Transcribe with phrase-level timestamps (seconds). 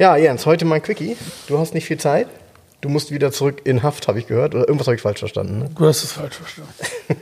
[0.00, 1.14] Ja, Jens, heute mein Quickie.
[1.46, 2.26] Du hast nicht viel Zeit.
[2.80, 4.54] Du musst wieder zurück in Haft, habe ich gehört.
[4.54, 5.58] Oder irgendwas habe ich falsch verstanden.
[5.58, 5.70] Ne?
[5.76, 6.72] Du hast es falsch verstanden.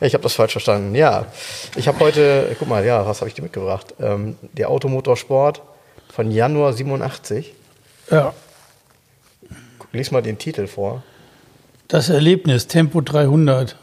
[0.00, 0.94] ich habe das falsch verstanden.
[0.94, 1.26] Ja,
[1.76, 3.96] ich habe heute, guck mal, ja, was habe ich dir mitgebracht?
[4.00, 5.60] Ähm, der Automotorsport
[6.10, 7.52] von Januar 87.
[8.10, 8.32] Ja.
[9.92, 11.02] Lies mal den Titel vor.
[11.88, 13.76] Das Erlebnis, Tempo 300.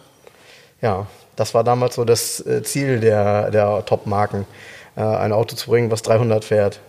[0.81, 4.47] Ja, das war damals so das äh, Ziel der, der Top-Marken,
[4.95, 6.79] äh, ein Auto zu bringen, was 300 fährt.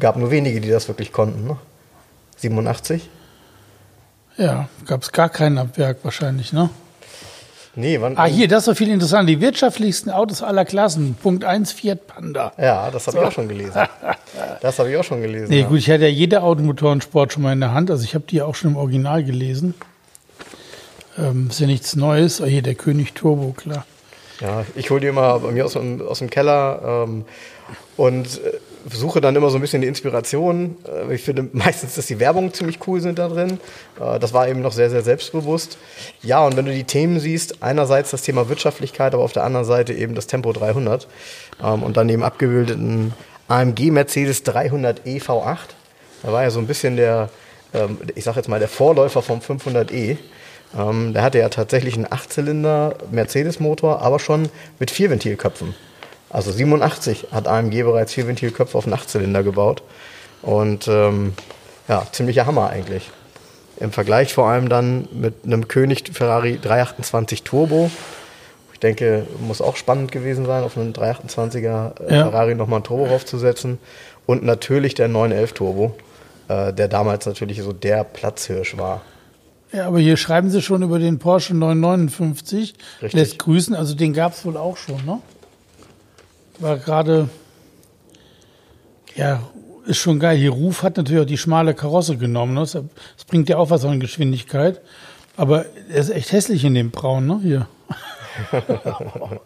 [0.00, 1.46] Gab nur wenige, die das wirklich konnten.
[1.46, 1.56] Ne?
[2.38, 3.08] 87?
[4.36, 6.70] Ja, gab es gar keinen ab Werk wahrscheinlich, ne?
[7.74, 8.18] Nee, wann.
[8.18, 9.28] Ah, hier, das ist doch viel interessant.
[9.28, 11.14] Die wirtschaftlichsten Autos aller Klassen.
[11.14, 12.52] Punkt 1, Fiat Panda.
[12.58, 13.22] Ja, das habe so.
[13.22, 13.82] ich auch schon gelesen.
[14.60, 15.48] Das habe ich auch schon gelesen.
[15.50, 15.68] Nee, ja.
[15.68, 17.90] gut, ich hatte ja jede Automotorensport schon mal in der Hand.
[17.90, 19.74] Also ich habe die auch schon im Original gelesen.
[21.18, 22.40] Ähm, ist ja nichts Neues.
[22.40, 23.86] Ah, hier der König Turbo, klar.
[24.40, 27.24] Ja, ich hole die immer bei mir aus, aus dem Keller ähm,
[27.96, 28.58] und äh,
[28.90, 30.76] suche dann immer so ein bisschen die Inspiration.
[30.86, 33.60] Äh, ich finde meistens, dass die Werbung ziemlich cool sind da drin.
[34.00, 35.78] Äh, das war eben noch sehr, sehr selbstbewusst.
[36.22, 39.66] Ja, und wenn du die Themen siehst, einerseits das Thema Wirtschaftlichkeit, aber auf der anderen
[39.66, 41.06] Seite eben das Tempo 300
[41.62, 43.12] ähm, und dann eben abgebildeten
[43.48, 45.58] AMG Mercedes 300 e V8.
[46.22, 47.28] Da war ja so ein bisschen der,
[47.74, 50.16] ähm, ich sag jetzt mal, der Vorläufer vom 500e.
[50.78, 55.74] Ähm, der hatte ja tatsächlich einen Achtzylinder Mercedes-Motor, aber schon mit vier Ventilköpfen.
[56.32, 59.82] Also 87 hat AMG bereits vier Ventilköpfe auf einen Achtzylinder gebaut.
[60.40, 61.34] Und ähm,
[61.88, 63.10] ja, ziemlicher Hammer eigentlich.
[63.78, 67.90] Im Vergleich vor allem dann mit einem König Ferrari 328 Turbo.
[68.72, 72.24] Ich denke, muss auch spannend gewesen sein, auf einen 328er äh, ja.
[72.24, 73.78] Ferrari nochmal ein Turbo draufzusetzen.
[74.24, 75.94] Und natürlich der 911 Turbo,
[76.48, 79.02] äh, der damals natürlich so der Platzhirsch war.
[79.72, 82.74] Ja, aber hier schreiben sie schon über den Porsche 959.
[83.00, 83.12] Richtig.
[83.12, 85.20] Lässt grüßen, also den gab es wohl auch schon, ne?
[86.62, 87.28] War gerade,
[89.16, 89.42] ja,
[89.84, 90.36] ist schon geil.
[90.38, 92.54] Hier Ruf hat natürlich auch die schmale Karosse genommen.
[92.54, 92.60] Ne?
[92.60, 94.80] Das, das bringt ja auch was an Geschwindigkeit.
[95.36, 97.40] Aber er ist echt hässlich in dem Braun, ne?
[97.42, 97.66] Hier.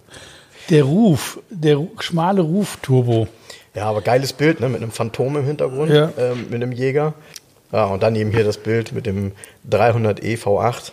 [0.70, 3.28] der Ruf, der schmale Ruf-Turbo.
[3.74, 4.68] Ja, aber geiles Bild, ne?
[4.68, 6.10] Mit einem Phantom im Hintergrund, Ja.
[6.18, 7.14] ähm, mit einem Jäger.
[7.72, 9.32] Ja, und dann eben hier das Bild mit dem
[9.70, 10.92] 300e V8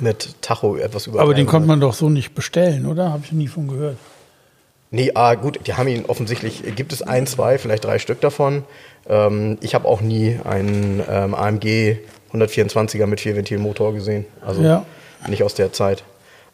[0.00, 1.20] mit Tacho etwas über.
[1.20, 1.50] Aber den 300.
[1.50, 3.10] konnte man doch so nicht bestellen, oder?
[3.12, 3.96] Habe ich nie von gehört.
[4.94, 8.62] Nee, ah, gut, die haben ihn offensichtlich, gibt es ein, zwei, vielleicht drei Stück davon.
[9.08, 11.96] Ähm, ich habe auch nie einen ähm, AMG
[12.32, 14.24] 124er mit Vierventilmotor gesehen.
[14.46, 14.86] Also Ja.
[15.26, 16.04] nicht aus der Zeit.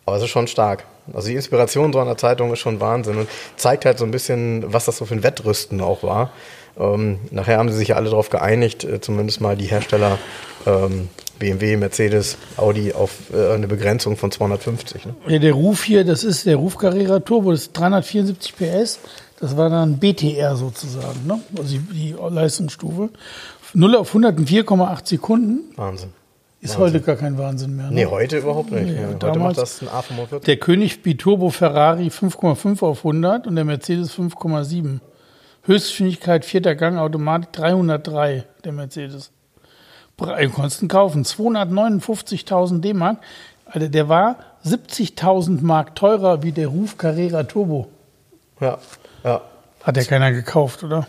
[0.06, 0.84] Aber es ist schon stark.
[1.12, 4.72] Also die Inspiration so einer Zeitung ist schon Wahnsinn und zeigt halt so ein bisschen,
[4.72, 6.30] was das so für ein Wettrüsten auch war.
[6.78, 10.16] Ähm, nachher haben sie sich ja alle darauf geeinigt, äh, zumindest mal die Hersteller
[10.66, 15.06] ähm, BMW, Mercedes, Audi auf äh, eine Begrenzung von 250.
[15.06, 15.14] Ne?
[15.26, 19.00] Ja, der Ruf hier, das ist der Ruf Carrera Turbo, das ist 374 PS.
[19.40, 21.40] Das war dann BTR sozusagen, ne?
[21.58, 23.08] also die, die Leistungsstufe.
[23.74, 25.60] 0 auf 104,8 Sekunden.
[25.76, 26.10] Wahnsinn.
[26.60, 26.82] Ist Wahnsinn.
[26.96, 27.86] heute gar kein Wahnsinn mehr.
[27.86, 27.94] Ne?
[27.94, 28.84] Nee, heute überhaupt nicht.
[28.84, 30.40] Nee, Ja, heute damals- macht das ein A45.
[30.44, 35.00] Der König Biturbo Ferrari 5,5 auf 100 und der Mercedes 5,7.
[35.64, 39.30] Höchstgeschwindigkeit, vierter Gang, Automatik 303, der Mercedes.
[40.20, 43.18] Pre- Konntest ihn kaufen, 259.000 D-Mark.
[43.66, 47.88] Alter, der war 70.000 Mark teurer wie der Ruf Carrera Turbo.
[48.60, 48.78] Ja,
[49.24, 49.40] ja.
[49.82, 51.06] Hat ja keiner gekauft, oder?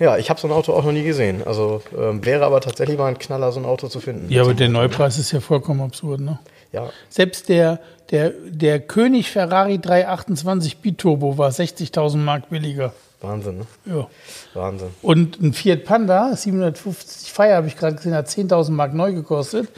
[0.00, 1.42] Ja, ich habe so ein Auto auch noch nie gesehen.
[1.46, 4.30] Also ähm, wäre aber tatsächlich mal ein Knaller, so ein Auto zu finden.
[4.30, 6.38] Ja, aber der Neupreis ist ja vollkommen absurd, ne?
[6.72, 7.78] Ja, Selbst der,
[8.10, 12.92] der, der König Ferrari 328 Biturbo war 60.000 Mark billiger.
[13.20, 13.66] Wahnsinn, ne?
[13.86, 14.06] Ja.
[14.54, 14.88] Wahnsinn.
[15.02, 19.68] Und ein Fiat Panda, 750 Fire, habe ich gerade gesehen, hat 10.000 Mark neu gekostet.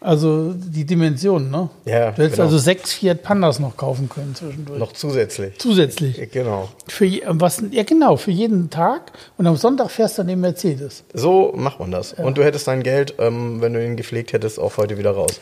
[0.00, 1.70] Also die Dimension, ne?
[1.84, 2.44] Ja, Du hättest genau.
[2.44, 4.78] also sechs Fiat Pandas noch kaufen können zwischendurch.
[4.78, 5.58] Noch zusätzlich.
[5.58, 6.30] Zusätzlich.
[6.30, 6.68] Genau.
[6.86, 9.10] Für, je- was, ja, genau, für jeden Tag.
[9.36, 11.02] Und am Sonntag fährst du dann den Mercedes.
[11.14, 12.12] So macht man das.
[12.12, 15.40] Und du hättest dein Geld, ähm, wenn du ihn gepflegt hättest, auch heute wieder raus.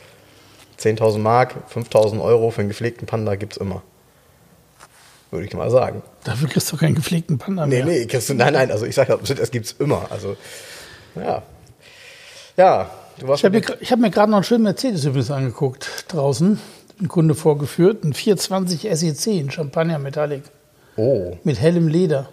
[0.81, 3.83] 10.000 Mark, 5.000 Euro für einen gepflegten Panda gibt's immer.
[5.37, 6.03] Würde ich mal sagen.
[6.25, 7.85] Dafür kriegst du keinen gepflegten Panda Nee, mehr.
[7.85, 10.07] nee, kriegst du, nein, nein, also ich sage, das gibt's immer.
[10.11, 10.35] Also,
[11.15, 11.43] ja.
[12.57, 16.07] Ja, du warst Ich habe mir, hab mir gerade noch einen schönen Mercedes übrigens angeguckt
[16.09, 16.59] draußen.
[17.03, 20.45] Ein Kunde vorgeführt, ein 420 SEC in Champagner Metallic.
[20.97, 22.31] Oh, mit hellem Leder.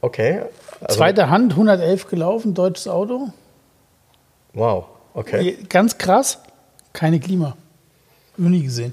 [0.00, 0.42] okay.
[0.80, 3.30] Also, Zweite Hand, 111 gelaufen, deutsches Auto.
[4.54, 4.84] Wow,
[5.14, 5.58] okay.
[5.68, 6.38] Ganz krass,
[6.92, 7.56] keine Klima.
[8.36, 8.92] Noch nie gesehen.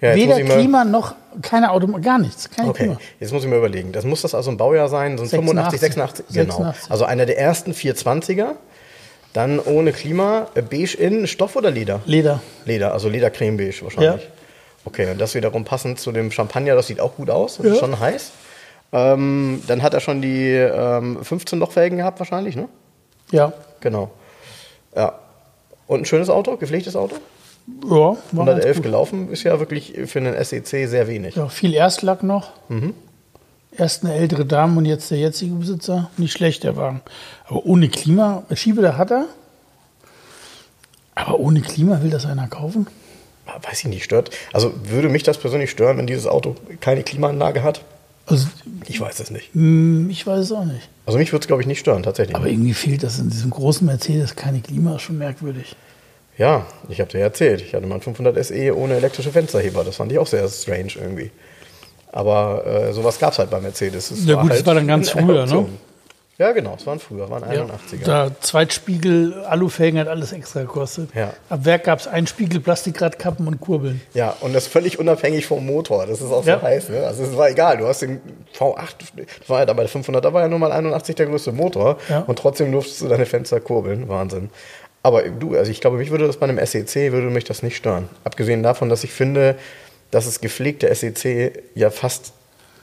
[0.00, 2.98] Ja, Weder Klima noch keine Auto, gar nichts, keine Okay, Klima.
[3.20, 3.92] jetzt muss ich mir überlegen.
[3.92, 6.56] Das muss das also ein Baujahr sein, so ein 85, 86, 86, genau.
[6.56, 6.90] 86.
[6.90, 8.52] Also einer der ersten 420er.
[9.32, 12.00] Dann ohne Klima, äh, beige innen, Stoff oder Leder?
[12.06, 12.40] Leder.
[12.64, 14.22] Leder, also Ledercremebeige wahrscheinlich.
[14.22, 14.28] Ja.
[14.86, 17.72] Okay, und das wiederum passend zu dem Champagner, das sieht auch gut aus, Ja.
[17.72, 18.30] ist schon heiß.
[18.92, 22.68] Ähm, dann hat er schon die ähm, 15 Lochfelgen gehabt wahrscheinlich, ne?
[23.30, 23.52] Ja.
[23.80, 24.10] Genau.
[24.94, 25.18] Ja.
[25.86, 27.16] Und ein schönes Auto, gepflegtes Auto?
[27.84, 28.82] Ja, war ganz 111 gut.
[28.84, 31.34] gelaufen, ist ja wirklich für einen SEC sehr wenig.
[31.36, 32.50] Ja, viel Erstlack noch.
[32.68, 32.94] Mhm.
[33.76, 36.10] Erst eine ältere Dame und jetzt der jetzige Besitzer.
[36.16, 37.02] Nicht schlecht, der Wagen.
[37.46, 39.26] Aber ohne Klima, Schiebedach hat er.
[41.14, 42.86] Aber ohne Klima will das einer kaufen?
[43.62, 44.30] Weiß ich nicht, stört.
[44.52, 47.82] Also würde mich das persönlich stören, wenn dieses Auto keine Klimaanlage hat?
[48.26, 48.48] Also,
[48.86, 49.54] Ich weiß es nicht.
[49.54, 50.88] hm, ich weiß es auch nicht.
[51.06, 52.34] Also mich würde es, glaube ich, nicht stören, tatsächlich.
[52.36, 55.76] Aber irgendwie fehlt das in diesem großen Mercedes keine Klima, ist schon merkwürdig.
[56.36, 59.84] Ja, ich habe dir erzählt, ich hatte mal einen 500 SE ohne elektrische Fensterheber.
[59.84, 61.30] Das fand ich auch sehr strange irgendwie.
[62.12, 64.10] Aber äh, sowas gab es halt bei Mercedes.
[64.10, 65.64] Es Ja gut, das war dann ganz früher, Option.
[65.64, 65.68] ne?
[66.38, 68.04] Ja, genau, es waren früher, waren 81er.
[68.04, 71.08] Da Zweitspiegel, Alufelgen hat alles extra gekostet.
[71.14, 71.32] Ja.
[71.48, 74.02] Ab Werk gab es einen Spiegel, Plastikradkappen und Kurbeln.
[74.12, 76.04] Ja, und das völlig unabhängig vom Motor.
[76.04, 76.58] Das ist auch Ja.
[76.58, 76.90] so heiß.
[76.90, 77.06] Ne?
[77.06, 77.78] Also es war egal.
[77.78, 78.20] Du hast den
[78.54, 78.76] V8,
[79.38, 81.96] das war ja dabei der 500, da war ja nur mal 81 der größte Motor.
[82.10, 82.20] Ja.
[82.26, 84.06] Und trotzdem durftest du deine Fenster kurbeln.
[84.10, 84.50] Wahnsinn.
[85.06, 87.76] Aber du, also ich glaube, mich würde das bei einem SEC, würde mich das nicht
[87.76, 88.08] stören.
[88.24, 89.54] Abgesehen davon, dass ich finde,
[90.10, 92.32] dass es gepflegte SEC ja fast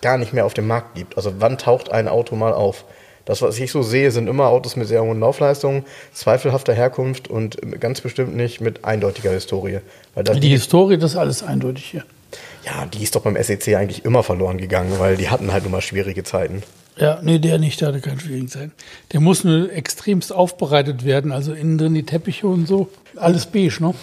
[0.02, 1.18] gar nicht mehr auf dem Markt gibt.
[1.18, 2.86] Also wann taucht ein Auto mal auf?
[3.26, 5.84] Das, was ich so sehe, sind immer Autos mit sehr hohen Laufleistungen,
[6.14, 9.80] zweifelhafter Herkunft und ganz bestimmt nicht mit eindeutiger Historie.
[10.16, 12.06] Weil das, Die Historie, das ist alles eindeutig hier.
[12.66, 15.74] ja, die ist doch beim SEC eigentlich immer verloren gegangen, weil die hatten halt nun
[15.74, 16.64] mal schwierige Zeiten.
[16.98, 18.72] Ja, nee, der nicht, der hatte keine schwierigen Zeiten.
[19.12, 22.90] Der muss nur extremst aufbereitet werden, also innen drin die Teppiche und so.
[23.16, 23.94] Alles beige, ne?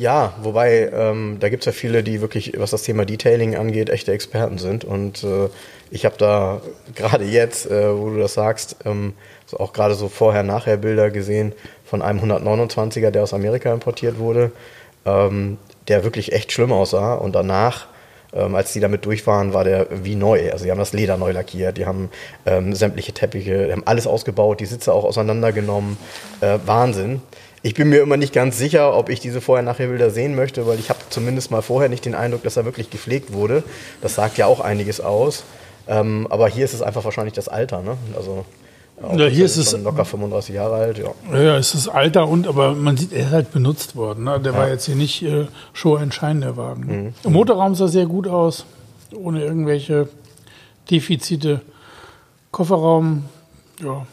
[0.00, 4.12] Ja, wobei ähm, da gibt's ja viele, die wirklich, was das Thema Detailing angeht, echte
[4.12, 4.82] Experten sind.
[4.82, 5.50] Und äh,
[5.90, 6.62] ich habe da
[6.94, 9.12] gerade jetzt, äh, wo du das sagst, ähm,
[9.44, 11.52] so auch gerade so Vorher-Nachher-Bilder gesehen
[11.84, 14.52] von einem 129er, der aus Amerika importiert wurde,
[15.04, 15.58] ähm,
[15.88, 17.12] der wirklich echt schlimm aussah.
[17.12, 17.86] Und danach,
[18.32, 20.52] ähm, als die damit durch waren, war der wie neu.
[20.52, 22.10] Also die haben das Leder neu lackiert, die haben
[22.46, 25.96] ähm, sämtliche Teppiche, die haben alles ausgebaut, die Sitze auch auseinandergenommen.
[26.40, 27.22] Äh, Wahnsinn.
[27.62, 30.88] Ich bin mir immer nicht ganz sicher, ob ich diese Vorher-Nachher-Bilder sehen möchte, weil ich
[30.88, 33.62] habe zumindest mal vorher nicht den Eindruck, dass er wirklich gepflegt wurde.
[34.00, 35.44] Das sagt ja auch einiges aus.
[35.86, 37.82] Ähm, aber hier ist es einfach wahrscheinlich das Alter.
[37.82, 37.98] Ne?
[38.16, 38.46] Also,
[39.16, 40.98] Ja, hier ist es- locker 35 Jahre alt.
[40.98, 41.12] Ja.
[41.38, 44.24] Ja, es ist Alter und, aber man sieht, er ist halt benutzt worden.
[44.24, 44.38] Ne?
[44.40, 46.86] Der war jetzt hier nicht äh, Show entscheidend, der Wagen.
[46.86, 47.12] Ne?
[47.24, 48.66] Der Motorraum sah sehr gut aus,
[49.14, 50.08] ohne irgendwelche
[50.90, 51.62] Defizite.
[52.50, 53.24] Kofferraum,
[53.82, 54.06] ja.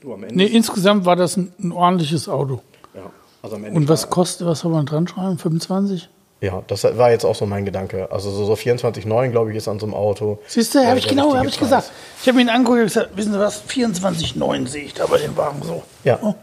[0.00, 2.62] Du, am Ende, Nee, insgesamt war das ein, ein ordentliches Auto.
[2.94, 3.02] ja.
[3.42, 5.38] Also am Ende Und was kostet, was soll man dran schreiben?
[5.38, 6.08] 25?
[6.40, 8.08] Ja, das war jetzt auch so mein Gedanke.
[8.12, 10.38] Also so, so 24,9 glaube ich ist an so einem Auto.
[10.46, 11.90] Siehst du, habe ich genau, habe ich gesagt.
[12.20, 15.36] Ich habe ihn angeguckt und gesagt, wissen Sie was, 24,9 sehe ich da bei dem
[15.36, 15.82] Wagen so.
[16.04, 16.18] Ja.
[16.22, 16.34] Oh.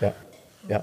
[0.00, 0.12] Ja,
[0.68, 0.82] ja.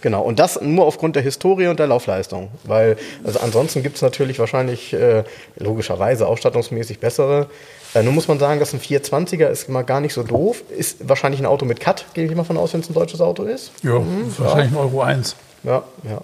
[0.00, 0.22] Genau.
[0.22, 2.50] Und das nur aufgrund der Historie und der Laufleistung.
[2.64, 5.24] Weil, also ansonsten gibt es natürlich wahrscheinlich äh,
[5.56, 7.46] logischerweise ausstattungsmäßig bessere.
[7.94, 10.62] Äh, nun muss man sagen, dass ein 420er ist mal gar nicht so doof.
[10.76, 13.20] Ist wahrscheinlich ein Auto mit Cut, gehe ich mal von aus, wenn es ein deutsches
[13.20, 13.72] Auto ist.
[13.82, 15.36] Ja, ist wahrscheinlich ein Euro 1.
[15.64, 16.20] Ja, ja.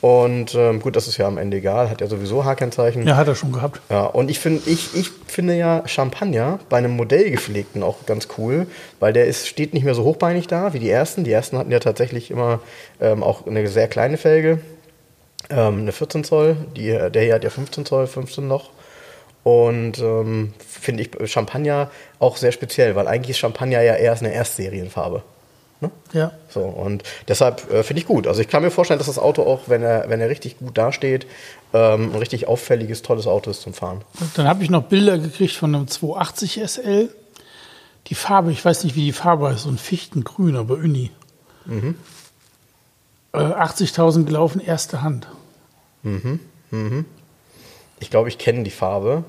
[0.00, 3.04] Und ähm, gut, das ist ja am Ende egal, hat ja sowieso H-Kennzeichen.
[3.06, 3.80] Ja, hat er schon gehabt.
[3.90, 8.68] Ja, und ich finde ich, ich finde ja Champagner bei einem Modellgepflegten auch ganz cool,
[9.00, 11.24] weil der ist, steht nicht mehr so hochbeinig da wie die ersten.
[11.24, 12.60] Die ersten hatten ja tatsächlich immer
[13.00, 14.60] ähm, auch eine sehr kleine Felge,
[15.50, 16.56] ähm, eine 14 Zoll.
[16.76, 18.70] Die, der hier hat ja 15 Zoll, 15 noch.
[19.42, 21.90] Und ähm, finde ich Champagner
[22.20, 25.22] auch sehr speziell, weil eigentlich ist Champagner ja erst eine Erstserienfarbe.
[25.80, 25.90] Ne?
[26.12, 26.32] Ja.
[26.48, 28.26] So, und deshalb äh, finde ich gut.
[28.26, 30.76] Also ich kann mir vorstellen, dass das Auto auch, wenn er, wenn er richtig gut
[30.76, 31.26] dasteht,
[31.72, 34.02] ähm, ein richtig auffälliges, tolles Auto ist zum Fahren.
[34.34, 37.10] Dann habe ich noch Bilder gekriegt von einem 280 SL.
[38.08, 41.10] Die Farbe, ich weiß nicht, wie die Farbe heißt, so ein Fichtengrün, aber Uni.
[43.32, 45.28] Äh, 80.000 gelaufen, erste Hand.
[48.00, 49.24] Ich glaube, ich kenne die Farbe.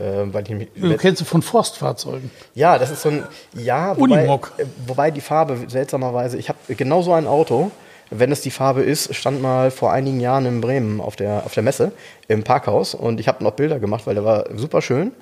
[0.00, 2.30] Äh, weil ich Du kennst du von Forstfahrzeugen.
[2.54, 3.24] ja, das ist so ein.
[3.54, 4.52] Ja, wobei, Unimog.
[4.58, 6.36] äh, wobei die Farbe seltsamerweise.
[6.38, 7.70] Ich habe genau so ein Auto.
[8.10, 11.52] Wenn es die Farbe ist, stand mal vor einigen Jahren in Bremen auf der, auf
[11.52, 11.92] der Messe
[12.26, 15.12] im Parkhaus und ich habe noch Bilder gemacht, weil der war super schön.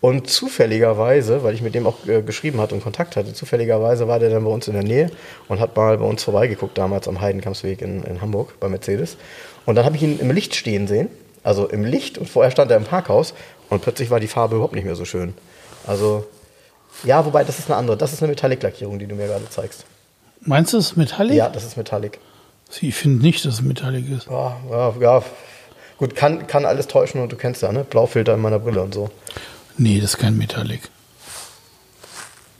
[0.00, 4.20] Und zufälligerweise, weil ich mit dem auch äh, geschrieben hatte und Kontakt hatte, zufälligerweise war
[4.20, 5.10] der dann bei uns in der Nähe
[5.48, 9.16] und hat mal bei uns vorbeigeguckt, damals am Heidenkampsweg in, in Hamburg bei Mercedes.
[9.66, 11.08] Und dann habe ich ihn im Licht stehen sehen,
[11.42, 13.34] also im Licht und vorher stand er im Parkhaus
[13.70, 15.34] Und plötzlich war die Farbe überhaupt nicht mehr so schön.
[15.86, 16.26] Also,
[17.04, 17.96] ja, wobei, das ist eine andere.
[17.96, 19.84] Das ist eine Metallic-Lackierung, die du mir gerade zeigst.
[20.40, 21.36] Meinst du es Metallic?
[21.36, 22.18] Ja, das ist Metallic.
[22.80, 24.26] Ich finde nicht, dass es Metallic ist.
[24.28, 25.22] Ja, ja, ja.
[25.98, 27.84] Gut, kann, kann alles täuschen und du kennst ja, ne?
[27.84, 29.10] Blaufilter in meiner Brille und so.
[29.76, 30.82] Nee, das ist kein Metallic.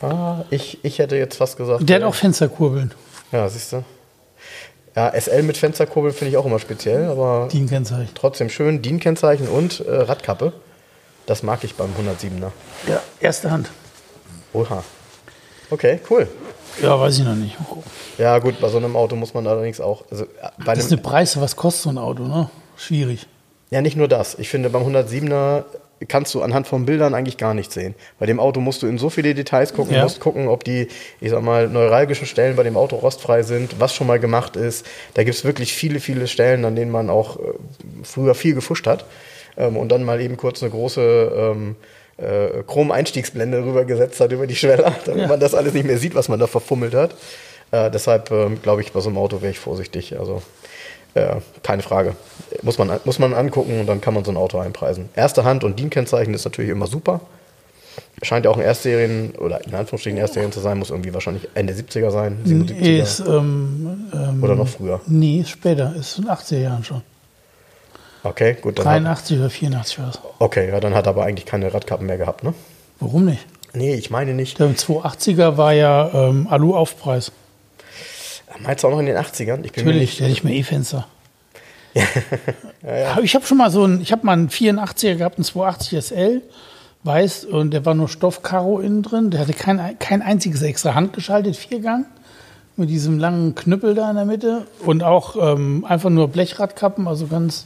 [0.01, 1.87] Ah, ich, ich hätte jetzt fast gesagt.
[1.87, 2.93] Der hat auch Fensterkurbeln.
[3.31, 3.83] Ja, siehst du.
[4.95, 8.09] Ja, SL mit Fensterkurbel finde ich auch immer speziell, aber DIN-Kennzeichen.
[8.15, 8.81] trotzdem schön.
[8.81, 10.53] DIN-Kennzeichen und äh, Radkappe.
[11.29, 12.49] Das mag ich beim 107er.
[12.87, 13.69] Ja, erste Hand.
[14.51, 14.83] Oha.
[15.69, 16.27] Okay, cool.
[16.81, 17.55] Ja, weiß ich noch nicht.
[17.67, 17.83] Gucken.
[18.17, 20.05] Ja, gut, bei so einem Auto muss man allerdings auch.
[20.09, 20.27] Also, äh,
[20.65, 22.49] Das ist eine Preise, was kostet so ein Auto, ne?
[22.77, 23.27] Schwierig.
[23.69, 24.39] ja, nicht nur das.
[24.39, 25.65] Ich finde, beim 107er
[26.07, 27.93] kannst du anhand von Bildern eigentlich gar nichts sehen.
[28.17, 30.01] Bei dem Auto musst du in so viele Details gucken, Ja.
[30.01, 30.87] musst gucken, ob die,
[31.21, 34.83] ich sag mal, neuralgischen Stellen bei dem Auto rostfrei sind, was schon mal gemacht ist.
[35.13, 37.41] Da gibt es wirklich viele, viele Stellen, an denen man auch äh,
[38.03, 39.05] früher viel gefuscht hat.
[39.57, 41.01] Ähm, und dann mal eben kurz eine große
[41.35, 41.75] ähm,
[42.17, 45.27] äh, Chrom-Einstiegsblende rübergesetzt hat über die Schweller, damit Ja.
[45.27, 47.11] man das alles nicht mehr sieht, was man da verfummelt hat.
[47.71, 50.19] Äh, deshalb ähm, glaube ich, bei so einem Auto wäre ich vorsichtig.
[50.19, 50.41] Also
[51.13, 52.15] äh, keine Frage.
[52.61, 55.09] Muss man, muss man angucken und dann kann man so ein Auto einpreisen.
[55.15, 57.21] Erste Hand und DIN-Kennzeichen ist natürlich immer super.
[58.21, 61.73] Scheint ja auch ein Erstserien oder in Anführungsstrichen Erstserien zu sein, muss irgendwie wahrscheinlich Ende
[61.73, 64.99] 70er sein, 77er Nee, ist, ähm, ähm, oder noch früher.
[65.07, 65.93] Nee, ist später.
[65.97, 67.01] Ist in den 80er Jahren schon.
[68.23, 68.79] Okay, gut.
[68.79, 70.19] Dann hat, 83 oder 84 war es.
[70.39, 72.53] okay, ja, dann hat er aber eigentlich keine Radkappen mehr gehabt, ne?
[72.99, 73.45] Warum nicht?
[73.73, 74.59] Nee, ich meine nicht.
[74.59, 77.31] Der 280er war ja ähm, Alu-Aufpreis.
[78.59, 79.63] Meinst du auch noch in den 80ern?
[79.63, 81.07] Ich bin Natürlich, der hat nicht mehr E-Fenster.
[82.83, 86.05] Aber Ich habe schon mal so einen, ich habe mal einen 84er gehabt, einen 280
[86.05, 86.41] SL,
[87.03, 89.29] weiß, und der war nur Stoffkaro innen drin.
[89.31, 92.05] Der hatte kein, kein einziges extra handgeschaltet, Viergang,
[92.75, 97.27] mit diesem langen Knüppel da in der Mitte und auch ähm, einfach nur Blechradkappen, also
[97.27, 97.65] ganz.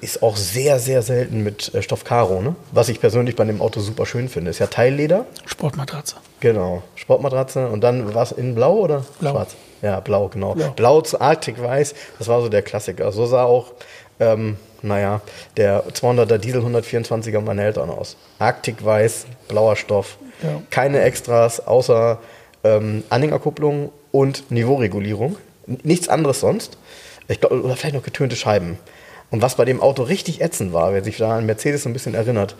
[0.00, 2.56] Ist auch sehr, sehr selten mit äh, Stoff Karo, ne?
[2.72, 4.50] Was ich persönlich bei dem Auto super schön finde.
[4.50, 5.26] Ist ja Teilleder.
[5.44, 6.16] Sportmatratze.
[6.40, 6.82] Genau.
[6.94, 7.68] Sportmatratze.
[7.68, 9.32] Und dann war es in blau oder Blau.
[9.32, 9.54] schwarz?
[9.82, 10.54] Ja, blau, genau.
[10.54, 10.70] Blau.
[10.70, 11.94] Blau, zu Arctic Weiß.
[12.18, 13.12] Das war so der Klassiker.
[13.12, 13.72] So sah auch,
[14.18, 15.20] ähm, naja,
[15.58, 18.16] der 200er Diesel 124er meiner Eltern aus.
[18.38, 20.16] Arctic Weiß, blauer Stoff.
[20.42, 20.62] Ja.
[20.70, 22.18] Keine Extras außer
[22.64, 25.36] ähm, Anhängerkupplung und Niveauregulierung.
[25.66, 26.78] Nichts anderes sonst.
[27.28, 28.78] Ich glaub, oder vielleicht noch getönte Scheiben.
[29.30, 32.14] Und was bei dem Auto richtig ätzend war, wer sich da an Mercedes ein bisschen
[32.14, 32.56] erinnert,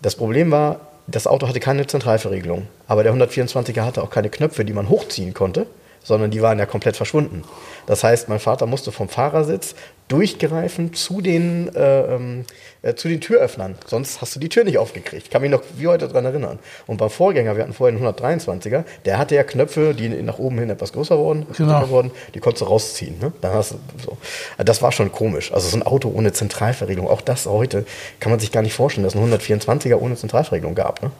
[0.00, 2.66] das Problem war, das Auto hatte keine Zentralverriegelung.
[2.86, 5.66] Aber der 124er hatte auch keine Knöpfe, die man hochziehen konnte,
[6.02, 7.44] sondern die waren ja komplett verschwunden.
[7.86, 9.74] Das heißt, mein Vater musste vom Fahrersitz
[10.08, 12.44] durchgreifen zu den, äh, ähm,
[12.82, 13.76] äh, zu den Türöffnern.
[13.86, 15.24] Sonst hast du die Tür nicht aufgekriegt.
[15.24, 16.58] Ich kann mich noch wie heute daran erinnern.
[16.86, 20.58] Und beim Vorgänger, wir hatten vorher einen 123er, der hatte ja Knöpfe, die nach oben
[20.58, 21.88] hin etwas größer wurden, Genau.
[21.88, 23.18] wurden, die konntest du rausziehen.
[23.20, 23.32] Ne?
[23.40, 24.18] Dann hast du so.
[24.58, 25.52] Das war schon komisch.
[25.52, 27.86] Also so ein Auto ohne Zentralverriegelung, auch das heute
[28.20, 31.02] kann man sich gar nicht vorstellen, dass es einen 124er ohne Zentralverriegelung gab.
[31.02, 31.10] Ne?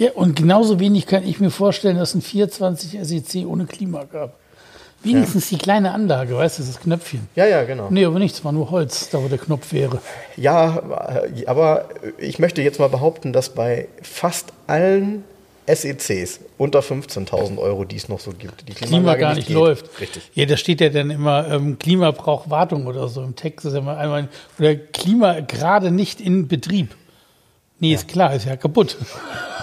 [0.00, 4.34] Ja, und genauso wenig kann ich mir vorstellen, dass ein 420 SEC ohne Klima gab.
[5.02, 7.28] Wenigstens die kleine Anlage, weißt du, das Knöpfchen.
[7.36, 7.88] Ja, ja, genau.
[7.90, 10.00] Nee, aber nichts, war nur Holz, da wo der Knopf wäre.
[10.36, 10.82] Ja,
[11.46, 15.22] aber ich möchte jetzt mal behaupten, dass bei fast allen
[15.66, 19.54] SECs unter 15.000 Euro, die es noch so gibt, die Klima Klimaanlage gar nicht geht.
[19.54, 20.00] läuft.
[20.00, 20.30] Richtig.
[20.34, 23.66] Ja, da steht ja dann immer, ähm, Klima braucht Wartung oder so im Text.
[23.66, 24.28] Ist ja immer einmal,
[24.58, 26.94] oder Klima gerade nicht in Betrieb.
[27.78, 28.96] Nee, ist klar, ist ja kaputt.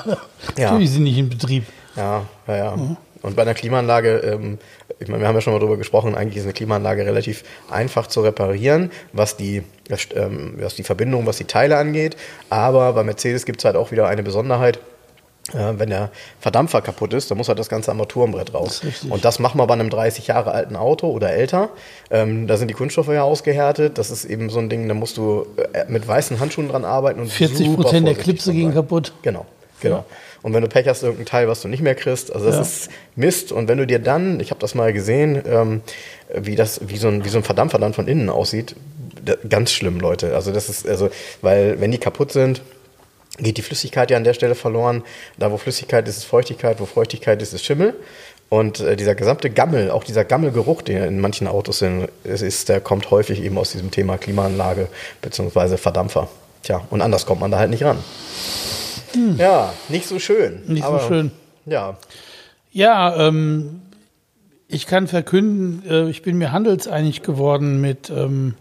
[0.08, 0.18] Ja.
[0.58, 1.66] Natürlich sind nicht in Betrieb.
[1.96, 2.76] Ja, ja, ja.
[3.22, 4.58] Und bei einer Klimaanlage, ähm,
[5.00, 8.08] ich meine, wir haben ja schon mal darüber gesprochen, eigentlich ist eine Klimaanlage relativ einfach
[8.08, 9.64] zu reparieren, was die,
[10.16, 12.16] ähm, was die Verbindung, was die Teile angeht.
[12.50, 14.80] Aber bei Mercedes gibt es halt auch wieder eine Besonderheit.
[15.54, 16.12] Äh, wenn der
[16.42, 18.82] Verdampfer kaputt ist, dann muss halt das ganze Armaturenbrett raus.
[18.84, 19.10] Das.
[19.10, 21.70] Und das machen wir bei einem 30 Jahre alten Auto oder älter.
[22.12, 23.98] Ähm, da sind die Kunststoffe ja ausgehärtet.
[23.98, 27.22] Das ist eben so ein Ding, da musst du äh, mit weißen Handschuhen dran arbeiten
[27.22, 29.14] und 40 super Prozent der Klipse gehen kaputt.
[29.22, 29.46] Genau,
[29.81, 30.05] genau.
[30.43, 32.62] Und wenn du Pech hast, irgendein Teil, was du nicht mehr kriegst, also das Ja.
[32.62, 33.51] ist Mist.
[33.51, 35.81] Und wenn du dir dann, ich habe das mal gesehen, ähm,
[36.34, 38.75] wie das, wie so ein, wie so ein Verdampfer dann von innen aussieht,
[39.25, 40.36] da, ganz schlimm, Leute.
[40.36, 41.10] Also das ist, also,
[41.41, 42.62] weil wenn die kaputt sind,
[43.39, 45.03] geht die Flüssigkeit ja an der Stelle verloren.
[45.38, 47.93] Da, wo Flüssigkeit ist, ist Feuchtigkeit, wo Feuchtigkeit ist, ist Schimmel.
[48.50, 52.79] Und äh, dieser gesamte Gammel, auch dieser Gammelgeruch, der in manchen Autos sind, ist, der
[52.79, 54.88] kommt häufig eben aus diesem Thema Klimaanlage
[55.22, 56.29] beziehungsweise Verdampfer.
[56.63, 57.98] Tja, und anders kommt man da halt nicht ran.
[59.38, 60.62] Ja, nicht so schön.
[60.65, 60.74] Hm.
[60.74, 61.31] Nicht so schön.
[61.65, 61.97] Ja,
[62.71, 63.81] Ja, ähm,
[64.67, 68.55] ich kann verkünden, äh, ich bin mir handelseinig geworden mit ähm,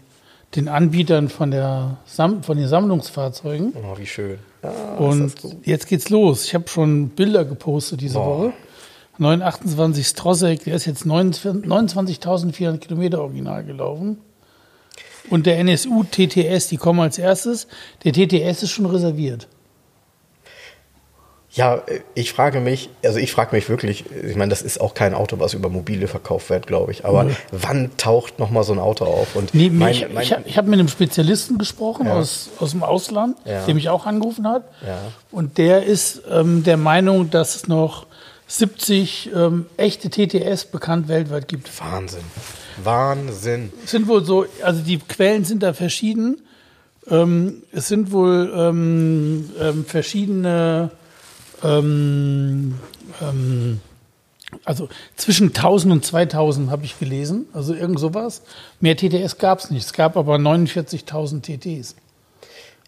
[0.55, 3.73] den Anbietern von, der Sam von den Sammlungsfahrzeugen.
[3.75, 4.39] oh, wie schön.
[4.63, 5.33] Ja, Und
[5.63, 6.45] jetzt geht's los.
[6.45, 8.39] Ich habe schon Bilder gepostet diese Boah.
[8.39, 8.53] Woche.
[9.19, 14.19] 928 Strosek, der ist jetzt 29 29.400 Kilometer original gelaufen.
[15.29, 17.67] Und der NSU TTS, die kommen als erstes.
[18.03, 19.47] Der TTS ist schon reserviert.
[21.57, 21.81] Ja,
[22.13, 25.39] ich frage mich, also ich frage mich wirklich, ich meine, das ist auch kein Auto,
[25.39, 27.03] was über mobile verkauft wird, glaube ich.
[27.03, 27.35] Aber mhm.
[27.51, 29.35] wann taucht noch mal so ein Auto auf?
[29.35, 32.13] Und nee, mein, ich, ich habe hab mit einem Spezialisten gesprochen ja.
[32.13, 33.65] aus, aus dem Ausland, ja.
[33.65, 34.65] der mich auch angerufen hat.
[34.85, 34.99] Ja.
[35.31, 38.05] Und der ist ähm, der Meinung, dass es noch
[38.45, 41.71] 70 ähm, echte TTS bekannt weltweit gibt.
[41.79, 42.21] Wahnsinn.
[42.83, 43.73] Wahnsinn.
[43.83, 46.39] Es sind wohl so, also die Quellen sind da verschieden.
[47.09, 50.91] Ähm, es sind wohl ähm, ähm, verschiedene
[51.63, 52.75] ähm,
[53.21, 53.79] ähm,
[54.63, 58.41] also zwischen 1000 und 2000 habe ich gelesen, also irgend sowas.
[58.79, 59.85] Mehr TTS gab es nicht.
[59.85, 61.95] Es gab aber 49.000 TTs.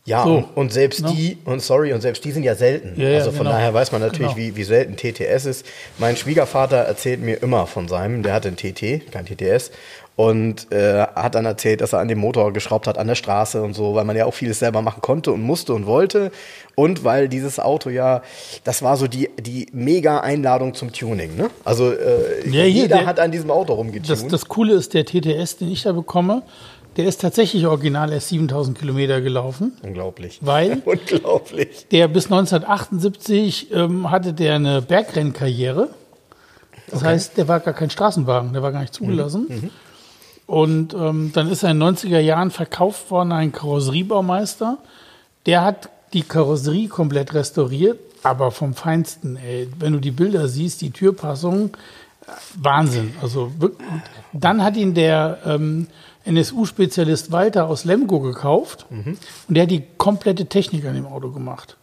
[0.10, 0.44] Ja, so.
[0.56, 1.02] und, selbst?
[1.02, 1.14] Ne?
[1.16, 3.00] die, und sorry, und selbst die sind ja selten.
[3.00, 3.52] Ja, also von genau.
[3.52, 4.38] daher weiß man natürlich, genau.
[4.38, 5.66] wie, wie selten TTS ist.
[6.00, 9.70] Mein Schwiegervater erzählt mir immer von seinem, der hatte einen TT, kein TTS,
[10.16, 13.62] und äh, hat dann erzählt, dass er an dem Motor geschraubt hat an der Straße
[13.62, 16.32] und so, weil man ja auch vieles selber machen konnte und musste und wollte
[16.76, 18.22] und weil dieses Auto ja,
[18.66, 21.38] das war so die, die mega Einladung zum Tuning.
[21.38, 21.50] Ne?
[21.64, 24.10] Also äh, ja, jeder der, hat an diesem Auto rumgetunt.
[24.10, 26.42] Das, das Coole ist, der TTS, den ich da bekomme,
[27.00, 29.72] der ist tatsächlich original erst 7000 Kilometer gelaufen.
[29.84, 30.40] Unglaublich.
[30.42, 31.88] Weil Unglaublich.
[31.88, 35.88] der bis 1978 ähm, hatte der eine Bergrennkarriere.
[36.88, 37.12] Das okay.
[37.12, 39.46] heißt, der war gar kein Straßenwagen, der war gar nicht zugelassen.
[39.48, 39.56] Mhm.
[39.56, 39.70] Mhm.
[40.46, 44.78] Und ähm, dann ist er in den 90er Jahren verkauft worden an einen Karosseriebaumeister.
[45.46, 49.38] Der hat die Karosserie komplett restauriert, aber vom Feinsten.
[49.38, 49.70] Ey.
[49.80, 51.78] Wenn du die Bilder siehst, die Türpassung,
[52.56, 53.14] Wahnsinn.
[53.22, 53.54] Also
[54.34, 55.88] dann hat ihn der ähm,
[56.30, 59.18] NSU-Spezialist Walter aus Lemgo gekauft mhm.
[59.48, 61.78] und der hat die komplette Technik an dem Auto gemacht.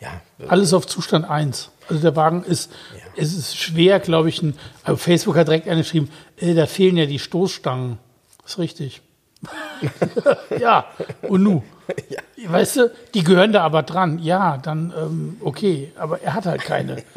[0.00, 0.20] Ja.
[0.48, 1.70] Alles auf Zustand 1.
[1.88, 3.00] Also der Wagen ist, ja.
[3.16, 4.42] es ist schwer, glaube ich.
[4.42, 7.98] Ein, also Facebook hat direkt geschrieben, äh, da fehlen ja die Stoßstangen.
[8.42, 9.02] Das ist richtig.
[10.58, 10.86] ja,
[11.22, 11.62] und nu.
[12.08, 12.20] Ja.
[12.46, 14.18] Weißt du, die gehören da aber dran.
[14.18, 17.02] Ja, dann ähm, okay, aber er hat halt keine.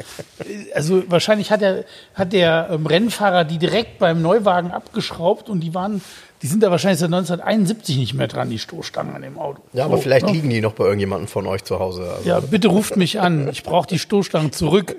[0.74, 5.74] Also wahrscheinlich hat, er, hat der ähm, Rennfahrer die direkt beim Neuwagen abgeschraubt und die
[5.74, 6.02] waren
[6.42, 9.62] die sind da wahrscheinlich seit 1971 nicht mehr dran, die Stoßstangen an dem Auto.
[9.74, 10.34] Ja, aber so, vielleicht ne?
[10.34, 12.12] liegen die noch bei irgendjemandem von euch zu Hause.
[12.12, 12.30] Also.
[12.30, 13.50] Ja, bitte ruft mich an.
[13.50, 14.96] Ich brauche die Stoßstangen zurück.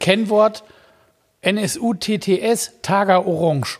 [0.00, 0.64] Kennwort
[1.42, 3.78] NSU TTS Tager Orange.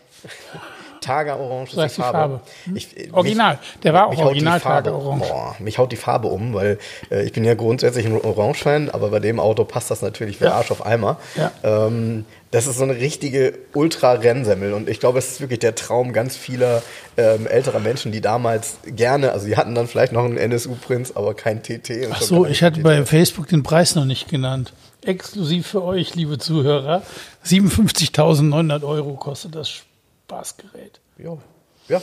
[1.03, 2.19] Tager Orange ist die Farbe.
[2.19, 2.41] Farbe.
[2.75, 5.29] Ich, original, mich, der war auch original Tager Orange.
[5.29, 6.79] Boah, mich haut die Farbe um, weil
[7.11, 10.47] äh, ich bin ja grundsätzlich ein Orange-Fan, aber bei dem Auto passt das natürlich für
[10.47, 10.55] ja.
[10.55, 11.19] Arsch auf Eimer.
[11.37, 11.53] Ja.
[11.63, 16.13] Ähm, das ist so eine richtige Ultra-Rennsemmel und ich glaube, es ist wirklich der Traum
[16.13, 16.83] ganz vieler
[17.17, 21.35] ähm, älterer Menschen, die damals gerne, also die hatten dann vielleicht noch einen NSU-Prinz, aber
[21.35, 22.09] kein TT.
[22.11, 22.85] Ach so, ich hatte TT.
[22.85, 24.73] bei Facebook den Preis noch nicht genannt.
[25.05, 27.03] Exklusiv für euch, liebe Zuhörer.
[27.45, 29.71] 57.900 Euro kostet das
[30.33, 31.01] Spaßgerät.
[31.19, 31.37] Ja.
[31.89, 32.03] Ja,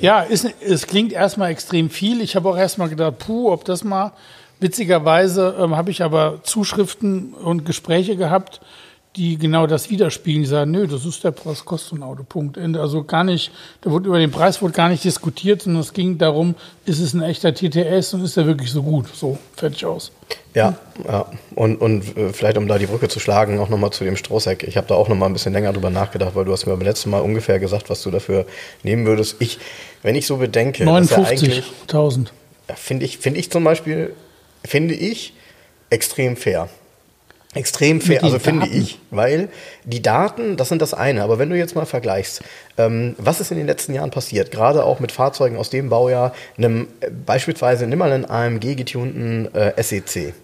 [0.00, 2.22] ja ist, es klingt erstmal extrem viel.
[2.22, 4.12] Ich habe auch erstmal gedacht, puh, ob das mal.
[4.60, 8.60] Witzigerweise ähm, habe ich aber Zuschriften und Gespräche gehabt,
[9.16, 10.42] die genau das widerspiegeln.
[10.42, 12.56] Die sagen, nö, das ist der Preis, kostet ein Auto, Punkt.
[12.56, 12.80] Ende.
[12.80, 13.50] Also gar nicht,
[13.80, 17.14] da wurde über den Preis wurde gar nicht diskutiert, sondern es ging darum, ist es
[17.14, 19.06] ein echter TTS und ist der wirklich so gut?
[19.14, 20.12] So, fertig aus.
[20.54, 20.76] Ja,
[21.06, 21.26] ja.
[21.54, 24.62] Und, und äh, vielleicht, um da die Brücke zu schlagen, auch nochmal zu dem Strohsack.
[24.62, 26.86] Ich habe da auch nochmal ein bisschen länger drüber nachgedacht, weil du hast mir beim
[26.86, 28.46] letzten Mal ungefähr gesagt, was du dafür
[28.82, 29.36] nehmen würdest.
[29.38, 29.58] Ich,
[30.02, 32.26] wenn ich so bedenke, 59.000.
[32.68, 34.14] Ja, finde ich, finde ich zum Beispiel,
[34.64, 35.32] finde ich
[35.90, 36.68] extrem fair.
[37.54, 39.48] Extrem fair, also finde ich, weil
[39.84, 42.42] die Daten, das sind das eine, aber wenn du jetzt mal vergleichst,
[42.76, 46.34] ähm, was ist in den letzten Jahren passiert, gerade auch mit Fahrzeugen aus dem Baujahr,
[46.58, 50.34] einem, äh, beispielsweise nimm mal einen AMG getunten äh, SEC.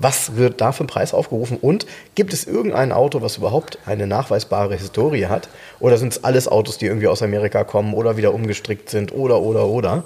[0.00, 1.58] Was wird da für ein Preis aufgerufen?
[1.60, 1.84] Und
[2.14, 5.48] gibt es irgendein Auto, was überhaupt eine nachweisbare Historie hat?
[5.78, 9.42] Oder sind es alles Autos, die irgendwie aus Amerika kommen oder wieder umgestrickt sind oder,
[9.42, 10.04] oder, oder?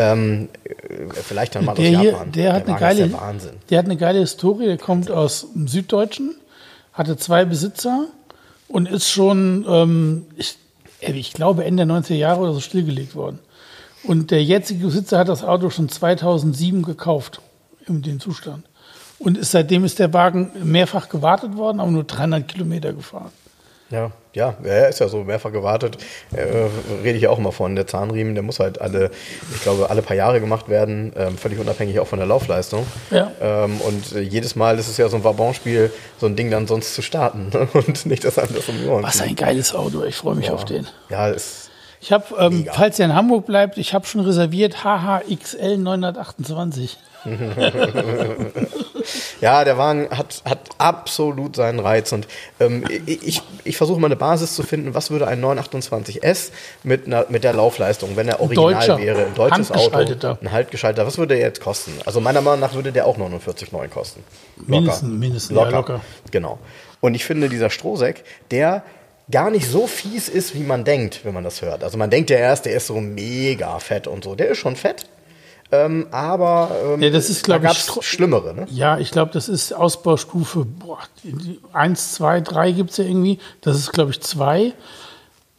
[0.00, 0.48] Ähm,
[1.12, 2.32] vielleicht dann mal der aus Japan.
[2.32, 4.66] der, hat der eine geile, ja der hat eine geile Historie.
[4.66, 6.34] Der kommt aus dem Süddeutschen,
[6.92, 8.06] hatte zwei Besitzer
[8.66, 10.56] und ist schon, ähm, ich,
[11.00, 13.38] ich glaube, Ende der 90er Jahre oder so stillgelegt worden.
[14.02, 17.40] Und der jetzige Besitzer hat das Auto schon 2007 gekauft,
[17.86, 18.64] in dem Zustand.
[19.18, 23.32] Und ist, seitdem ist der Wagen mehrfach gewartet worden, aber nur 300 Kilometer gefahren.
[23.88, 25.96] Ja, ja, er ist ja so mehrfach gewartet.
[26.32, 26.42] Äh,
[27.04, 27.76] rede ich ja auch immer von.
[27.76, 29.12] Der Zahnriemen, der muss halt alle,
[29.54, 32.84] ich glaube, alle paar Jahre gemacht werden, ähm, völlig unabhängig auch von der Laufleistung.
[33.12, 33.30] Ja.
[33.40, 36.66] Ähm, und äh, jedes Mal ist es ja so ein Wabonspiel, so ein Ding dann
[36.66, 37.68] sonst zu starten ne?
[37.74, 39.04] und nicht das andere um die Ohren.
[39.04, 40.54] Was ein geiles Auto, ich freue mich ja.
[40.54, 40.86] auf den.
[41.08, 41.70] Ja, ist.
[42.00, 46.98] Ich habe, ähm, falls er in Hamburg bleibt, ich habe schon reserviert HHXL 928.
[49.40, 52.12] ja, der Wagen hat, hat absolut seinen Reiz.
[52.12, 52.28] Und
[52.60, 56.50] ähm, ich, ich versuche mal eine Basis zu finden, was würde ein 928S
[56.82, 61.06] mit, einer, mit der Laufleistung, wenn er original Deutscher, wäre, ein deutsches Auto, ein Haltgeschalter,
[61.06, 61.92] was würde er jetzt kosten?
[62.04, 64.22] Also meiner Meinung nach würde der auch 49,9 kosten.
[64.66, 66.00] Mindestens, mindestens, ja, locker.
[66.30, 66.58] Genau.
[67.00, 68.82] Und ich finde, dieser Strohsack, der
[69.30, 71.82] gar nicht so fies ist, wie man denkt, wenn man das hört.
[71.82, 74.34] Also man denkt ja erst, der ist so mega fett und so.
[74.34, 75.06] Der ist schon fett,
[75.72, 78.66] ähm, aber ähm, Ja, das ist, da gab's stro- schlimmere, ne?
[78.70, 83.04] Ja, ich glaube, das ist Ausbaustufe boah, die- die- eins, zwei, drei gibt es ja
[83.04, 83.38] irgendwie.
[83.62, 84.72] Das ist, glaube ich, zwei.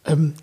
[0.06, 0.34] Ähm,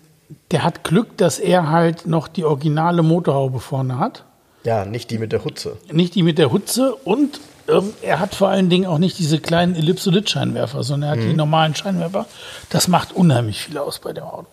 [0.50, 4.24] der hat Glück, dass er halt noch die originale Motorhaube vorne hat.
[4.64, 5.76] Ja, nicht die mit der Hutze.
[5.92, 9.40] Nicht die mit der Hutze und ähm, er hat vor allen Dingen auch nicht diese
[9.40, 12.26] kleinen Ellipsolit-Scheinwerfer, sondern er hat die normalen Scheinwerfer.
[12.70, 14.46] Das macht unheimlich viel aus bei dem Auto.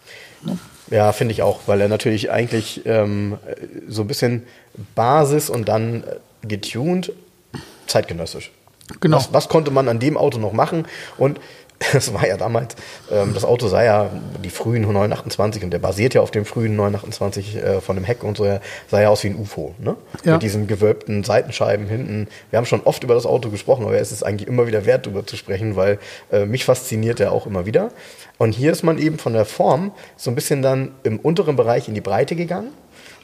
[0.94, 3.40] Ja, finde ich auch, weil er natürlich eigentlich ähm,
[3.88, 4.44] so ein bisschen
[4.94, 7.12] Basis und dann äh, getuned,
[7.88, 8.52] zeitgenössisch.
[9.00, 9.18] Genau.
[9.18, 10.86] Was, was konnte man an dem Auto noch machen?
[11.18, 11.40] Und
[11.94, 12.76] es war ja damals,
[13.12, 14.10] ähm, das Auto sei ja
[14.44, 18.24] die frühen 928 und der basiert ja auf dem frühen 928 äh, von dem Heck
[18.24, 19.96] und so, sah ja aus wie ein UFO, ne?
[20.24, 20.34] Ja.
[20.34, 22.28] Mit diesen gewölbten Seitenscheiben hinten.
[22.50, 25.06] Wir haben schon oft über das Auto gesprochen, aber es ist eigentlich immer wieder wert,
[25.06, 26.00] darüber zu sprechen, weil
[26.32, 27.90] äh, mich fasziniert er auch immer wieder.
[28.38, 31.88] Und hier ist man eben von der Form so ein bisschen dann im unteren Bereich
[31.88, 32.72] in die Breite gegangen.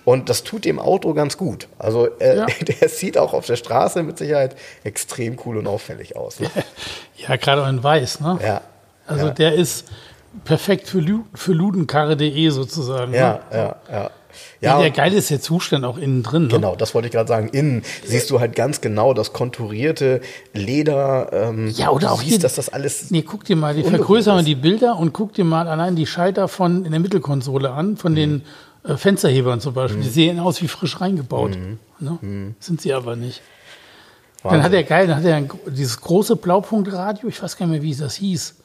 [0.05, 1.67] Und das tut dem Auto ganz gut.
[1.77, 2.45] Also äh, Ja.
[2.81, 6.39] der sieht auch auf der Straße mit Sicherheit extrem cool und auffällig aus.
[6.39, 6.49] Ne?
[7.27, 8.39] Ja, gerade auch in weiß, ne?
[8.41, 8.61] Ja.
[9.05, 9.31] Also ja.
[9.33, 9.85] der ist
[10.45, 13.13] perfekt für, Lu für ludenkarre.de sozusagen.
[13.13, 13.57] Ja, ne?
[13.57, 14.11] ja, ja.
[14.61, 16.43] Ja, Ja, der geil ist der Zustand auch innen drin.
[16.43, 16.47] Ne?
[16.49, 17.49] Genau, das wollte ich gerade sagen.
[17.49, 20.21] Innen siehst du halt ganz genau das konturierte
[20.53, 21.29] Leder.
[21.33, 23.09] Ähm, Ja, oder auch siehst, hier- dass das alles.
[23.11, 26.47] Nee, guck dir mal, die vergrößern die Bilder und guck dir mal allein die Schalter
[26.47, 28.43] von in der Mittelkonsole an, von den
[28.83, 29.99] äh, Fensterhebern zum Beispiel.
[29.99, 30.03] Mhm.
[30.03, 31.57] Die sehen aus wie frisch reingebaut.
[31.99, 32.53] Ne?
[32.59, 33.41] Sind sie aber nicht.
[34.41, 34.63] Dann Wahnsinn.
[34.63, 37.81] hat er geil, dann hat er ein, dieses große Blaupunktradio, ich weiß gar nicht mehr,
[37.81, 38.55] wie das hieß.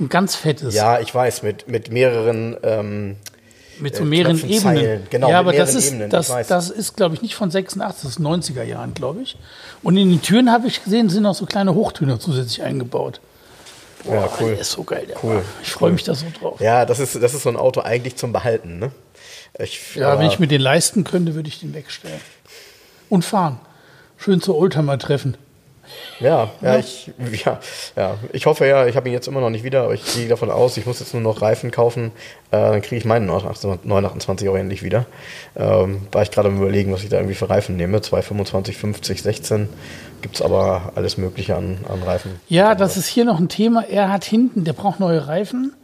[0.00, 0.74] Ein ganz fettes.
[0.74, 2.56] Ja, ich weiß, mit, mit mehreren.
[2.62, 3.16] Ähm,
[3.78, 4.38] Mit so äh, mehreren.
[4.48, 5.06] Ebenen.
[5.08, 8.10] Genau, ja, aber das ist, Ebenen, das, das ist, glaube ich, nicht von 86, das
[8.12, 9.36] ist 90er Jahren, glaube ich.
[9.82, 13.20] Und in den Türen habe ich gesehen, sind noch so kleine Hochtöner zusätzlich eingebaut.
[14.04, 14.50] ja, cool.
[14.50, 15.42] Der ist so geil, der Cool.
[15.62, 16.60] Ich freue mich da so drauf.
[16.60, 18.78] Ja, das ist, das ist so ein Auto eigentlich zum Behalten.
[18.78, 18.92] Ne?
[19.58, 22.20] Ich, Ja, wenn ich mir den leisten könnte, würde ich den wegstellen.
[23.08, 23.60] Und fahren.
[24.16, 25.36] Schön zu Oldtimer treffen.
[26.20, 27.10] Ja, ja, ich,
[27.44, 27.60] ja,
[27.96, 30.28] ja, ich hoffe ja, ich habe ihn jetzt immer noch nicht wieder, aber ich gehe
[30.28, 32.12] davon aus, ich muss jetzt nur noch Reifen kaufen,
[32.50, 35.06] äh, dann kriege ich meinen 928 auch endlich wieder.
[35.56, 38.00] Ähm, war ich gerade am überlegen, was ich da irgendwie für Reifen nehme.
[38.00, 39.68] 225, 50, 16.
[40.22, 42.40] Gibt es aber alles Mögliche an, an Reifen.
[42.48, 43.84] Ja, das ist hier noch ein Thema.
[43.84, 45.74] Er hat hinten, der braucht neue Reifen.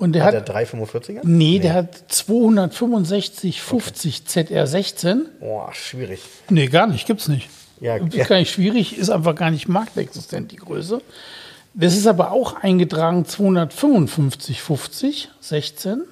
[0.00, 1.20] Und der Hat hat, der 345er?
[1.24, 5.26] nee, der hat 265 50 ZR16.
[5.40, 6.22] Boah, schwierig.
[6.48, 7.50] Nee, gar nicht, gibt's nicht.
[7.80, 8.24] Ja, ist ja.
[8.24, 11.02] gar nicht schwierig, ist einfach gar nicht marktexistent, die Größe.
[11.74, 16.02] Das ist aber auch eingetragen 255 50 16.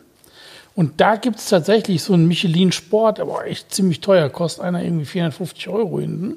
[0.75, 4.85] Und da gibt es tatsächlich so einen Michelin Sport, aber echt ziemlich teuer, kostet einer
[4.85, 6.37] irgendwie 450 Euro hinten.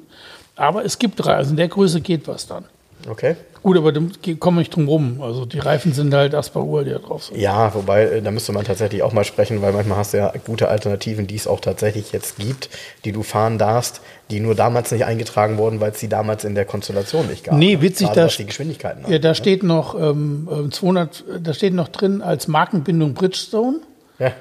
[0.56, 2.64] Aber es gibt drei, also in der Größe geht was dann.
[3.08, 3.36] Okay.
[3.62, 4.00] Gut, aber da
[4.40, 5.20] kommen wir nicht drum rum.
[5.22, 7.38] Also die Reifen sind halt Asper-Uhr, die da drauf sind.
[7.38, 10.32] Ja, wobei, äh, da müsste man tatsächlich auch mal sprechen, weil manchmal hast du ja
[10.44, 12.70] gute Alternativen, die es auch tatsächlich jetzt gibt,
[13.04, 16.56] die du fahren darfst, die nur damals nicht eingetragen wurden, weil es die damals in
[16.56, 17.54] der Konstellation nicht gab.
[17.56, 17.82] Nee, ne?
[17.82, 21.74] witzig, Gerade da, was die Geschwindigkeiten ja, da steht noch ähm, ähm, 200, da steht
[21.74, 23.78] noch drin als Markenbindung Bridgestone.
[24.18, 24.32] Ja.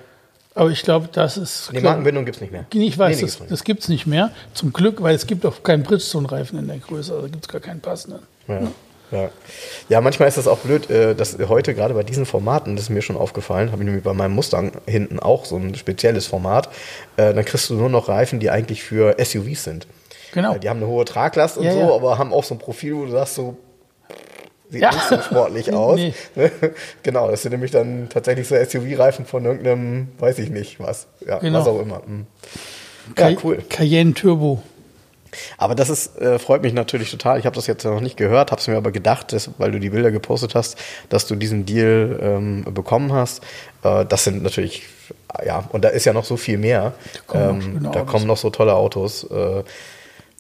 [0.54, 1.70] Aber ich glaube, das ist.
[1.70, 2.66] Die glaub- Markenbindung gibt es nicht mehr.
[2.74, 4.32] Ich weiß, Nee, das, gibt's das gibt es nicht mehr.
[4.54, 7.14] Zum Glück, weil es gibt auch keinen Bridgestone-Reifen in der Größe.
[7.14, 8.20] Also gibt es gar keinen passenden.
[8.48, 8.62] Ja,
[9.12, 9.30] ja.
[9.90, 12.90] ja, manchmal ist das auch blöd, äh, dass heute gerade bei diesen Formaten, das ist
[12.90, 16.70] mir schon aufgefallen, habe ich nämlich bei meinem Mustang hinten auch so ein spezielles Format,
[17.18, 19.88] äh, dann kriegst du nur noch Reifen, die eigentlich für SUVs sind.
[20.34, 20.56] Genau.
[20.56, 21.92] Äh, Die haben eine hohe Traglast und Ja, so, ja.
[21.94, 23.58] aber haben auch so ein Profil, wo du sagst, so
[24.70, 24.92] sieht Ja.
[24.92, 25.98] nicht so sportlich aus.
[26.00, 26.14] Nee.
[27.04, 31.08] genau, das sind nämlich dann tatsächlich so SUV-Reifen von irgendeinem, weiß ich nicht was.
[31.28, 31.60] Ja, Genau.
[31.60, 32.02] was auch immer.
[32.06, 32.28] Hm.
[33.18, 33.62] Ja, cool.
[33.68, 34.62] Cayenne Turbo.
[35.58, 37.40] Aber das ist, äh, freut mich natürlich total.
[37.40, 39.80] Ich habe das jetzt noch nicht gehört, habe es mir aber gedacht, dass, weil du
[39.80, 40.78] die Bilder gepostet hast,
[41.10, 43.44] dass du diesen Deal ähm, bekommen hast.
[43.84, 44.84] Äh, das sind natürlich,
[45.46, 46.94] ja, und da ist ja noch so viel mehr.
[47.28, 49.24] kommen noch Ähm, schöne da kommen noch so tolle Autos.
[49.24, 49.64] Äh,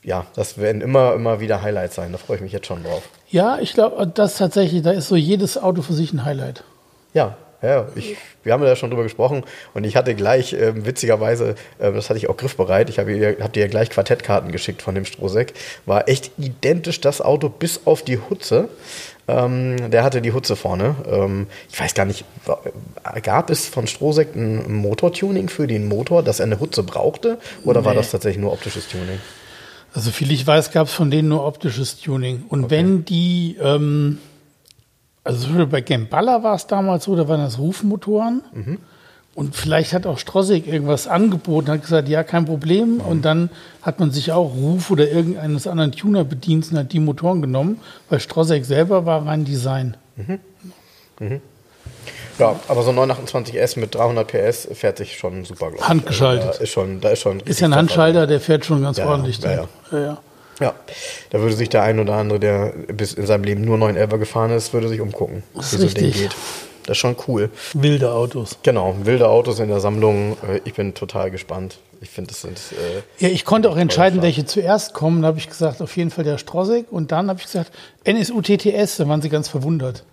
[0.03, 2.11] ja, das werden immer, immer wieder Highlights sein.
[2.11, 3.03] Da freue ich mich jetzt schon drauf.
[3.29, 6.63] Ja, ich glaube, das tatsächlich, da ist so jedes Auto für sich ein Highlight.
[7.13, 9.43] Ja, ja, ich, wir haben ja schon drüber gesprochen
[9.73, 13.37] und ich hatte gleich, ähm, witzigerweise, ähm, das hatte ich auch griffbereit, ich habe ihr-
[13.39, 15.53] hab dir ja gleich Quartettkarten geschickt von dem Strohsäck,
[15.85, 18.67] war echt identisch das Auto bis auf die Hutze.
[19.27, 20.95] Ähm, der hatte die Hutze vorne.
[21.09, 22.25] Ähm, ich weiß gar nicht,
[23.21, 27.85] gab es von Strohsäck ein Motortuning für den Motor, dass er eine Hutze brauchte oder
[27.85, 27.99] war Nee.
[27.99, 29.19] das tatsächlich nur optisches Tuning?
[29.93, 32.43] Also viel ich weiß, gab es von denen nur optisches Tuning.
[32.49, 32.71] Und okay.
[32.75, 34.17] wenn die, ähm,
[35.23, 38.43] also bei Gemballa war es damals so, da waren das Rufmotoren.
[38.53, 38.77] Mhm.
[39.33, 42.95] Und vielleicht hat auch Strossig irgendwas angeboten, hat gesagt, ja, kein Problem.
[42.95, 43.01] Mhm.
[43.01, 43.49] Und dann
[43.81, 47.79] hat man sich auch Ruf oder irgendeines anderen Tuner bedient und hat die Motoren genommen,
[48.09, 49.95] weil Strossig selber war rein Design.
[50.17, 50.39] Mhm.
[51.19, 51.41] Mhm.
[52.39, 55.87] Ja, aber so ein 928S mit 300 PS fährt sich schon super, glaube ich.
[55.87, 56.47] Handgeschaltet.
[56.47, 57.39] Also, da ist schon, da ist schon.
[57.41, 59.39] Ist ja ein Handschalter, der fährt schon ganz ja, ordentlich.
[59.39, 59.67] Ja, ja.
[59.91, 60.17] ja, ja.
[60.61, 60.75] Ja,
[61.31, 64.51] da würde sich der ein oder andere, der bis in seinem Leben nur 911 gefahren
[64.51, 66.35] ist, würde sich umgucken, wie so ein Ding geht.
[66.83, 67.49] Das ist schon cool.
[67.73, 68.57] Wilde Autos.
[68.63, 70.37] Genau, wilde Autos in der Sammlung.
[70.47, 71.77] Äh, ich bin total gespannt.
[72.01, 72.57] Ich finde, das sind.
[72.71, 75.21] Äh, ja, ich konnte auch entscheiden, welche zuerst kommen.
[75.21, 76.87] Da habe ich gesagt, auf jeden Fall der Strossig.
[76.91, 77.71] Und dann habe ich gesagt,
[78.03, 78.97] NSU TTS.
[78.97, 80.03] Da waren sie ganz verwundert.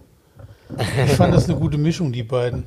[1.07, 2.65] Ich fand das eine gute Mischung, die beiden.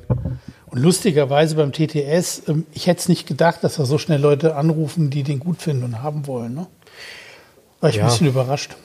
[0.66, 4.56] Und lustigerweise beim TTS, ähm, ich hätte es nicht gedacht, dass da so schnell Leute
[4.56, 6.54] anrufen, die den gut finden und haben wollen.
[6.54, 6.66] Ne?
[7.82, 8.04] War ich ja.
[8.04, 8.76] ein bisschen überrascht.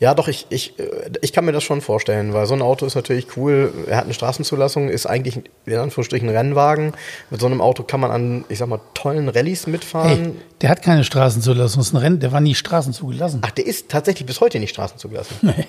[0.00, 0.74] Ja, doch, ich, ich,
[1.20, 3.72] ich kann mir das schon vorstellen, weil so ein Auto ist natürlich cool.
[3.86, 6.92] Er hat eine Straßenzulassung, ist eigentlich in Anführungsstrichen ein Rennwagen.
[7.30, 10.08] Mit so einem Auto kann man an, ich sag mal, tollen Rallyes mitfahren.
[10.08, 13.42] Hey, der hat keine Straßenzulassung, das ist ein Rennen, der war nie straßenzugelassen.
[13.44, 15.36] Ach, der ist tatsächlich bis heute nicht straßenzugelassen.
[15.42, 15.66] Nee.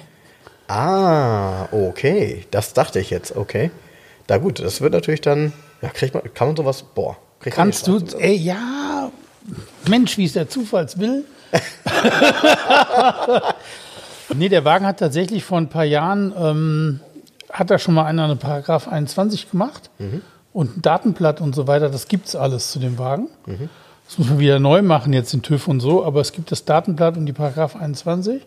[0.67, 2.45] Ah, okay.
[2.49, 3.69] Das dachte ich jetzt, okay.
[4.29, 7.17] Na gut, das wird natürlich dann, ja, kriegt man, kann man sowas, boah.
[7.41, 9.11] Kannst du, ey, ja,
[9.87, 11.25] Mensch, wie es der Zufalls will.
[14.33, 16.99] nee, der Wagen hat tatsächlich vor ein paar Jahren, ähm,
[17.51, 20.21] hat da schon mal einer eine Paragraph 21 gemacht mhm.
[20.51, 23.29] und ein Datenblatt und so weiter, das gibt es alles zu dem Wagen.
[23.45, 23.69] Mhm.
[24.05, 26.65] Das muss man wieder neu machen jetzt in TÜV und so, aber es gibt das
[26.65, 28.41] Datenblatt und die Paragraph 21.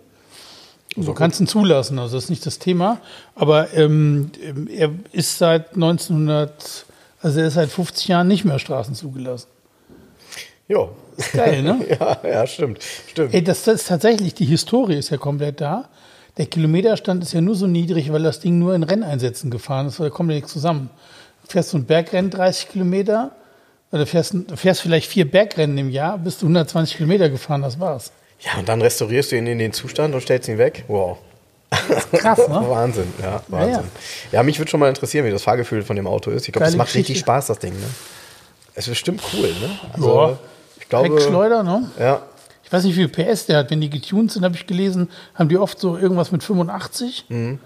[0.96, 2.98] Du kannst ihn zulassen, also das ist nicht das Thema.
[3.34, 4.30] Aber ähm,
[4.70, 6.86] er ist seit 1900,
[7.20, 9.48] also er ist seit 50 Jahren nicht mehr Straßen zugelassen.
[10.68, 10.88] Ja.
[11.32, 11.84] Geil, ne?
[12.00, 12.82] ja, ja, stimmt.
[13.08, 13.34] stimmt.
[13.34, 15.88] Ey, das, das ist tatsächlich, die Historie ist ja komplett da.
[16.36, 19.98] Der Kilometerstand ist ja nur so niedrig, weil das Ding nur in Renneinsätzen gefahren ist,
[19.98, 20.90] da kommt ja nichts zusammen.
[21.44, 23.32] Du fährst so ein Bergrennen 30 Kilometer,
[23.92, 28.12] oder fährst, fährst vielleicht vier Bergrennen im Jahr, bist du 120 Kilometer gefahren, das war's.
[28.40, 30.84] Ja, und dann restaurierst du ihn in den Zustand und stellst ihn weg.
[30.88, 31.18] Wow.
[32.12, 32.64] Krass, ne?
[32.68, 33.72] Wahnsinn, ja, Wahnsinn.
[33.72, 33.84] Ja, ja.
[34.32, 36.46] ja, mich würde schon mal interessieren, wie das Fahrgefühl von dem Auto ist.
[36.46, 37.12] Ich glaube, das macht Geschichte.
[37.12, 37.72] richtig Spaß, das Ding.
[37.72, 37.86] Ne?
[38.74, 39.78] Es ist bestimmt cool, ne?
[39.92, 40.38] Also, ja.
[40.86, 41.20] Ich glaube.
[41.20, 41.90] Schleuder, ne?
[41.98, 42.22] Ja.
[42.64, 43.70] Ich weiß nicht, wie viel PS der hat.
[43.70, 47.26] Wenn die getuned sind, habe ich gelesen, haben die oft so irgendwas mit 85.
[47.28, 47.58] Mhm.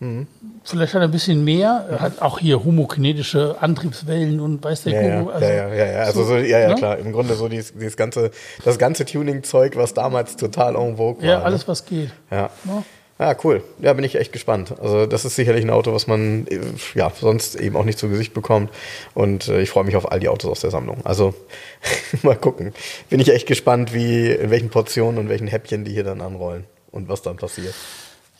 [0.00, 0.26] Mhm.
[0.64, 1.86] Vielleicht hat er ein bisschen mehr.
[1.88, 5.34] Er hat auch hier homokinetische Antriebswellen und weiß der ja, Kuckuck.
[5.34, 6.00] Also, ja, ja, ja, ja.
[6.00, 6.74] Also so, ja, ja, ne?
[6.74, 6.98] klar.
[6.98, 8.32] Im Grunde so dieses, dieses ganze,
[8.64, 11.28] das ganze Tuning-Zeug, was damals total en vogue war.
[11.28, 11.68] Ja, alles, ne?
[11.68, 12.10] was geht.
[12.30, 12.50] Ja.
[12.64, 12.82] Ne?
[13.18, 13.62] Ja, cool.
[13.78, 14.74] Ja, bin ich echt gespannt.
[14.80, 16.46] Also das ist sicherlich ein Auto, was man
[16.94, 18.70] ja sonst eben auch nicht zu Gesicht bekommt.
[19.14, 21.04] Und äh, ich freue mich auf all die Autos aus der Sammlung.
[21.04, 21.34] Also
[22.22, 22.72] mal gucken.
[23.10, 26.64] Bin ich echt gespannt, wie in welchen Portionen und welchen Häppchen die hier dann anrollen
[26.90, 27.74] und was dann passiert.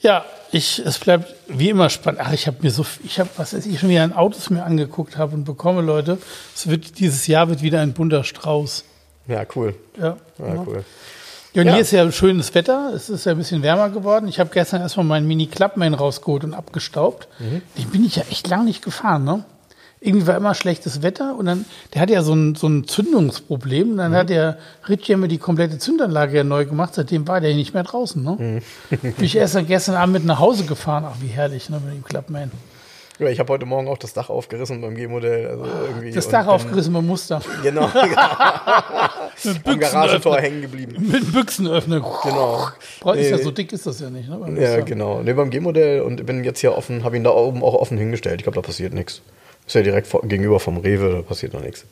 [0.01, 2.21] Ja, ich, es bleibt wie immer spannend.
[2.25, 4.65] Ach, ich habe mir so, ich habe, was weiß ich, schon wieder an Autos mir
[4.65, 6.19] angeguckt habe und bekomme, Leute,
[6.55, 8.85] es wird, dieses Jahr wird wieder ein bunter Strauß.
[9.29, 9.77] Ja, cool.
[9.97, 10.65] Ja, ja, ja.
[10.67, 10.85] cool.
[11.55, 11.75] Ja, und ja.
[11.75, 12.93] hier ist ja schönes Wetter.
[12.95, 14.27] Es ist ja ein bisschen wärmer geworden.
[14.29, 17.29] Ich habe gestern erstmal meinen Mini Clubman rausgeholt und abgestaubt.
[17.39, 17.63] Mhm.
[17.77, 19.45] Den bin ich ja echt lang nicht gefahren, ne?
[20.03, 23.93] irgendwie war immer schlechtes Wetter und dann, der hat ja so ein, so ein Zündungsproblem.
[23.93, 24.17] Und dann mhm.
[24.17, 26.95] hat der Ritchie mir die komplette Zündanlage ja neu gemacht.
[26.95, 28.23] Seitdem war der nicht mehr draußen.
[28.23, 28.63] Ne?
[28.91, 28.99] Mhm.
[29.01, 31.05] Bin ich erst dann gestern Abend mit nach Hause gefahren.
[31.07, 32.51] Ach, wie herrlich, ne, mit dem Clubman.
[33.31, 35.49] Ich habe heute Morgen auch das Dach aufgerissen beim G-Modell.
[35.49, 35.67] Also
[36.15, 37.41] das Dach aufgerissen beim Muster.
[37.63, 37.87] Genau.
[39.45, 40.97] mit Am Garagentor hängen geblieben.
[40.99, 42.01] Mit Büchsenöffner.
[42.23, 42.67] Genau.
[42.67, 43.31] Ist nee.
[43.31, 44.29] ja so dick ist das ja nicht.
[44.29, 45.23] Ne, ja, genau.
[45.23, 48.37] Nee, beim G-Modell und bin jetzt hier offen, habe ihn da oben auch offen hingestellt.
[48.37, 49.23] Ich glaube, da passiert nichts.
[49.67, 51.85] Ist ja direkt vor, gegenüber vom Rewe, da passiert noch nichts.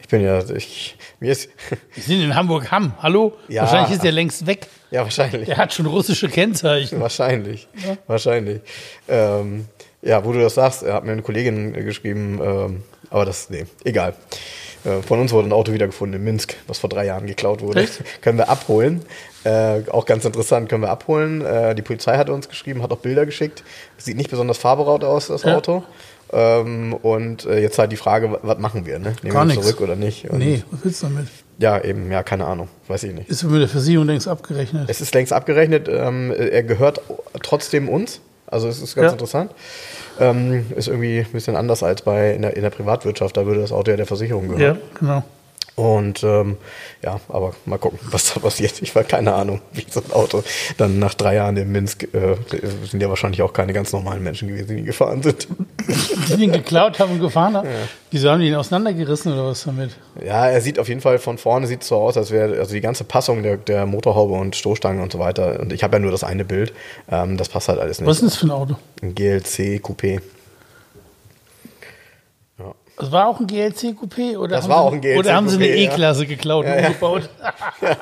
[0.00, 1.48] Ich bin ja, ich, mir ist.
[1.94, 3.32] Wir sind in Hamburg-Hamm, hallo?
[3.48, 3.62] Ja.
[3.62, 4.66] Wahrscheinlich ist der längst weg.
[4.90, 5.46] Ja, wahrscheinlich.
[5.46, 7.00] Der hat schon russische Kennzeichen.
[7.00, 7.96] Wahrscheinlich, ja.
[8.06, 8.60] wahrscheinlich.
[9.08, 9.66] Ähm,
[10.02, 14.14] ja, wo du das sagst, hat mir eine Kollegin geschrieben, ähm, aber das, nee, egal.
[14.84, 17.82] Äh, von uns wurde ein Auto wiedergefunden in Minsk, was vor drei Jahren geklaut wurde.
[17.82, 18.02] Echt?
[18.20, 19.02] können wir abholen.
[19.44, 21.44] Äh, auch ganz interessant, können wir abholen.
[21.44, 23.62] Äh, die Polizei hat uns geschrieben, hat auch Bilder geschickt.
[23.96, 25.56] Sieht nicht besonders farberaut aus, das ja.
[25.56, 25.84] Auto.
[26.32, 28.98] Ähm, und äh, jetzt halt die Frage, was machen wir?
[28.98, 29.14] Ne?
[29.22, 30.30] Nehmen Gar wir zurück oder nicht?
[30.30, 31.26] Und nee, was willst du damit?
[31.58, 33.28] Ja, eben, ja, keine Ahnung, weiß ich nicht.
[33.28, 34.88] Ist mit der Versicherung längst abgerechnet?
[34.88, 35.88] Es ist längst abgerechnet.
[35.88, 37.02] Ähm, er gehört
[37.42, 38.20] trotzdem uns.
[38.52, 39.12] Also es ist ganz ja.
[39.12, 39.52] interessant.
[40.20, 43.36] Ähm, ist irgendwie ein bisschen anders als bei in der, in der Privatwirtschaft.
[43.36, 44.76] Da würde das Auto ja der Versicherung gehören.
[44.76, 45.24] Ja, genau.
[45.74, 46.58] Und ähm,
[47.02, 48.82] ja, aber mal gucken, was da passiert.
[48.82, 50.44] Ich war keine Ahnung, wie so ein Auto
[50.76, 52.36] dann nach drei Jahren in Minsk äh,
[52.88, 55.48] sind ja wahrscheinlich auch keine ganz normalen Menschen gewesen, die gefahren sind.
[56.28, 57.68] Die den geklaut haben und gefahren haben.
[57.68, 57.88] Ja.
[58.10, 59.96] Wieso haben die ihn auseinandergerissen oder was damit?
[60.22, 62.82] Ja, er sieht auf jeden Fall von vorne sieht so aus, als wäre also die
[62.82, 65.58] ganze Passung der, der Motorhaube und Stoßstangen und so weiter.
[65.60, 66.74] Und ich habe ja nur das eine Bild.
[67.10, 68.08] Ähm, das passt halt alles nicht.
[68.08, 68.76] Was ist das für ein Auto?
[69.00, 70.20] Ein GLC Coupé.
[72.98, 74.36] Das war auch ein GLC-Coupé?
[74.36, 75.18] Oder das war auch ein GLC-Coupé.
[75.18, 76.28] Oder haben sie eine E-Klasse ja.
[76.28, 77.30] geklaut ja, und umgebaut?
[77.80, 77.96] Ja.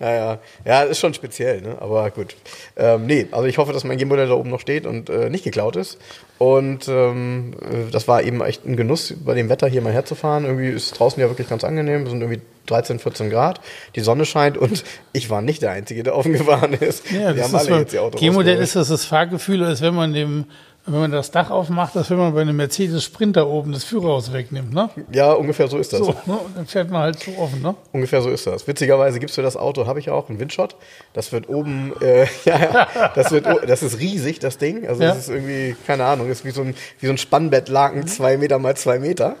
[0.00, 0.38] ja, ja.
[0.64, 1.76] Ja, ist schon speziell, ne?
[1.80, 2.34] aber gut.
[2.76, 5.44] Ähm, nee, also ich hoffe, dass mein G-Modell da oben noch steht und äh, nicht
[5.44, 5.98] geklaut ist.
[6.38, 10.44] Und ähm, äh, das war eben echt ein Genuss, bei dem Wetter hier mal herzufahren.
[10.44, 12.02] Irgendwie ist draußen ja wirklich ganz angenehm.
[12.02, 13.60] Es sind irgendwie 13, 14 Grad.
[13.94, 17.10] Die Sonne scheint und ich war nicht der Einzige, der offen gefahren ist.
[17.10, 20.46] Ja, das ist jetzt G-Modell ist das das Fahrgefühl, als wenn man dem
[20.84, 24.32] wenn man das Dach aufmacht, als wenn man bei einem Mercedes Sprinter oben das Führerhaus
[24.32, 24.90] wegnimmt, ne?
[25.12, 26.00] Ja, ungefähr so ist das.
[26.00, 26.38] So, ne?
[26.56, 27.76] dann fährt man halt so offen, ne?
[27.92, 28.66] Ungefähr so ist das.
[28.66, 30.74] Witzigerweise gibt es für das Auto, habe ich auch, einen Windshot.
[31.12, 32.58] Das wird oben, äh, ja,
[32.94, 34.86] ja, das wird, das ist riesig, das Ding.
[34.88, 35.10] Also ja.
[35.10, 38.58] das ist irgendwie, keine Ahnung, ist wie so ein, wie so ein Spannbettlaken, zwei Meter
[38.58, 39.36] mal zwei Meter.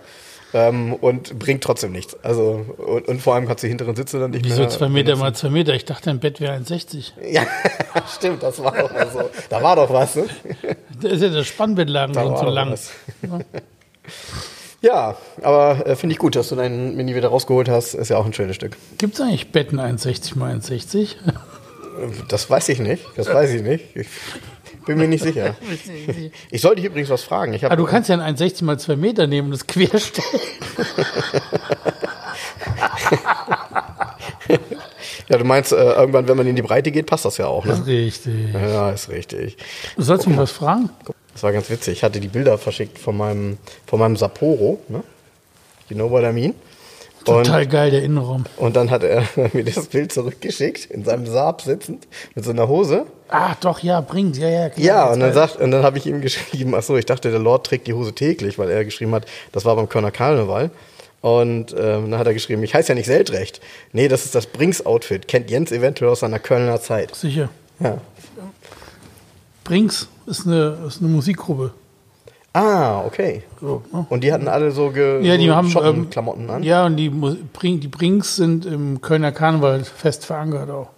[0.54, 2.16] Ähm, und bringt trotzdem nichts.
[2.22, 4.66] Also, und, und, vor allem kannst du die hinteren Sitze dann nicht Wieso mehr.
[4.66, 5.74] Wieso zwei Meter mal zwei Meter?
[5.74, 7.12] Ich dachte, ein Bett wäre 1,60.
[7.30, 7.46] Ja,
[8.14, 9.30] stimmt, das war doch mal so.
[9.48, 10.26] Da war doch was, ne?
[11.00, 12.78] Da ist ja das Spannbettlagen schon so lang.
[14.82, 17.94] Ja, aber äh, finde ich gut, dass du deinen Mini wieder rausgeholt hast.
[17.94, 18.76] Ist ja auch ein schönes Stück.
[18.98, 21.16] Gibt es eigentlich Betten 1,60 mal 1,60?
[22.28, 23.04] Das weiß ich nicht.
[23.16, 23.94] Das weiß ich nicht.
[23.94, 24.08] Ich
[24.86, 25.54] bin mir nicht sicher.
[26.50, 27.52] Ich sollte dich übrigens was fragen.
[27.54, 30.40] Ich ah, du kannst ja ein 1,60 mal 2 Meter nehmen und das querstellen.
[35.28, 37.64] ja, du meinst, äh, irgendwann, wenn man in die Breite geht, passt das ja auch.
[37.64, 37.70] Ne?
[37.70, 38.52] Das ist richtig.
[38.52, 39.56] Ja, ist richtig.
[39.96, 40.90] Du sollst mich was fragen?
[41.32, 41.94] Das war ganz witzig.
[41.94, 44.80] Ich hatte die Bilder verschickt von meinem, von meinem Sapporo.
[44.88, 45.02] Ne?
[45.88, 46.54] You know what I mean?
[47.24, 48.44] Total und, geil, der Innenraum.
[48.56, 52.68] Und dann hat er mir das Bild zurückgeschickt, in seinem Saab sitzend, mit so einer
[52.68, 53.06] Hose.
[53.28, 54.68] Ach doch, ja, bringt, ja, ja.
[54.68, 57.30] Klar, ja, und dann, sagt, und dann habe ich ihm geschrieben, ach so, ich dachte,
[57.30, 60.70] der Lord trägt die Hose täglich, weil er geschrieben hat, das war beim Kölner Karneval.
[61.20, 63.60] Und ähm, dann hat er geschrieben, ich heiße ja nicht Seltrecht.
[63.92, 65.28] Nee, das ist das Brinks-Outfit.
[65.28, 67.14] Kennt Jens eventuell aus seiner Kölner Zeit.
[67.14, 67.48] Sicher.
[67.78, 67.98] Ja.
[69.62, 71.72] Brinks ist eine, ist eine Musikgruppe.
[72.54, 73.42] Ah, okay.
[73.60, 74.06] So, ne?
[74.10, 76.62] Und die hatten alle so, ge ja, die so haben ähm, Klamotten an?
[76.62, 80.88] Ja, und die, die Brinks sind im Kölner Karneval fest verankert auch.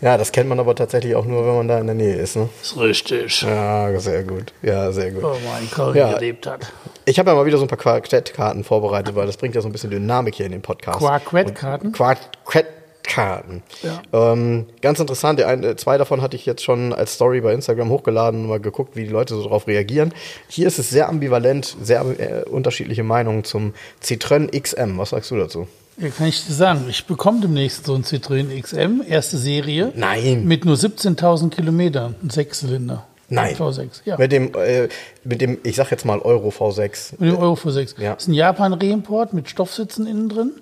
[0.00, 2.36] Ja, das kennt man aber tatsächlich auch nur, wenn man da in der Nähe ist.
[2.36, 2.48] Ne?
[2.60, 3.42] Das ist richtig.
[3.42, 4.52] Ja, sehr gut.
[4.62, 5.22] Ja, sehr gut.
[5.22, 6.12] Wo man Köln ja.
[6.12, 6.72] gelebt hat.
[7.06, 9.68] Ich habe ja mal wieder so ein paar Quartettkarten vorbereitet, weil das bringt ja so
[9.68, 10.98] ein bisschen Dynamik hier in den Podcast.
[10.98, 11.92] Quartettkarten?
[11.92, 13.62] Quartett Karten.
[13.82, 14.02] Ja.
[14.12, 17.90] Ähm, ganz interessant, ein, äh, zwei davon hatte ich jetzt schon als Story bei Instagram
[17.90, 20.12] hochgeladen und mal geguckt, wie die Leute so darauf reagieren.
[20.48, 24.98] Hier ist es sehr ambivalent, sehr äh, unterschiedliche Meinungen zum Citroën XM.
[24.98, 25.68] Was sagst du dazu?
[25.98, 26.86] Ja, kann ich dir sagen.
[26.88, 29.92] Ich bekomme demnächst so ein Citroën XM, erste Serie.
[29.94, 30.44] Nein.
[30.44, 33.06] Mit nur 17.000 Kilometern, ein Sechszylinder.
[33.28, 33.54] Nein.
[33.54, 34.18] V6, ja.
[34.18, 34.88] Mit dem, äh,
[35.24, 37.14] mit dem, ich sag jetzt mal Euro V6.
[37.18, 38.00] Mit dem Euro V6.
[38.00, 38.14] Ja.
[38.14, 40.52] Das ist ein Japan-Reimport mit Stoffsitzen innen drin.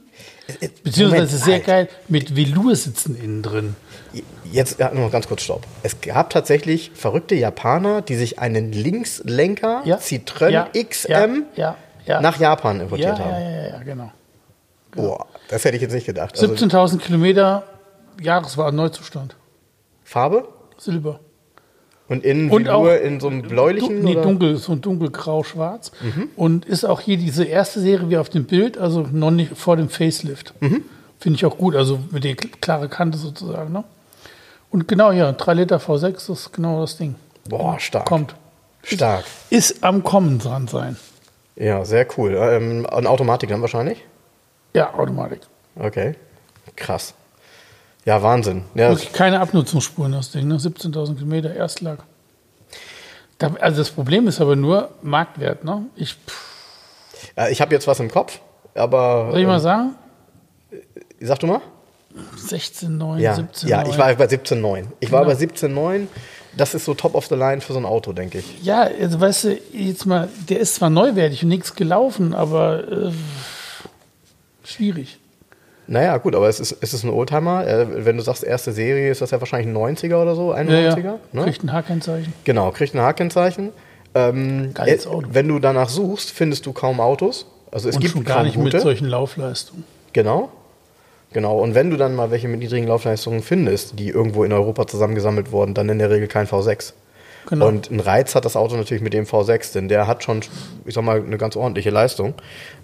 [0.82, 1.66] Beziehungsweise Moment, sehr halt.
[1.66, 3.76] geil mit Velour-Sitzen innen drin.
[4.50, 5.66] Jetzt ja, noch ganz kurz Stopp.
[5.82, 11.76] Es gab tatsächlich verrückte Japaner, die sich einen Linkslenker ja, Citroën ja, XM ja,
[12.20, 13.30] nach Japan importiert haben.
[13.30, 14.12] Ja, ja, ja, genau.
[14.90, 15.08] genau.
[15.08, 16.36] Boah, das hätte ich jetzt nicht gedacht.
[16.36, 17.64] 17.000 also, Kilometer,
[18.20, 19.36] Jahreswagen Neuzustand.
[20.04, 20.48] Farbe?
[20.76, 21.20] Silber.
[22.12, 24.02] Und innen und auch, nur in so einem bläulichen?
[24.02, 24.22] Nee, oder?
[24.22, 25.92] dunkel, so ein dunkelgrau-schwarz.
[26.02, 26.28] Mhm.
[26.36, 29.78] Und ist auch hier diese erste Serie wie auf dem Bild, also noch nicht vor
[29.78, 30.52] dem Facelift.
[30.60, 30.84] Mhm.
[31.18, 33.72] Finde ich auch gut, also mit der klare Kante sozusagen.
[33.72, 33.82] Ne?
[34.70, 37.14] Und genau, ja, 3 Liter V6 ist genau das Ding.
[37.48, 38.04] Boah, stark.
[38.04, 38.34] Kommt.
[38.82, 39.24] Stark.
[39.48, 40.96] Ist, ist am Kommen dran sein.
[41.56, 42.36] Ja, sehr cool.
[42.38, 44.04] Ähm, eine Automatik dann wahrscheinlich?
[44.74, 45.40] Ja, Automatik.
[45.76, 46.14] Okay.
[46.76, 47.14] Krass.
[48.04, 48.64] Ja, Wahnsinn.
[48.74, 50.56] Ja, Wirklich keine Abnutzungsspuren, das Ding, ne?
[50.56, 51.98] 17.000 Kilometer Erstlag.
[53.38, 55.86] Da, also das Problem ist aber nur Marktwert, ne?
[55.96, 56.16] Ich,
[57.36, 58.40] ja, ich habe jetzt was im Kopf,
[58.74, 59.28] aber.
[59.30, 59.94] Soll ich mal ähm, sagen?
[61.20, 61.60] Sag du mal.
[62.36, 63.68] 16,9, ja, 17,9.
[63.68, 64.84] Ja, ich war bei 17,9.
[65.00, 65.18] Ich genau.
[65.20, 66.08] war bei 17,9.
[66.56, 68.62] Das ist so top of the line für so ein Auto, denke ich.
[68.62, 73.12] Ja, also weißt du, jetzt mal, der ist zwar neuwertig und nichts gelaufen, aber äh,
[74.64, 75.18] schwierig.
[75.86, 77.66] Naja, gut, aber es ist, es ist ein Oldtimer.
[77.66, 80.70] Äh, wenn du sagst, erste Serie, ist das ja wahrscheinlich ein 90er oder so, 91er.
[80.70, 81.18] Ja, ja.
[81.32, 81.42] Ne?
[81.44, 82.32] Kriegt ein H-Kennzeichen.
[82.44, 83.70] Genau, kriegt ein H-Kennzeichen.
[84.14, 85.28] Ähm, Geiles Auto.
[85.32, 87.46] Wenn du danach suchst, findest du kaum Autos.
[87.70, 88.76] Also es Und gibt schon gar nicht gute.
[88.76, 89.84] mit solchen Laufleistungen.
[90.12, 90.50] Genau.
[91.32, 91.58] Genau.
[91.58, 95.50] Und wenn du dann mal welche mit niedrigen Laufleistungen findest, die irgendwo in Europa zusammengesammelt
[95.50, 96.92] wurden, dann in der Regel kein V6.
[97.48, 97.66] Genau.
[97.66, 100.40] Und einen Reiz hat das Auto natürlich mit dem V6, denn der hat schon,
[100.84, 102.34] ich sag mal, eine ganz ordentliche Leistung.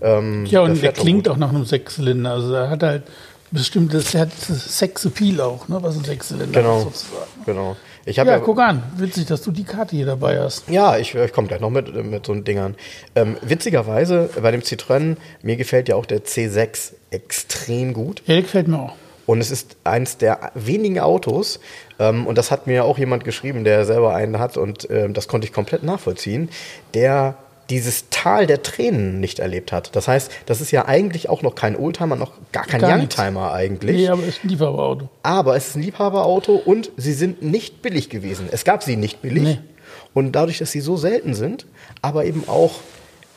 [0.01, 1.33] Ähm, Ja, und der schon klingt gut.
[1.33, 2.31] auch nach einem Sechszylinder.
[2.33, 3.03] Also der hat halt
[3.51, 6.79] bestimmtes, der hat Sex-Appeal auch, ne, was ein Sechszylinder Genau.
[6.79, 7.31] ist sozusagen.
[7.47, 7.77] Genau.
[8.05, 8.83] Ich Ja, ja, guck an.
[8.97, 10.69] Witzig, dass du die Karte hier dabei hast.
[10.69, 12.75] Ja, ich, ich komme gleich noch mit, mit so Dingern.
[13.15, 18.23] Ähm, witzigerweise bei dem Citroën, mir gefällt ja auch der C6 extrem gut.
[18.27, 18.93] Ja, der gefällt mir auch.
[19.29, 21.61] Und es ist eins der wenigen Autos,
[21.99, 25.29] ähm, und das hat mir auch jemand geschrieben, der selber einen hat, und ähm, das
[25.29, 26.49] konnte ich komplett nachvollziehen,
[26.95, 27.37] der
[27.69, 29.95] dieses Tal der Tränen nicht erlebt hat.
[29.95, 32.99] Das heißt, das ist ja eigentlich auch noch kein Oldtimer, noch gar kein Gar.
[32.99, 33.97] Youngtimer eigentlich.
[33.97, 35.11] Nee, aber ist ein Lieferauto.
[35.23, 38.49] Aber es ist ein Liebhaberauto und sie sind nicht billig gewesen.
[38.51, 39.43] Es gab sie nicht billig.
[39.43, 39.59] Nee.
[40.15, 41.67] Und dadurch, dass sie so selten sind,
[42.01, 42.81] aber eben auch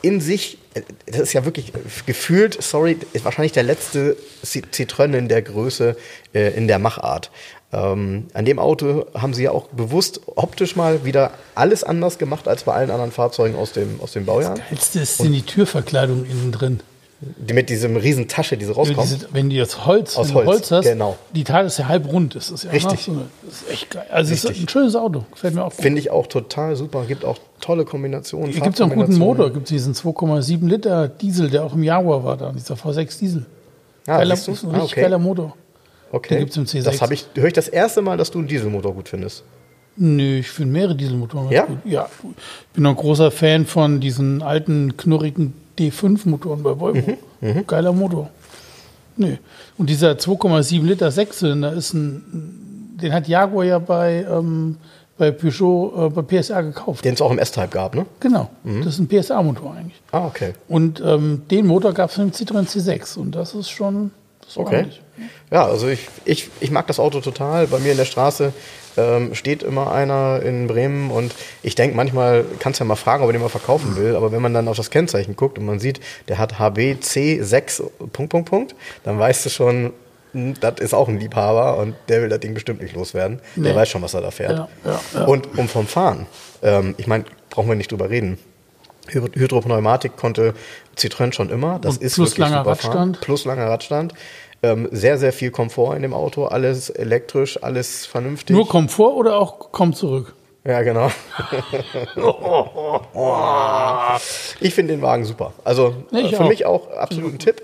[0.02, 1.72] in sich, äh, das ist ja wirklich
[2.06, 5.96] gefühlt, sorry, ist wahrscheinlich der letzte Ci- Citroën in der Größe,
[6.34, 7.30] äh, in der Machart.
[7.72, 12.46] Ähm, an dem Auto haben sie ja auch bewusst optisch mal wieder alles anders gemacht
[12.46, 14.58] als bei allen anderen Fahrzeugen aus dem, aus dem Baujahr.
[14.70, 16.80] Jetzt ist in die Türverkleidung innen drin.
[17.38, 19.10] Die mit diesem riesen Tasche, die so Ja, rauskommt.
[19.10, 21.16] diese, wenn du jetzt Holz, Aus Holz, Holz hast, genau.
[21.34, 22.34] die Teile ist ja halb rund.
[22.34, 23.04] Das ist ja Richtig.
[23.04, 24.06] So eine, das ist echt geil.
[24.10, 24.64] Also es ist Richtig.
[24.64, 25.24] ein schönes Auto.
[25.30, 25.72] Gefällt mir auch.
[25.72, 27.04] Finde ich auch total super.
[27.06, 28.50] Gibt auch tolle Kombinationen.
[28.52, 29.18] Gibt es auch einen guten.
[29.18, 29.50] Motor.
[29.52, 32.50] Gibt es diesen 2,7 Liter Diesel, der auch im Jaguar war da.
[32.52, 33.46] Dieser V6 Diesel.
[34.06, 35.00] Ah, geiler, ist ein Ah, richtig okay.
[35.02, 35.56] geiler Motor.
[36.10, 36.34] Okay.
[36.34, 36.82] Den gibt's im C6.
[36.82, 39.44] Das habe ich, höre ich das erste Mal, dass du einen Dieselmotor gut findest.
[39.96, 41.66] Nö, ich finde mehrere Dieselmotoren Ja?
[41.66, 41.78] gut.
[41.84, 47.16] Ja, ich bin ein großer Fan von diesen alten, knurrigen D5-Motoren bei Volvo.
[47.40, 48.30] Mhm, Geiler Motor.
[49.16, 49.36] Nö.
[49.78, 54.76] Und dieser 2,7 Liter Sechszylinder ist ein, den hat Jaguar ja bei, ähm,
[55.18, 57.04] bei Peugeot, äh, bei PSA gekauft.
[57.04, 58.06] Den es auch im S-Type gab, ne?
[58.20, 58.82] Genau, Mhm.
[58.84, 60.00] das ist ein PSA-Motor eigentlich.
[60.12, 60.54] Ah, okay.
[60.68, 64.86] Und ähm, den Motor gab es im Citroën C6 und das ist schon das Okay.
[65.50, 67.66] Ja, also ich, ich, ich mag das Auto total.
[67.66, 68.52] Bei mir in der Straße
[68.96, 73.28] ähm, steht immer einer in Bremen und ich denke manchmal, kannst ja mal fragen, ob
[73.30, 75.78] er den mal verkaufen will, aber wenn man dann auf das Kennzeichen guckt und man
[75.80, 77.82] sieht, der hat HBC6
[78.12, 78.74] Punkt, Punkt, Punkt,
[79.04, 79.92] dann weißt du schon,
[80.32, 83.40] hm, das ist auch ein Liebhaber und der will das Ding bestimmt nicht loswerden.
[83.56, 83.78] Der Nee.
[83.78, 84.52] weiß schon, was er da fährt.
[84.52, 85.24] Ja, ja, ja.
[85.24, 86.26] Und um vom Fahren,
[86.62, 88.38] ähm, ich meine, brauchen wir nicht drüber reden.
[89.08, 90.54] Hydro- Hydropneumatik konnte
[90.96, 91.80] Citroën schon immer.
[91.80, 92.90] Das Und ist plus wirklich langer super Fahren.
[92.92, 93.20] Radstand.
[93.20, 94.14] Plus langer Radstand.
[94.62, 96.44] Ähm, sehr, sehr viel Komfort in dem Auto.
[96.44, 98.54] Alles elektrisch, alles vernünftig.
[98.54, 100.34] Nur Komfort oder auch komm zurück?
[100.64, 101.10] ja, genau.
[104.60, 105.52] ich finde den Wagen super.
[105.64, 106.48] Also Nee, äh, für auch.
[106.48, 107.62] mich auch absolut ein Tipp.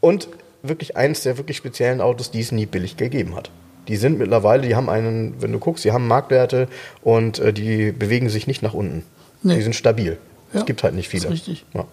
[0.00, 0.28] Und
[0.62, 3.50] wirklich eins der wirklich speziellen Autos, die es nie billig gegeben hat.
[3.88, 6.68] Die sind mittlerweile, die haben einen, wenn du guckst, die haben Marktwerte
[7.02, 9.04] und äh, die bewegen sich nicht nach unten.
[9.42, 9.56] Nee.
[9.56, 10.18] Die sind stabil.
[10.52, 11.24] Ja, es gibt halt nicht viele.
[11.24, 11.64] ist richtig.
[11.74, 11.84] Ja.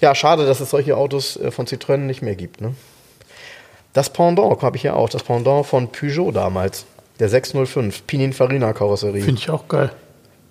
[0.00, 2.60] ja, schade, dass es solche Autos äh, von Citroën nicht mehr gibt.
[2.60, 2.74] Ne?
[3.92, 6.84] Das Pendant habe ich ja auch, das Pendant von Peugeot damals.
[7.18, 9.22] Der 605, Pininfarina-Karosserie.
[9.22, 9.90] Finde ich auch geil.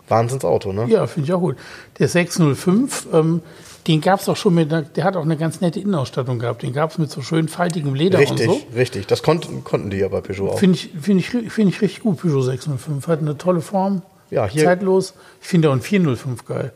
[0.08, 0.86] Wahnsinnsauto, ne?
[0.90, 1.56] Ja, finde ich auch gut.
[2.00, 3.42] Der 605, ähm,
[3.88, 6.64] den gab es auch schon mit, der hat auch eine ganz nette Innenausstattung gehabt.
[6.64, 8.62] Den gab es mit so schön faltigem Leder richtig, und so.
[8.76, 9.08] richtig.
[9.08, 10.60] Das konnten, konnten die ja bei Peugeot auch.
[10.60, 13.08] Finde ich, find ich, find ich richtig gut, Peugeot 605.
[13.08, 15.14] Hat eine tolle Form, Ja, hier- zeitlos.
[15.42, 16.72] Ich finde auch einen 405 geil.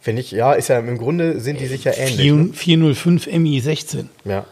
[0.00, 2.16] Finde ich, ja, ist ja im Grunde sind die sich ja ähnlich.
[2.16, 2.48] 4, Ne?
[2.54, 4.06] 405 MI16.
[4.24, 4.46] Ja,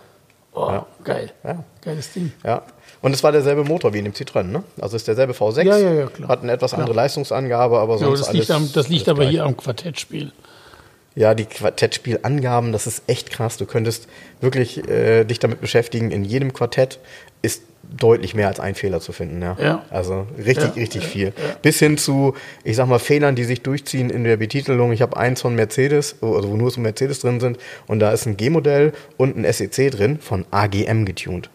[0.59, 0.86] Oh, Ja.
[1.04, 1.30] geil.
[1.44, 1.64] Ja.
[1.82, 2.32] Geiles Ding.
[2.44, 2.62] ja.
[3.00, 4.64] Und es war derselbe Motor wie in dem Citroën, ne?
[4.80, 5.62] Also es ist derselbe V6.
[5.62, 6.28] Ja, ja, ja, klar.
[6.28, 9.30] Hat eine etwas andere Leistungsangabe, aber sonst das liegt, alles, am, das liegt aber gleich.
[9.30, 10.32] hier am Quartettspiel.
[11.14, 13.56] Ja, die Quartettspielangaben, das ist echt krass.
[13.56, 14.09] Du könntest
[14.40, 16.11] wirklich äh, dich damit beschäftigen.
[16.11, 16.98] In jedem Quartett
[17.42, 17.62] ist
[17.97, 19.41] deutlich mehr als ein Fehler zu finden.
[19.43, 19.57] Ja.
[19.61, 19.84] Ja.
[19.91, 21.32] Also richtig, Ja, richtig viel.
[21.62, 22.34] Bis hin zu,
[22.64, 24.93] ich sag mal, Fehlern, die sich durchziehen in der Betitelung.
[24.93, 28.26] Ich habe eins von Mercedes, also wo nur so Mercedes drin sind, und da ist
[28.26, 31.51] ein G-Modell und ein SEC drin von AGM getuned.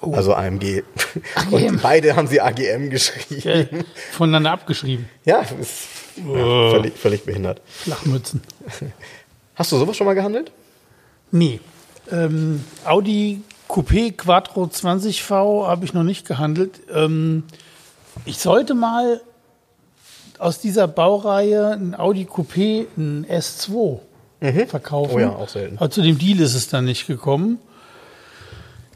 [0.00, 0.14] Oh.
[0.14, 0.82] Also AMG.
[1.34, 1.52] AGM.
[1.52, 3.42] Und beide haben sie AGM geschrieben.
[3.42, 3.68] Geil.
[4.12, 5.08] Voneinander abgeschrieben.
[5.24, 7.60] Ja, ist ja, völlig, völlig behindert.
[7.66, 8.42] Flachmützen.
[9.56, 10.52] Hast du sowas schon mal gehandelt?
[11.32, 11.60] Nee.
[12.10, 16.80] Ähm, Audi Coupé Quattro 20V habe ich noch nicht gehandelt.
[16.92, 17.44] Ähm,
[18.24, 19.20] ich sollte mal
[20.38, 23.98] aus dieser Baureihe ein Audi Coupé, ein S2
[24.66, 25.14] verkaufen.
[25.14, 25.76] Oh ja, auch selten.
[25.76, 27.58] Aber zu dem Deal ist es dann nicht gekommen.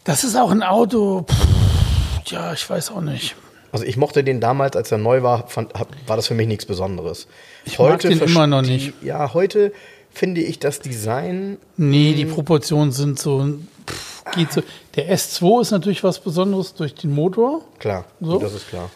[0.04, 3.36] Das ist auch ein Auto, pff, ja, ich weiß auch nicht.
[3.72, 6.46] Also ich mochte den damals, als er neu war, fand, hab, war das für mich
[6.46, 7.26] nichts Besonderes.
[7.64, 8.92] Ich mag den immer noch nicht.
[9.02, 9.72] Ja, heute
[10.10, 13.54] finde ich das Design, Nee, die Proportionen sind so,
[13.86, 14.62] pff, geht so.
[14.96, 17.62] Der S2 ist natürlich was Besonderes durch den Motor.
[17.78, 18.38] klar, So?
[18.38, 18.90] das ist klar.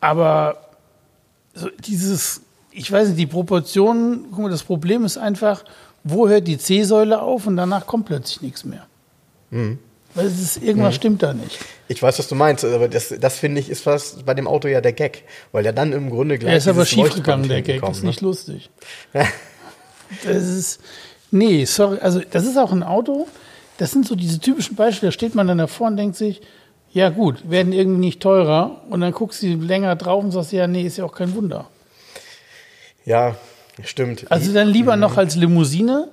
[0.00, 0.56] Aber
[1.54, 5.64] so dieses, ich weiß nicht, die Proportionen, guck mal, das Problem ist einfach,
[6.04, 8.86] wo hört die C-Säule auf und danach kommt plötzlich nichts mehr.
[9.50, 11.58] Weil es ist, irgendwas stimmt da nicht.
[11.88, 14.68] Ich weiß, was du meinst, aber das, das finde ich ist fast bei dem Auto
[14.68, 17.74] ja der Gag, weil er dann im Grunde gleich Er ist aber schiefgegangen, der Gag.
[17.74, 18.70] hinten ist kommt, nicht lustig.
[20.24, 20.80] das ist.
[21.32, 21.98] Nee, sorry.
[22.00, 23.28] Also, das ist auch ein Auto.
[23.80, 25.08] Das sind so diese typischen Beispiele.
[25.08, 26.42] Da steht man dann davor und denkt sich,
[26.92, 28.82] ja, gut, werden irgendwie nicht teurer.
[28.90, 31.66] Und dann guckst du länger drauf und sagst, ja, nee, ist ja auch kein Wunder.
[33.06, 33.36] Ja,
[33.82, 34.30] stimmt.
[34.30, 36.08] Also dann lieber noch als Limousine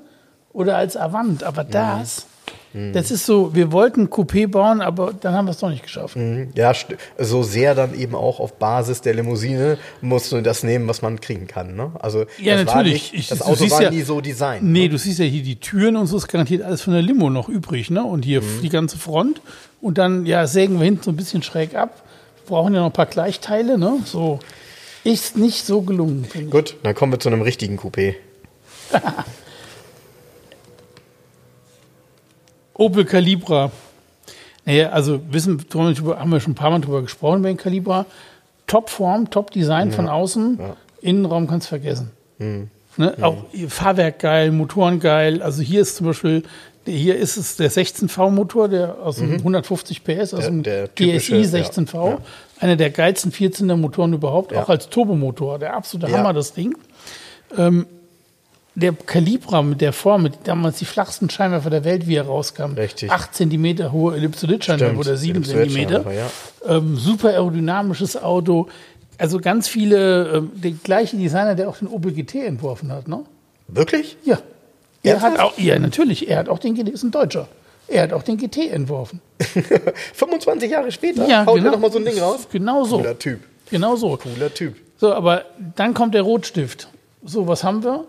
[0.54, 1.44] oder als Avant.
[1.44, 2.26] Aber das,
[2.94, 6.16] das ist so, wir wollten Coupé bauen, aber dann haben wir es doch nicht geschafft.
[6.16, 6.50] Mhm.
[6.56, 6.74] Ja,
[7.18, 11.20] so sehr dann eben auch auf Basis der Limousine musst du das nehmen, was man
[11.22, 11.76] kriegen kann.
[11.76, 11.92] Ne?
[12.00, 12.94] Also Ja, natürlich.
[12.94, 14.64] nicht, Ich- das Auto war ja- nie so designt.
[14.64, 17.30] Nee, du siehst ja hier die Türen und so ist garantiert alles von der Limo
[17.30, 18.04] noch übrig, ne?
[18.04, 18.62] Und hier Mhm.
[18.62, 19.42] die ganze Front.
[19.82, 22.04] Und dann, ja, sägen wir hinten so ein bisschen schräg ab.
[22.48, 24.00] Brauchen ja noch ein paar Gleichteile, ne?
[24.06, 24.40] So.
[25.04, 26.28] Ist nicht so gelungen.
[26.50, 28.16] Gut, dann kommen wir zu einem richtigen Coupé.
[32.78, 33.72] Opel Calibra.
[34.66, 38.06] Naja, also wissen, haben wir schon ein paar Mal drüber gesprochen über den Calibra.
[38.68, 40.60] Top-Form, Top-Design von außen.
[41.02, 42.12] Innenraum kannst du vergessen.
[42.38, 42.70] Mhm.
[42.98, 43.16] Ne?
[43.22, 45.42] Auch Fahrwerk geil, Motoren geil.
[45.42, 46.44] Also hier ist zum Beispiel,
[46.86, 50.64] hier ist es der 16V-Motor, der aus dem 150 PS, aus Mhm.
[50.64, 52.10] Der- dem der typische, GSI ja, 16V.
[52.10, 52.18] ja.
[52.60, 54.64] Einer der geilsten Vierzylinder-Motoren überhaupt, Ja.
[54.64, 55.60] auch als Turbomotor.
[55.60, 56.18] Der absolute Ja.
[56.18, 56.76] Hammer, das Ding.
[57.58, 57.86] Ähm,
[58.78, 62.74] der Calibra mit der Form, mit damals die flachsten Scheinwerfer der Welt, wie er rauskam.
[62.76, 63.10] Richtig.
[63.12, 65.78] 8 cm hohe Ellipsoid-Scheinwerfer oder 7 cm.
[65.90, 66.30] Ja.
[66.68, 68.68] Ähm, super aerodynamisches Auto.
[69.18, 73.22] Also ganz viele, ähm, der gleiche Designer, der auch den Opel GT entworfen hat, ne?
[73.68, 74.16] Wirklich?
[74.24, 74.38] Ja.
[75.02, 75.38] Er Ernsthaft?
[75.40, 76.30] hat auch, ja, natürlich.
[76.30, 77.48] Er hat auch den GT, ist ein Deutscher.
[77.88, 79.22] Er hat auch den GT entworfen.
[80.14, 81.70] 25 Jahre später Ja, haut genau.
[81.70, 82.48] er noch mal so ein Ding raus.
[82.52, 82.98] Genau so.
[82.98, 83.40] Cooler Typ.
[83.72, 84.18] Genau so.
[84.18, 84.76] Cooler Typ.
[84.98, 86.88] So, aber dann kommt der Rotstift.
[87.26, 88.06] So, was haben wir?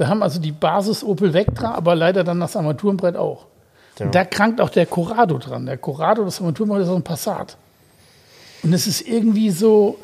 [0.00, 3.44] Wir haben also die Basis Opel Vectra, aber leider dann das Armaturenbrett auch.
[3.98, 5.66] Und da krankt auch der Corrado dran.
[5.66, 7.58] Der Corrado, das Armaturenbrett ist auch ein Passat.
[8.62, 9.98] Und es ist irgendwie so,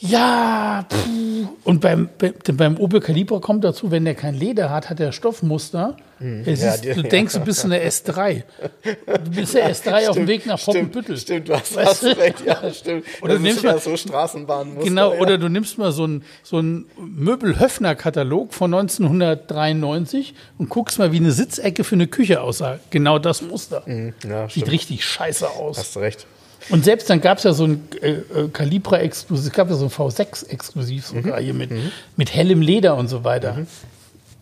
[0.00, 1.48] ja, puh.
[1.64, 5.12] und beim, bei- beim Opel Calibra kommt dazu, wenn der kein Leder hat, hat er
[5.12, 5.96] Stoffmuster.
[6.18, 6.44] Es Hm.
[6.46, 8.42] Ja, ist, die- du denkst, du bist in der S3.
[8.82, 11.16] Du bist der S3 auf dem Weg nach stimmt, Poppenbüttel.
[11.18, 12.18] stimmt, du hast, Weißt du?
[12.18, 13.04] recht, ja, stimmt.
[13.20, 14.84] Oder das du nimmst mal- so Straßenbahnmuster.
[14.88, 15.20] Genau, ja.
[15.20, 21.16] oder du nimmst mal so einen so einen Möbel-Höffner-Katalog von 1993 und guckst mal, wie
[21.18, 22.78] eine Sitzecke für eine Küche aussah.
[22.90, 23.82] Genau das Muster.
[23.86, 24.70] Ja, Sieht stimmt.
[24.70, 25.78] richtig scheiße aus.
[25.78, 26.26] Hast du recht.
[26.68, 29.84] Und selbst dann gab es ja so ein äh, äh, Calibra-Exklusiv, es gab ja so
[29.86, 31.70] ein V6-Exklusiv sogar hier mit,
[32.16, 33.58] mit hellem Leder und so weiter.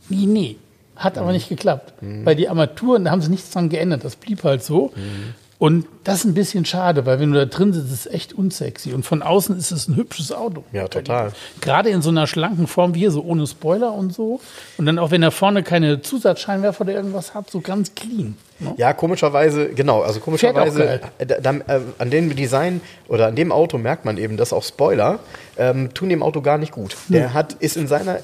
[0.09, 0.57] Nee, nee.
[0.97, 1.93] Hat aber nicht geklappt.
[2.25, 4.05] Weil die Armaturen, da haben sie nichts dran geändert.
[4.05, 4.93] Das blieb halt so.
[5.59, 8.33] Und das ist ein bisschen schade, weil wenn du da drin sitzt, ist es echt
[8.33, 8.93] unsexy.
[8.93, 10.65] Und von außen ist es ein hübsches Auto.
[10.73, 11.33] Ja, total.
[11.61, 14.41] Gerade in so einer schlanken Form wie hier, so ohne Spoiler und so.
[14.79, 18.37] Und dann auch, wenn er vorne keine Zusatzscheinwerfer oder irgendwas hat, so ganz clean.
[18.59, 18.75] Ne?
[18.77, 23.53] Ja, komischerweise, genau, also komischerweise, äh, da, da, äh, an dem Design oder an dem
[23.53, 25.21] Auto merkt man eben, dass auch Spoiler
[25.57, 26.97] ähm, tun dem Auto gar nicht gut.
[27.09, 28.21] Der hat, ist in seiner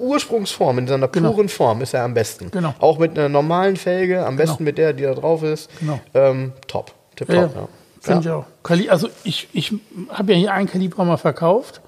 [0.00, 1.32] Ursprungsform, in seiner Genau.
[1.32, 2.50] puren Form ist er am besten.
[2.50, 2.74] Genau.
[2.80, 5.70] Auch mit einer normalen Felge, am besten mit der, die da drauf ist.
[5.80, 6.00] Genau.
[6.14, 6.92] Ähm, top.
[7.16, 7.68] Tip Ja, top, ja.
[8.00, 8.90] Finde ich auch.
[8.90, 9.74] Also ich, ich
[10.08, 11.80] habe ja hier einen Kaliber mal verkauft,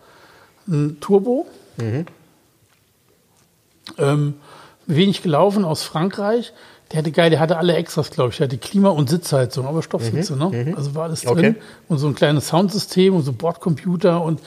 [0.68, 1.46] ein Turbo.
[3.98, 4.34] Ähm,
[4.86, 6.52] wenig gelaufen aus Frankreich.
[6.92, 8.36] Der hatte geil, der hatte alle Extras, glaube ich.
[8.36, 10.74] Der hatte Klima- und Sitzheizung, aber Stoffsitze, ne?
[10.76, 11.32] Also war alles drin.
[11.32, 11.54] Okay.
[11.88, 14.40] Und so ein kleines Soundsystem und so Bordcomputer und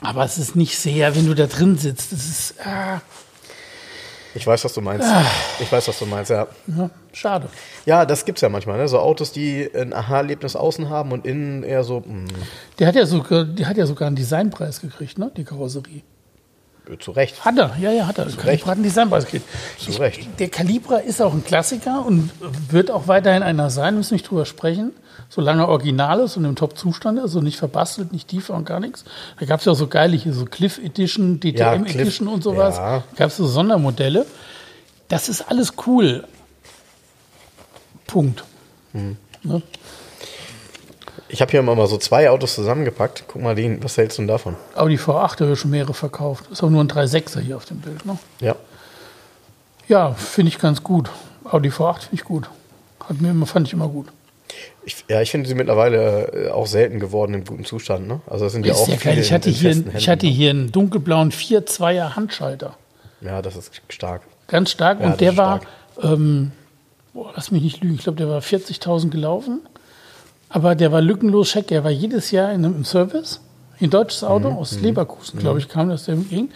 [0.00, 2.12] aber es ist nicht sehr, wenn du da drin sitzt.
[2.12, 3.00] Es ist ah,
[4.34, 5.06] Ich weiß, was du meinst.
[5.06, 5.24] Ah.
[5.60, 6.46] Ich weiß, was du meinst, ja.
[6.68, 7.48] ja, schade.
[7.86, 8.86] Ja, das gibt's ja manchmal, ne?
[8.88, 12.30] So Autos, die ein Aha-Erlebnis außen haben und innen eher so, hm, mh,
[12.78, 15.30] Der hat ja sogar, die hat ja sogar einen Designpreis gekriegt, ne?
[15.36, 16.02] Die Karosserie.
[17.00, 17.44] zu Recht.
[17.44, 18.26] Hat er, ja, ja, hat er.
[18.26, 19.46] Calibra hat einen Designpreis gekriegt.
[19.78, 20.28] Zu Ich- Recht.
[20.38, 22.30] Der Calibra ist auch ein Klassiker und
[22.70, 24.92] wird auch weiterhin einer sein, müssen nicht drüber sprechen.
[25.30, 28.80] Solange er original ist und im Top-Zustand ist, also nicht verbastelt, nicht tiefer und gar
[28.80, 29.04] nichts.
[29.38, 32.28] Da gab es ja auch so geile hier, so Cliff Edition, DTM Ja, Cliff, Edition
[32.28, 32.76] und sowas.
[32.78, 33.04] ja.
[33.16, 34.24] Gab es so Sondermodelle.
[35.08, 36.24] Das ist alles cool.
[38.06, 38.42] Punkt.
[38.92, 39.16] Hm.
[39.42, 39.62] Ne?
[41.28, 43.24] Ich habe hier mal so zwei Autos zusammengepackt.
[43.28, 44.56] Guck mal, den, was hältst du denn davon?
[44.74, 46.44] Audi V8, da habe ich schon mehrere verkauft.
[46.50, 48.06] Ist auch nur ein 3.6er hier auf dem Bild.
[48.06, 48.18] Ne?
[48.40, 48.56] Ja.
[49.88, 51.10] Ja, finde ich ganz gut.
[51.44, 52.48] Audi V8 finde ich gut.
[53.06, 54.08] Hat mir immer, fand ich immer gut.
[54.88, 58.08] Ich, ja, ich finde sie mittlerweile äh, auch selten geworden im guten Zustand.
[58.08, 58.22] Ne?
[58.26, 60.26] Also das sind ja auch ja viele Ich hatte, in, in hier, festen ich hatte
[60.26, 62.76] Händen, hier einen dunkelblauen 4-2er Handschalter.
[63.20, 63.28] ne?
[63.28, 64.22] Ja, das ist stark.
[64.46, 65.00] Ganz stark.
[65.00, 65.60] Ja, und der war,
[66.02, 66.52] ähm,
[67.12, 69.60] boah, lass mich nicht lügen, ich glaube, der war 40.000 gelaufen.
[70.48, 71.70] Aber der war lückenlos check.
[71.70, 73.42] Er war jedes Jahr in einem Service.
[73.80, 76.48] Ein deutsches Auto Mhm, aus Leverkusen, glaube ich, kam das der ging.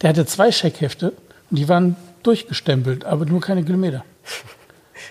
[0.00, 1.12] Der hatte zwei Scheckhefte
[1.50, 4.04] und die waren durchgestempelt, aber nur keine Kilometer.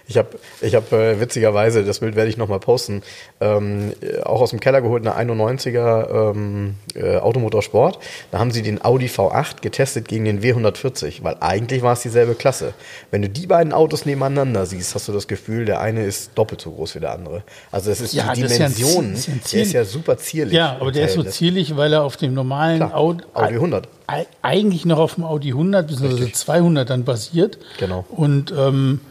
[0.10, 0.30] Ich habe
[0.62, 3.04] ich hab, äh, witzigerweise, das Bild werde ich nochmal posten,
[3.40, 8.00] ähm, äh, auch aus dem Keller geholt, eine 91er ähm, äh, Automotorsport.
[8.32, 12.34] Da haben sie den Audi V8 getestet gegen den W140, weil eigentlich war es dieselbe
[12.34, 12.74] Klasse.
[13.12, 16.60] Wenn du die beiden Autos nebeneinander siehst, hast du das Gefühl, der eine ist doppelt
[16.60, 17.44] so groß wie der andere.
[17.72, 19.86] Also es ist Ja, die das ist ja ein Dimension, ist ja der ist ja
[19.86, 20.54] super zierlich.
[20.56, 21.36] Ja, aber der ist so Verhältnis.
[21.38, 23.88] zierlich, weil er auf dem normalen Klar, Audi, Audi 100.
[24.08, 26.08] Ei- eigentlich noch auf dem Audi 100 bzw.
[26.08, 26.36] Richtig.
[26.36, 27.60] 200 dann basiert.
[27.78, 28.06] Genau.
[28.10, 29.02] Und ähm,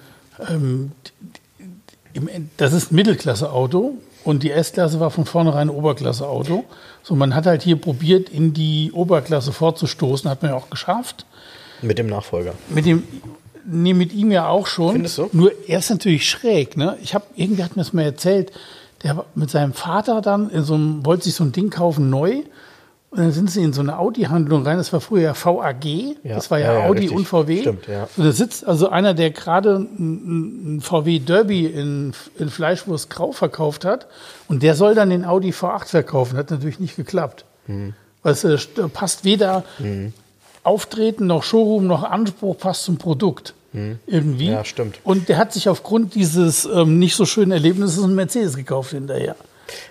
[0.49, 0.93] ähm,
[2.57, 6.65] das ist ein Mittelklasse-Auto und die S-Klasse war von vornherein ein Oberklasse-Auto.
[7.03, 11.27] So, man hat halt hier probiert, in die Oberklasse vorzustoßen, hat man ja auch geschafft.
[11.83, 12.55] Mit dem Nachfolger.
[12.69, 13.05] Mit dem,
[13.65, 14.93] nee, mit ihm ja auch schon.
[14.93, 15.31] Findest du?
[15.33, 16.99] Nur er ist natürlich schräg, ne?
[17.03, 18.53] Ich habe, irgendwie hat mir das mal erzählt,
[19.03, 22.43] der mit seinem Vater dann in so einem, wollte sich so ein Ding kaufen neu.
[23.11, 24.77] Und dann sind sie in so eine Audi-Handlung rein.
[24.77, 25.85] Das war früher ja VAG.
[26.23, 26.35] Ja.
[26.35, 27.17] Das war ja, Ja, ja, Audi richtig.
[27.17, 27.61] und VW.
[27.63, 28.07] Stimmt, ja.
[28.15, 33.87] So, da sitzt also einer, der gerade ein, VW Derby in, in Fleischwurst Grau verkauft
[33.87, 34.09] hat.
[34.49, 36.37] Und der soll dann den Audi V8 verkaufen.
[36.37, 37.47] Hat natürlich nicht geklappt.
[37.67, 37.95] Mhm.
[38.25, 39.65] Weißt du, da passt weder
[40.63, 43.55] Auftreten noch Showroom noch Anspruch passt zum Produkt.
[44.07, 44.47] Irgendwie.
[44.49, 44.53] Mhm.
[44.53, 44.99] Ja, stimmt.
[45.05, 49.37] Und der hat sich aufgrund dieses ähm, nicht so schönen Erlebnisses einen Mercedes gekauft hinterher.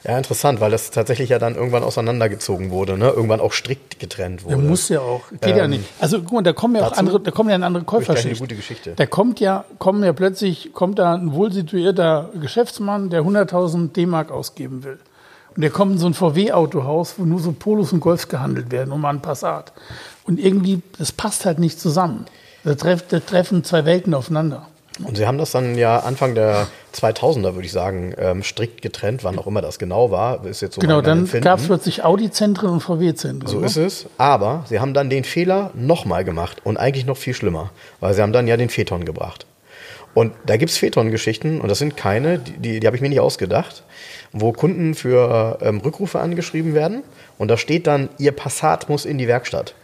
[0.03, 3.09] Ja, interessant, weil das tatsächlich ja dann irgendwann auseinandergezogen wurde, ne?
[3.09, 4.55] Irgendwann auch strikt getrennt wurde.
[4.57, 5.21] Der muss ja auch.
[5.41, 5.85] Geht ja Ähm, nicht.
[5.99, 7.97] Also guck mal, da kommen ja auch andere, da kommen ja eine andere ich gleich
[7.99, 8.41] eine Käuferschicht.
[8.41, 8.93] gute Geschichte.
[8.95, 14.83] Da kommt ja, kommen ja plötzlich, kommt da ein wohlsituierter Geschäftsmann, der 100.000 D-Mark ausgeben
[14.83, 14.99] will.
[15.55, 18.91] Und der kommt in so ein VW-Autohaus, wo nur so Polos und Golfs gehandelt werden,
[18.91, 19.73] um mal einen Passat.
[20.23, 22.25] Und irgendwie, das passt halt nicht zusammen.
[22.63, 24.67] Da, treff, da treffen zwei Welten aufeinander.
[25.03, 29.23] Und sie haben das dann ja Anfang der 2000er, würde ich sagen, ähm, strikt getrennt,
[29.23, 30.45] wann auch immer das genau war.
[30.45, 33.47] Ist jetzt so Genau, dann gab es plötzlich Audi-Zentren und VW-Zentren.
[33.47, 33.65] So ne?
[33.65, 34.05] ist es.
[34.17, 38.21] Aber sie haben dann den Fehler nochmal gemacht und eigentlich noch viel schlimmer, weil sie
[38.21, 39.45] haben dann ja den Phaeton gebracht.
[40.13, 43.09] Und da gibt es Phaeton-Geschichten und das sind keine, die, die, die habe ich mir
[43.09, 43.83] nicht ausgedacht,
[44.31, 47.03] wo Kunden für ähm, Rückrufe angeschrieben werden
[47.37, 49.75] und da steht dann, ihr Passat muss in die Werkstatt.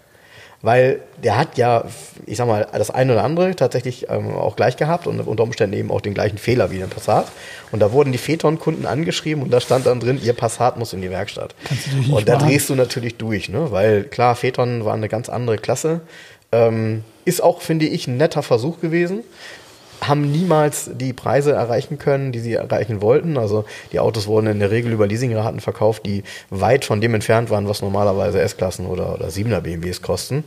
[0.64, 1.84] Weil der hat ja,
[2.26, 5.76] ich sag mal, das eine oder andere tatsächlich ähm, auch gleich gehabt und unter Umständen
[5.76, 7.28] eben auch den gleichen Fehler wie der Passat.
[7.74, 11.01] Und da wurden die Phaeton-Kunden angeschrieben und da stand dann drin, ihr Passat muss in
[11.01, 11.53] die Werkstatt.
[12.09, 12.47] Und da machen.
[12.47, 13.72] drehst du natürlich durch, ne?
[13.72, 15.99] Weil klar, Phaeton war eine ganz andere Klasse.
[16.53, 19.24] Ähm, ist auch, finde ich, ein netter Versuch gewesen.
[20.08, 23.38] Haben niemals die Preise erreichen können, die sie erreichen wollten.
[23.38, 27.49] Also die Autos wurden in der Regel über Leasingraten verkauft, die weit von dem entfernt
[27.49, 30.43] waren, was normalerweise S-Klassen oder, oder 7er BMWs kosten.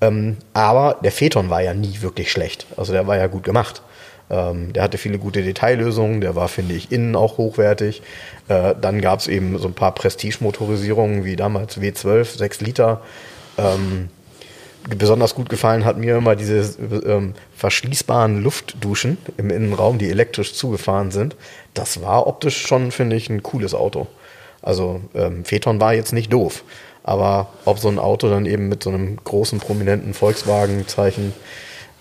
[0.00, 2.66] Ähm, aber der Phaeton war ja nie wirklich schlecht.
[2.76, 3.82] Also der war ja gut gemacht.
[4.28, 8.02] Ähm, der hatte viele gute Detaillösungen, der war, finde ich, innen auch hochwertig.
[8.48, 13.02] Äh, dann gab es eben so ein paar Prestige-Motorisierungen wie damals W12, 6 Liter.
[13.56, 14.08] Ähm,
[14.88, 21.10] besonders gut gefallen hat mir immer diese ähm, verschließbaren Luftduschen im Innenraum, die elektrisch zugefahren
[21.10, 21.36] sind.
[21.74, 24.06] Das war optisch schon, finde ich, ein cooles Auto.
[24.62, 26.62] Also ähm, Phaeton war jetzt nicht doof.
[27.02, 31.32] Aber ob so ein Auto dann eben mit so einem großen, prominenten Volkswagen-Zeichen,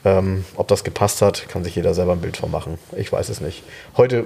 [0.03, 2.77] ähm, ob das gepasst hat, kann sich jeder selber ein Bild von machen.
[2.95, 3.63] Ich weiß es nicht.
[3.97, 4.25] Heute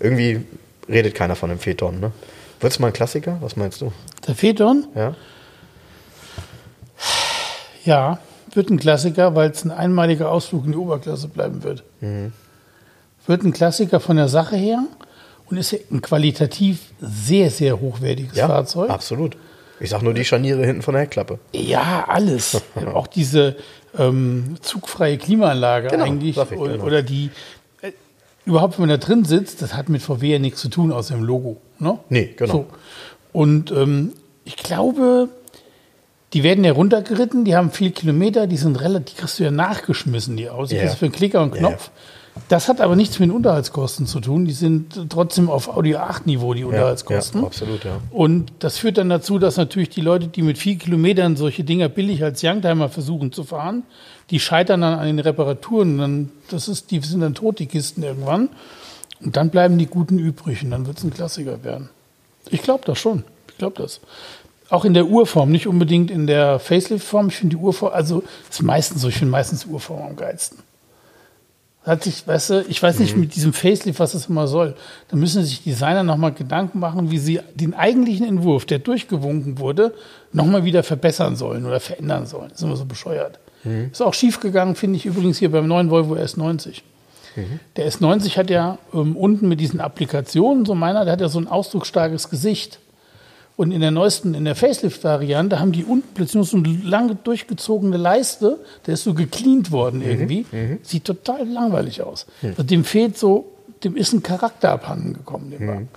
[0.00, 0.42] irgendwie
[0.88, 2.00] redet keiner von dem Phaeton.
[2.00, 2.12] Ne?
[2.60, 3.38] Wird es mal ein Klassiker?
[3.40, 3.92] Was meinst du?
[4.26, 5.14] Der Phaeton, Ja?
[7.86, 8.18] Ja,
[8.52, 11.82] wird ein Klassiker, weil es ein einmaliger Ausflug in die Oberklasse bleiben wird.
[12.00, 12.32] Mhm.
[13.26, 14.84] Wird ein Klassiker von der Sache her
[15.50, 18.90] und ist ein qualitativ sehr, sehr hochwertiges Ja, Fahrzeug.
[18.90, 19.36] absolut.
[19.80, 21.38] Ich sag nur die Scharniere hinten von der Heckklappe.
[21.52, 22.62] Ja, alles.
[22.94, 23.56] Auch diese
[23.98, 26.36] ähm, zugfreie Klimaanlage Genau, eigentlich.
[26.38, 26.84] ich, oder, genau.
[26.84, 27.30] oder die,
[27.82, 27.92] äh,
[28.46, 31.14] überhaupt, wenn man da drin sitzt, das hat mit VW ja nichts zu tun, außer
[31.14, 31.58] dem Logo.
[31.78, 31.98] Ne?
[32.08, 32.52] Nee, genau.
[32.52, 32.66] So.
[33.32, 34.12] Und ähm,
[34.44, 35.28] ich glaube,
[36.36, 39.50] die werden ja runtergeritten, die haben viel Kilometer, die sind relativ, die kriegst du ja
[39.50, 40.68] nachgeschmissen, die aus.
[40.68, 40.86] Die Ja.
[40.88, 41.90] für einen Klicker und Ja, Knopf.
[42.50, 44.44] Das hat aber nichts mit den Unterhaltskosten zu tun.
[44.44, 47.40] Die sind trotzdem auf Audi 8 Niveau, die Unterhaltskosten.
[47.40, 48.00] Ja, absolut, ja.
[48.10, 51.88] Und das führt dann dazu, dass natürlich die Leute, die mit vier Kilometern solche Dinger
[51.88, 53.84] billig als Youngtimer versuchen zu fahren,
[54.28, 55.96] die scheitern dann an den Reparaturen.
[55.96, 58.50] Dann, das ist, die sind dann tot, die Kisten irgendwann.
[59.24, 61.88] Und dann bleiben die Guten übrig und dann wird es ein Klassiker werden.
[62.50, 63.24] Ich glaube das schon.
[63.48, 64.00] Ich glaube das.
[64.68, 67.28] Auch in der Urform, nicht unbedingt in der Facelift-Form.
[67.28, 70.58] Ich finde die Urform, also ist meistens so, ich finde meistens die Urform am geilsten.
[71.84, 74.74] Hat sich, weißt du, ich weiß nicht mit diesem Facelift, was das immer soll.
[75.08, 79.94] Da müssen sich Designer nochmal Gedanken machen, wie sie den eigentlichen Entwurf, der durchgewunken wurde,
[80.32, 82.48] nochmal wieder verbessern sollen oder verändern sollen.
[82.48, 83.38] Das ist immer so bescheuert.
[83.92, 86.82] Ist auch schiefgegangen, finde ich übrigens hier beim neuen Volvo S90.
[87.76, 91.38] Der S90 hat ja ähm, unten mit diesen Applikationen, so meiner, der hat ja so
[91.38, 92.80] ein ausdrucksstarkes Gesicht.
[93.56, 97.14] Und in der neuesten, in der Facelift-Variante haben die unten plötzlich nur so eine lange
[97.14, 100.44] durchgezogene Leiste, der ist so gecleant worden irgendwie.
[100.82, 102.26] Sieht total langweilig aus.
[102.42, 103.52] Also dem fehlt so,
[103.82, 105.88] dem ist ein Charakter abhanden gekommen, dem Wagen.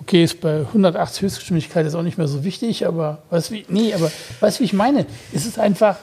[0.00, 3.66] Okay, ist bei 180 Höchstgeschwindigkeit ist auch nicht mehr so wichtig, aber weißt du, wie,
[3.68, 4.10] nee, aber
[4.40, 5.04] weißt wie ich meine?
[5.34, 5.96] Es ist einfach,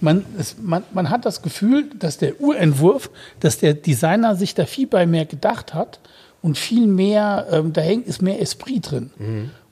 [0.00, 3.10] man, es, man, man hat das Gefühl, dass der Urentwurf,
[3.40, 5.98] dass der Designer sich da viel bei mehr gedacht hat
[6.42, 9.10] und viel mehr, ähm, da hängt, ist mehr Esprit drin.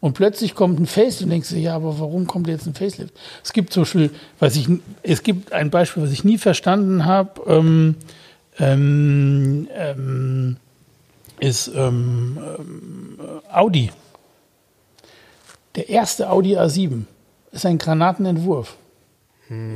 [0.01, 3.13] Und plötzlich kommt ein Facelift und denkst du, ja, aber warum kommt jetzt ein Facelift?
[3.45, 4.69] Es gibt zum Beispiel, was ich,
[5.03, 7.97] es gibt ein Beispiel, was ich nie verstanden habe, ähm,
[8.59, 10.57] ähm, ähm,
[11.39, 13.19] ist ähm, ähm,
[13.53, 13.91] Audi.
[15.77, 17.03] Der erste Audi A7
[17.53, 18.77] ist ein Granatenentwurf.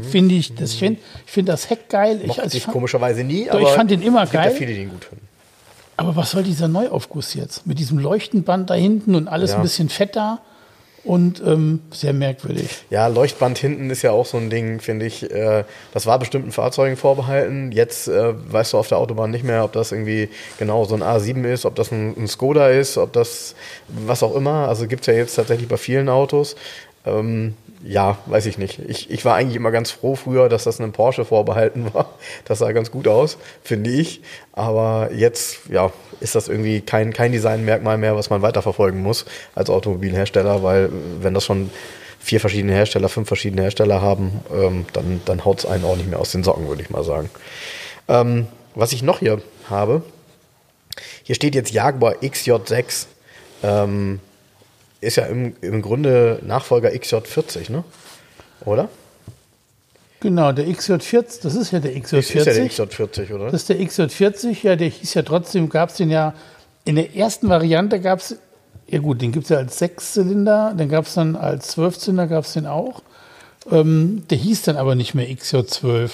[0.09, 2.21] Finde ich, das, ich finde ich find das Heck geil.
[2.21, 4.53] Ich, Mochte also ich ich fand, komischerweise nie, aber ich fand den immer geil.
[4.53, 5.27] ja viele, die ihn gut finden.
[5.97, 7.67] Aber was soll dieser Neuaufguss jetzt?
[7.67, 9.57] Mit diesem Leuchtenband da hinten und alles Ja.
[9.57, 10.41] ein bisschen fetter
[11.05, 12.85] und ähm, sehr merkwürdig.
[12.89, 15.31] Ja, Leuchtband hinten ist ja auch so ein Ding, finde ich.
[15.31, 17.73] Äh, das war bestimmten Fahrzeugen vorbehalten.
[17.73, 21.03] Jetzt äh, weißt du auf der Autobahn nicht mehr, ob das irgendwie genau so ein
[21.03, 23.55] A7 ist, ob das ein, ein Skoda ist, ob das
[23.89, 24.67] was auch immer.
[24.69, 26.57] Also gibt es ja jetzt tatsächlich bei vielen Autos.
[27.07, 27.55] Ähm,
[27.87, 28.79] ja, weiß ich nicht.
[28.89, 32.15] Ich, ich war eigentlich immer ganz froh früher, dass das einem Porsche vorbehalten war.
[32.45, 34.23] Das sah ganz gut aus, finde ich.
[34.53, 39.69] Aber jetzt, ja, ist das irgendwie kein, kein Designmerkmal mehr, was man weiterverfolgen muss als
[39.69, 40.91] Automobilhersteller, weil äh,
[41.21, 41.71] wenn das schon
[42.21, 46.09] vier verschiedene Hersteller, fünf verschiedene Hersteller haben, ähm, dann, dann haut es einen auch nicht
[46.09, 47.29] mehr aus den Socken, würde ich mal sagen.
[48.09, 50.03] Ähm, was ich noch hier habe,
[51.23, 53.07] hier steht jetzt Jaguar XJ6.
[53.63, 54.21] Ähm,
[55.05, 57.85] ist ja im, im Grunde Nachfolger XJ40, ne?
[58.65, 58.89] Oder?
[60.21, 62.19] Genau, der XJ40, das ist ja der XJ40.
[62.19, 63.45] Ist, ist ja der XJ40, oder?
[63.51, 66.35] Das ist der XJ40, ja, der hieß ja trotzdem, gab es den ja,
[66.85, 68.37] in der ersten Variante gab es,
[68.87, 72.45] ja gut, den gibt es ja als Sechszylinder, den gab es dann als Zwölfzylinder, gab
[72.45, 73.03] es den auch.
[73.71, 76.11] Ähm, der hieß dann aber nicht mehr XJ12.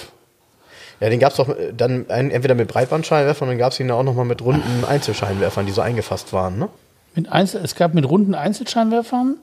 [0.99, 3.95] Ja, den gab es doch äh, dann entweder mit Breitbandscheinwerfern, dann gab es ihn ja
[3.95, 6.69] auch nochmal mit runden Einzelscheinwerfern, die so eingefasst waren, ne?
[7.15, 9.35] Mit Einzel es gab mit runden Einzelscheinwerfern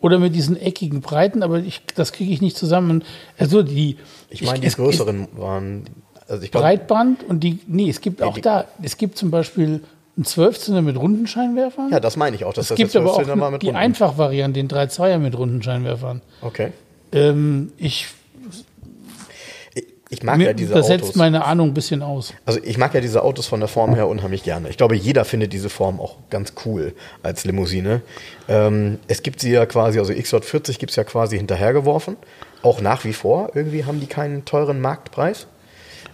[0.00, 3.02] oder mit diesen eckigen Breiten, aber ich, das kriege ich nicht zusammen.
[3.38, 3.96] Also die,
[4.28, 5.84] Ich meine, die es- größeren waren.
[6.28, 9.30] Also ich glaub, Breitband und die, nee, es gibt auch die- da, es gibt zum
[9.30, 9.80] Beispiel
[10.16, 11.90] einen Zwölfzylinder mit runden Scheinwerfern.
[11.90, 13.62] Ja, das meine ich auch, dass es das gibt der aber auch 12-Zylinder war mit
[13.62, 13.72] die.
[13.72, 16.22] Einfachvariante, den 3-2er mit runden Scheinwerfern.
[16.42, 16.72] Okay.
[17.12, 18.08] Ähm, ich,
[20.08, 21.06] Ich, mag mir, ja diese das Autos.
[21.06, 22.32] setzt meine Ahnung ein bisschen aus.
[22.44, 24.68] Also ich mag ja diese Autos von der Form her unheimlich gerne.
[24.68, 26.94] Ich glaube, jeder findet diese Form auch ganz cool
[27.24, 28.02] als Limousine.
[28.48, 32.16] Ähm, es gibt sie ja quasi, also XJ40 gibt es ja quasi hinterhergeworfen.
[32.62, 33.50] Auch nach wie vor.
[33.54, 35.48] Irgendwie haben die keinen teuren Marktpreis.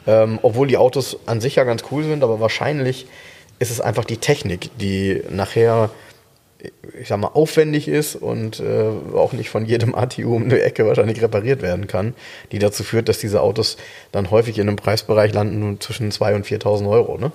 [0.06, 3.06] Ähm, obwohl die Autos an sich ja ganz cool sind, aber wahrscheinlich
[3.58, 5.90] ist es einfach die Technik, die nachher,
[7.00, 10.86] ich sag mal, aufwendig ist und äh, auch nicht von jedem ATU um eine Ecke
[10.86, 12.14] wahrscheinlich repariert werden kann,
[12.52, 13.76] die dazu führt, dass diese Autos
[14.12, 17.18] dann häufig in einem Preisbereich landen zwischen 2.000 und 4.000 Euro.
[17.18, 17.32] Ne?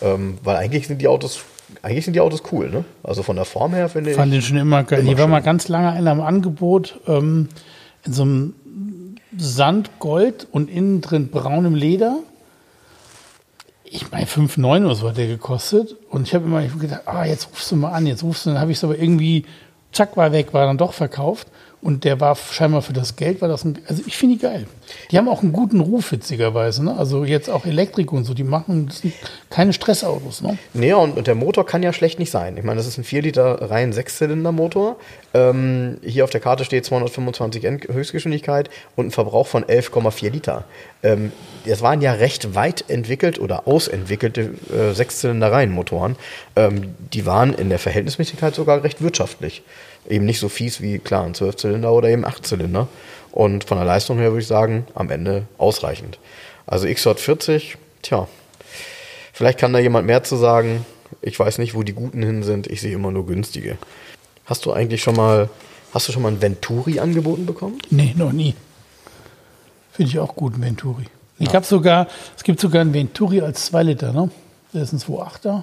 [0.00, 1.44] Ähm, weil eigentlich sind die Autos,
[1.82, 2.70] eigentlich sind die Autos cool.
[2.70, 2.84] Ne?
[3.02, 4.16] Also von der Form her finde ich.
[4.16, 5.00] Fand den schon immer geil.
[5.00, 5.30] Immer Hier war schön.
[5.30, 7.48] mal ganz lange einer im Angebot ähm,
[8.04, 8.54] in so einem
[9.36, 12.18] Sandgold und innen drin braunem Leder.
[13.90, 15.96] Ich meine, 5,9 oder so hat der gekostet.
[16.10, 18.50] Und ich habe immer gedacht, ah, jetzt rufst du mal an, jetzt rufst du.
[18.50, 19.44] Dann habe ich es aber irgendwie,
[19.92, 21.48] zack, war weg, war dann doch verkauft.
[21.80, 24.66] Und der war scheinbar für das Geld, war das ein, also ich finde die geil.
[25.12, 26.84] Die haben auch einen guten Ruf, witzigerweise.
[26.84, 26.96] Ne?
[26.96, 28.90] Also jetzt auch Elektrik und so, die machen
[29.48, 30.42] keine Stressautos.
[30.42, 30.58] Ne?
[30.74, 32.56] Nee, und, und der Motor kann ja schlecht nicht sein.
[32.56, 34.96] Ich meine, das ist ein 4 Liter rein Sechszylinder-Motor.
[35.34, 40.64] Ähm, hier auf der Karte steht 225 End Höchstgeschwindigkeit und ein Verbrauch von 11,4 Liter.
[41.04, 41.30] Ähm,
[41.64, 46.16] das waren ja recht weit entwickelt oder ausentwickelte äh, Sechszylinder-Reihenmotoren.
[46.56, 49.62] Ähm, die waren in der Verhältnismäßigkeit sogar recht wirtschaftlich.
[50.08, 52.88] Eben nicht so fies wie, klar, ein Zwölfzylinder oder eben Achtzylinder.
[53.30, 56.18] Und von der Leistung her würde ich sagen, am Ende ausreichend.
[56.66, 58.26] Also XJ40, tja,
[59.38, 60.84] Vielleicht kann da jemand mehr zu sagen.
[61.22, 62.66] Ich weiß nicht, wo die Guten hin sind.
[62.66, 63.78] Ich sehe immer nur günstige.
[64.46, 65.48] Hast du eigentlich schon mal,
[65.94, 67.78] hast du schon mal ein Venturi angeboten bekommen?
[67.88, 68.56] Nee, noch nie.
[69.92, 71.04] Finde ich auch gut, ein Venturi.
[71.38, 74.28] Ich habe sogar, es gibt sogar ein Venturi als 2 Liter, ne?
[74.74, 75.62] Der ist ein 2,8er.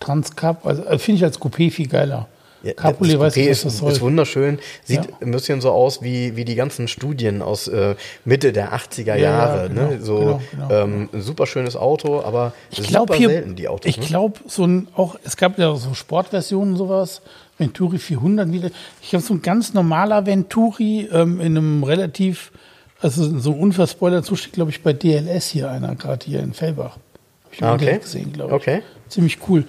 [0.00, 2.26] Transcap, also, also finde ich als Coupé viel geiler.
[2.62, 3.92] Ja, Capulet das weiß ich, was ist, das soll.
[3.92, 4.58] ist wunderschön.
[4.84, 5.10] Sieht Ja.
[5.22, 7.94] ein bisschen so aus wie, wie die ganzen Studien aus äh,
[8.24, 9.68] Mitte der 80er Jahre.
[9.68, 10.00] genau, ne?
[10.02, 13.68] So genau, genau, ähm, ein super schönes Auto, aber ich glaube super hier, selten die
[13.68, 13.88] Autos.
[13.88, 14.04] ich ne?
[14.06, 17.22] glaube so ein, auch, es gab ja so Sportversionen und sowas,
[17.56, 18.70] Venturi 400 wieder.
[19.02, 22.52] Ich habe so ein ganz normaler Venturi ähm, in einem relativ,
[23.00, 26.98] also so einem unverspoiler Zustand, glaube ich, bei DLS hier einer, gerade hier in Fellbach.
[27.44, 27.98] Habe ich Ah, okay.
[27.98, 28.62] Gesehen, glaube ich.
[28.62, 28.82] Okay.
[29.08, 29.64] Ziemlich cool.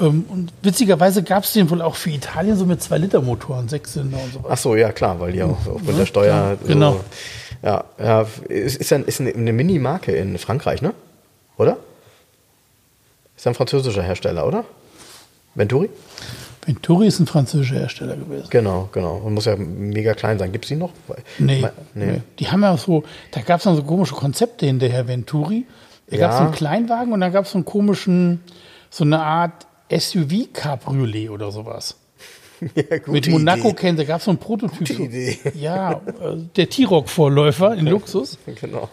[0.00, 4.32] Ähm, und witzigerweise gab es den wohl auch für Italien so mit 2-Liter-Motoren, Sechszylinder und
[4.32, 6.34] so Ach so, ja klar, weil die auch aufgrund der Steuer.
[6.34, 6.92] Ja, genau.
[6.92, 7.04] So,
[7.62, 10.94] ja, ja, ist, ist, ein, ist eine, Mini-Marke in Frankreich, ne?
[11.58, 11.76] Oder?
[13.36, 14.64] Ist ein französischer Hersteller, oder?
[15.54, 15.90] Venturi?
[16.64, 18.46] Venturi ist ein französischer Hersteller gewesen.
[18.50, 19.16] Genau, genau.
[19.16, 20.52] Und muss ja mega klein sein.
[20.52, 20.92] Gibt es die noch?
[21.38, 22.20] Nee, nee.
[22.38, 25.66] Die haben ja so, da gab es dann so komische Konzepte hinterher, Venturi.
[26.10, 26.44] Da gab es Ja.
[26.44, 28.40] einen Kleinwagen und dann gab es so einen komischen,
[28.90, 31.96] so eine Art SUV-Cabriolet oder sowas.
[32.74, 33.74] ja, Mit Monaco Idee.
[33.76, 34.78] kennen, da gab es so einen Prototyp.
[34.88, 35.38] Gute Idee.
[35.54, 38.38] Ja, äh, der T-Rock-Vorläufer in Luxus.
[38.60, 38.88] Genau.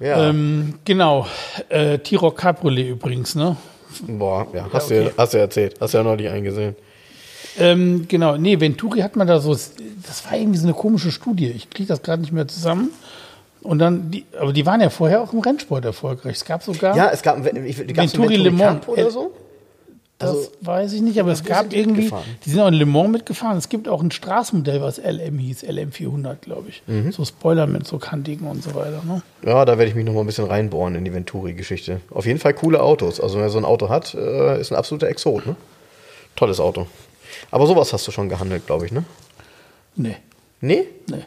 [0.00, 1.26] Ja, Ähm, genau.
[1.68, 3.56] Äh, T-Rock Cabriolet übrigens, ne?
[4.08, 5.04] boah, ja, hast, okay.
[5.04, 5.76] du, hast du erzählt.
[5.80, 6.74] Hast du ja noch nicht eingesehen.
[7.58, 11.46] Ähm, genau, nee, Venturi hat man da so, das war irgendwie so eine komische Studie.
[11.46, 12.90] Ich kriege das gerade nicht mehr zusammen.
[13.62, 16.36] Und dann, die, aber die waren ja vorher auch im Rennsport erfolgreich.
[16.36, 18.88] Es gab sogar, Ja, es gab, ich, ein Venturi Le Mans.
[18.88, 19.32] Oder so?
[20.18, 22.24] Das also- weiß ich nicht, aber es gab irgendwie, mitgefahren?
[22.44, 23.58] die sind auch in Le Mans mitgefahren.
[23.58, 26.82] Es gibt auch ein Straßenmodell, was LM hieß, LM400, glaube ich.
[26.86, 27.10] Mhm.
[27.12, 29.02] So Spoiler mit so kantigen und so weiter.
[29.04, 29.22] Ne?
[29.44, 32.00] Ja, da werde ich mich noch mal ein bisschen reinbohren in die Venturi-Geschichte.
[32.10, 33.20] Auf jeden Fall coole Autos.
[33.20, 35.56] Also wer so ein Auto hat, äh, ist ein absoluter Exot, ne?
[36.36, 36.86] Tolles Auto.
[37.50, 39.04] Aber sowas hast du schon gehandelt, glaube ich, ne?
[39.96, 40.16] Nee,
[40.60, 40.86] Nee?
[41.10, 41.24] nee.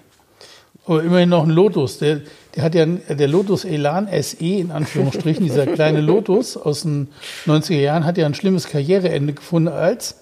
[0.85, 1.99] Aber immerhin noch ein Lotus.
[1.99, 2.21] Der,
[2.57, 7.07] der hat ja der Lotus Elan SE in Anführungsstrichen, dieser kleine Lotus aus den
[7.45, 10.15] 90er Jahren, hat ja ein schlimmes Karriereende gefunden als,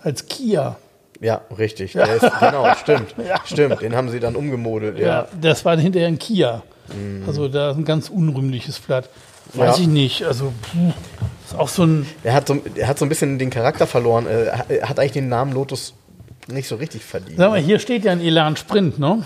[0.00, 0.76] als Kia.
[1.20, 1.92] Ja, richtig.
[1.92, 3.14] Der ist, genau, stimmt.
[3.46, 4.98] Stimmt, den haben sie dann umgemodelt.
[4.98, 5.28] Ja, Ja.
[5.40, 6.62] das war hinterher ein Kia.
[7.26, 9.08] Also da ist ein ganz unrühmliches Blatt.
[9.54, 9.82] Weiß Ja.
[9.82, 10.24] ich nicht.
[10.24, 10.52] Also
[11.46, 12.06] ist auch so ein.
[12.24, 14.26] Er, hat so, er hat so ein bisschen den Charakter verloren.
[14.26, 15.94] Äh, hat- er hat eigentlich den Namen Lotus
[16.48, 17.38] nicht so richtig verdient.
[17.38, 19.22] Sag mal, hier steht ja ein Elan Sprint, ne?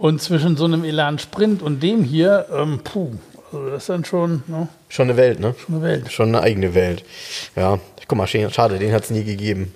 [0.00, 3.10] Und zwischen so einem Elan Sprint und dem hier, ähm, puh,
[3.52, 5.54] also das ist dann schon ne, Schon eine Welt, ne?
[5.68, 6.10] eine Welt.
[6.10, 7.04] Schon eine eigene Welt.
[7.54, 7.78] Ja,
[8.08, 9.74] guck mal, schade, den hat es nie gegeben.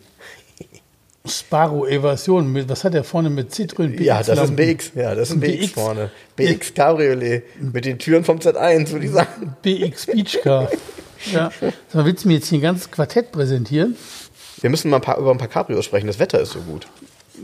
[1.26, 4.00] Sparrow Evasion, mit, was hat der vorne mit Citroën?
[4.02, 4.56] Ja, das ist ein?
[4.56, 4.92] BX.
[4.94, 5.70] Ja, das ist ein BX, BX.
[5.72, 6.10] vorne.
[6.36, 9.56] BX Cabriolet mit den Türen vom Z1, würde ich sagen.
[9.62, 10.70] BX Beach Car.
[11.32, 11.50] ja.
[11.92, 13.94] Mal, willst du mir jetzt hier ein ganzes Quartett präsentieren?
[14.62, 16.06] Wir müssen mal ein paar, über ein paar Cabrios sprechen.
[16.06, 16.86] Das Wetter ist so gut.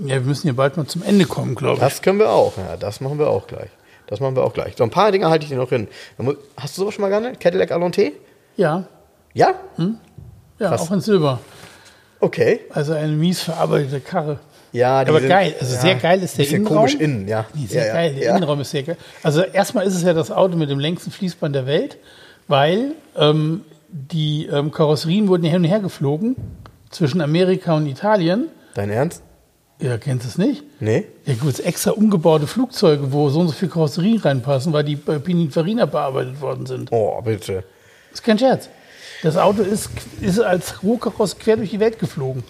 [0.04, 1.80] Ja, wir müssen hier bald mal zum Ende kommen, glaube ich.
[1.80, 2.56] Das können wir auch.
[2.56, 3.70] Ja, das machen wir auch gleich.
[4.06, 4.74] Das machen wir auch gleich.
[4.76, 5.88] So ein paar Dinge halte ich dir noch hin.
[6.56, 7.40] Hast du sowas schon mal gehandelt?
[7.40, 8.12] Cadillac Alonté?
[8.56, 8.84] Ja,
[9.34, 9.54] Ja?
[10.58, 10.80] ja, Krass.
[10.82, 11.40] auch in Silber.
[12.20, 12.60] Okay.
[12.70, 14.38] Also eine mies verarbeitete Karre.
[14.72, 16.76] Ja, die Aber sind- geil, also sehr geil ist der bisschen Innenraum.
[16.78, 17.46] komisch innen, ja.
[17.54, 17.92] Nee, sehr ja, ja.
[17.94, 18.36] geil, der ja.
[18.36, 18.96] Innenraum ist sehr geil.
[19.22, 21.96] Also erstmal ist es ja das Auto mit dem längsten Fließband der Welt,
[22.46, 26.36] weil ähm, die ähm, Karosserien wurden ja hin und her geflogen
[26.90, 28.48] zwischen Amerika und Italien.
[28.74, 29.22] Dein Ernst?
[29.80, 30.62] Ja, kennst du es nicht?
[30.80, 31.04] Nee?
[31.24, 35.18] Ja gut, extra umgebaute Flugzeuge, wo so und so viel Karosserien reinpassen, weil die bei
[35.18, 36.90] Pininfarina bearbeitet worden sind.
[36.92, 37.64] Oh, bitte.
[38.10, 38.68] Das ist kein Scherz.
[39.22, 42.42] Das Auto ist, ist als Rohkarosse quer durch die Welt geflogen.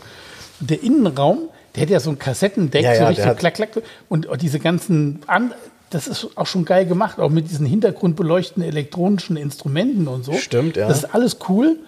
[0.61, 3.39] Und der Innenraum, der hat ja so ein Kassettendeck, Ja, so ja, richtig der so
[3.39, 3.71] klack, klack.
[4.09, 5.53] Und diese ganzen, An
[5.91, 10.33] das ist auch schon geil gemacht, auch mit diesen hintergrundbeleuchtenden elektronischen Instrumenten und so.
[10.35, 10.87] Stimmt, ja.
[10.89, 11.79] Das ist alles cool,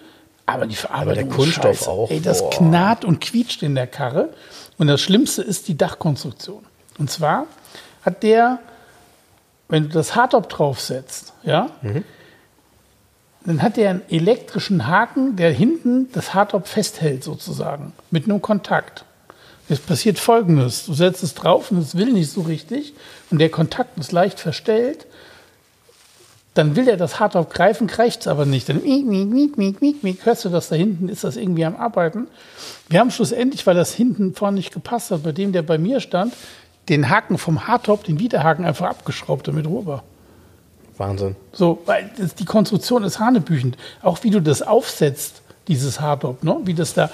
[0.45, 1.89] aber die Verarbeitung der ist Kunststoff scheiße.
[1.89, 2.49] auch, Ey, das boah.
[2.49, 4.29] knarrt und quietscht in der Karre.
[4.77, 6.63] Und das Schlimmste ist die Dachkonstruktion.
[6.97, 7.47] Und zwar
[8.03, 8.59] hat der,
[9.69, 12.03] wenn du das Hardtop draufsetzt, ja, Mhm.
[13.45, 19.05] dann hat der einen elektrischen Haken, der hinten das Hardtop festhält sozusagen, mit einem Kontakt.
[19.69, 20.85] Jetzt passiert Folgendes.
[20.85, 22.93] Du setzt es drauf und es will nicht so richtig
[23.31, 25.05] und der Kontakt ist leicht verstellt.
[26.53, 28.69] Dann will er das Hardtop greifen, greift es aber nicht.
[28.69, 30.25] Dann miek, miek, miek, miek, miek, miek.
[30.25, 32.27] hörst du das da hinten, ist das irgendwie am Arbeiten.
[32.89, 35.99] Wir haben schlussendlich, weil das hinten vorne nicht gepasst hat, bei dem, der bei mir
[35.99, 36.33] stand,
[36.89, 40.03] den Haken vom Hardtop, den Widerhaken einfach abgeschraubt, damit war.
[40.97, 41.35] Wahnsinn.
[41.51, 43.77] So, weil das, die Konstruktion ist hanebüchend.
[44.01, 46.57] Auch wie du das aufsetzt, dieses Hardtop, ne?
[46.65, 47.09] wie das da.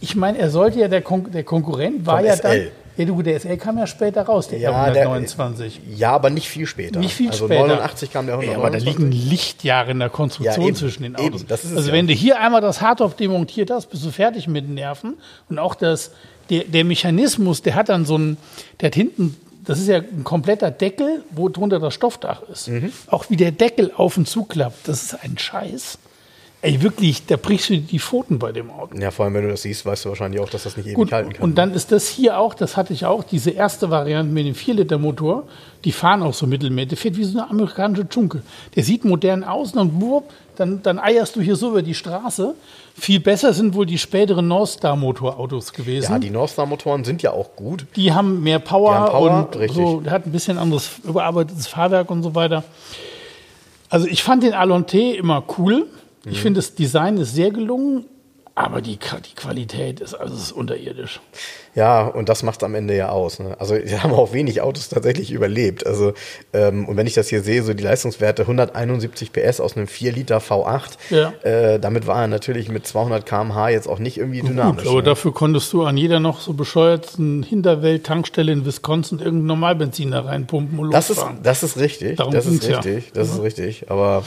[0.00, 2.42] Ich meine, er sollte ja, der, Kon der Konkurrent war Vom ja SL.
[2.42, 2.81] dann.
[2.96, 5.72] Ja, du, der SL kam ja später raus, der Ja, der- R129.
[5.96, 7.00] Ja, aber nicht viel später.
[7.00, 7.66] Nicht viel also später.
[7.66, 8.98] 89 kam der Ja, aber da 129.
[8.98, 11.44] liegen Lichtjahre in der Konstruktion Ja, zwischen den Autos.
[11.50, 11.92] also ja.
[11.92, 15.14] wenn du hier einmal das Hardtop demontiert hast, bist du fertig mit den Nerven.
[15.48, 16.10] Und auch das,
[16.50, 18.36] der, der Mechanismus, der hat dann so ein,
[18.80, 22.68] der hat hinten, das ist ja ein kompletter Deckel, wo drunter das Stoffdach ist.
[22.68, 22.92] Mhm.
[23.06, 25.98] Auch wie der Deckel auf und zuklappt, das ist ein Scheiß.
[26.64, 28.96] Ey, wirklich, da brichst du die Pfoten bei dem Auto.
[28.96, 30.94] Ja, vor allem, wenn du das siehst, weißt du wahrscheinlich auch, dass das nicht ewig
[30.94, 31.42] Gut, halten kann.
[31.42, 34.54] und dann ist das hier auch, das hatte ich auch, diese erste Variante mit dem
[34.54, 35.42] 4-Liter-Motor,
[35.84, 36.90] die fahren auch so mittelmäßig.
[36.90, 38.42] Der fährt wie so eine amerikanische Dschunke.
[38.76, 41.94] Der sieht modern aus und dann, wupp, dann, dann eierst du hier so über die
[41.94, 42.54] Straße.
[42.94, 46.12] Viel besser sind wohl die späteren North-Star-Motorautos gewesen.
[46.12, 47.86] ja, die Northstar-Motoren sind ja auch gut.
[47.96, 49.76] die haben mehr Power, Die haben Power, und richtig.
[49.76, 52.62] so, der hat ein bisschen anderes überarbeitetes Fahrwerk und so weiter.
[53.88, 55.86] Also ich fand den Alonté immer cool,
[56.24, 58.06] Ich finde, das Design ist sehr gelungen,
[58.54, 61.20] aber die, die Qualität ist, also ist unterirdisch.
[61.74, 63.38] Ja, und das macht am Ende ja aus.
[63.38, 63.56] Ne?
[63.58, 65.86] Also wir haben auch wenig Autos tatsächlich überlebt.
[65.86, 66.12] Also
[66.52, 70.12] ähm, und wenn ich das hier sehe, so die Leistungswerte 171 PS aus einem 4
[70.12, 71.32] Liter V8, Ja.
[71.42, 74.82] äh, damit war er natürlich mit 200 km/h jetzt auch nicht irgendwie dynamisch.
[74.82, 75.04] Gut, aber ne?
[75.04, 80.78] dafür konntest du an jeder noch so bescheuerten Hinterwelt-Tankstelle in Wisconsin irgendeinen Normalbenzin da reinpumpen
[80.78, 81.38] und Das ist, losfahren.
[81.42, 82.16] das ist richtig.
[82.16, 82.76] Darum das ist ging's ja.
[82.80, 83.12] richtig.
[83.14, 83.90] Das ist richtig.
[83.90, 84.24] Aber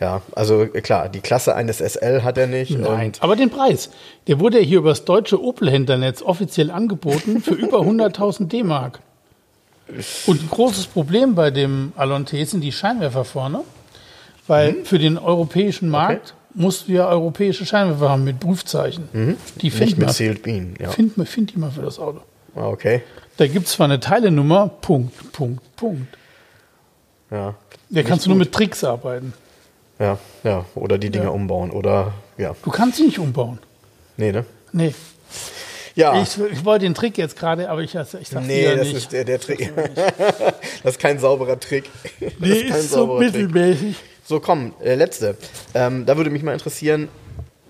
[0.00, 2.76] ja, also klar, die Klasse eines SL hat er nicht.
[2.78, 3.90] Nein, aber den Preis,
[4.26, 9.00] der wurde ja hier über das deutsche Opel-Händlernetz offiziell angeboten für über 100.000 D-Mark.
[10.26, 13.62] Und ein großes Problem bei dem Alon T sind die Scheinwerfer vorne,
[14.46, 19.08] weil für den europäischen Markt musst du ja europäische Scheinwerfer haben mit Prüfzeichen.
[19.60, 20.74] Die nicht finden wir, Sealed Bean.
[20.78, 20.90] Ja.
[20.90, 22.20] find, find die mal für das Auto.
[22.54, 23.02] Ah, okay.
[23.36, 26.16] Da gibt es zwar eine Teilenummer, Punkt, Punkt, Punkt.
[27.30, 27.54] Ja.
[27.90, 29.32] Da kannst du nur mit Tricks arbeiten.
[29.98, 30.64] Ja, ja.
[30.74, 31.30] Oder die Dinger Ja.
[31.30, 31.70] umbauen.
[31.70, 32.54] Oder ja.
[32.62, 33.58] Du kannst sie nicht umbauen.
[34.16, 34.44] Nee, ne?
[34.72, 34.94] Nee.
[35.98, 36.22] Ja.
[36.22, 38.96] Ich, ich wollte den Trick jetzt gerade, aber ich, ich sag's Nee, das nicht.
[38.96, 39.72] ist der, der Trick.
[40.84, 41.90] das ist kein sauberer Trick.
[42.20, 43.96] Das Nee, ist so mittelmäßig.
[44.24, 45.36] So, komm, äh, letzte.
[45.74, 47.08] Ähm, da würde mich mal interessieren,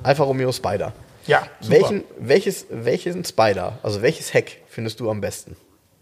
[0.03, 0.93] Alfa Romeo Spider.
[1.27, 1.75] Ja, super.
[1.81, 5.57] Welchen, welches, welchen Spider, also welches Heck findest du am besten?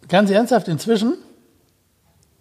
[0.09, 1.14] Ganz ernsthaft, inzwischen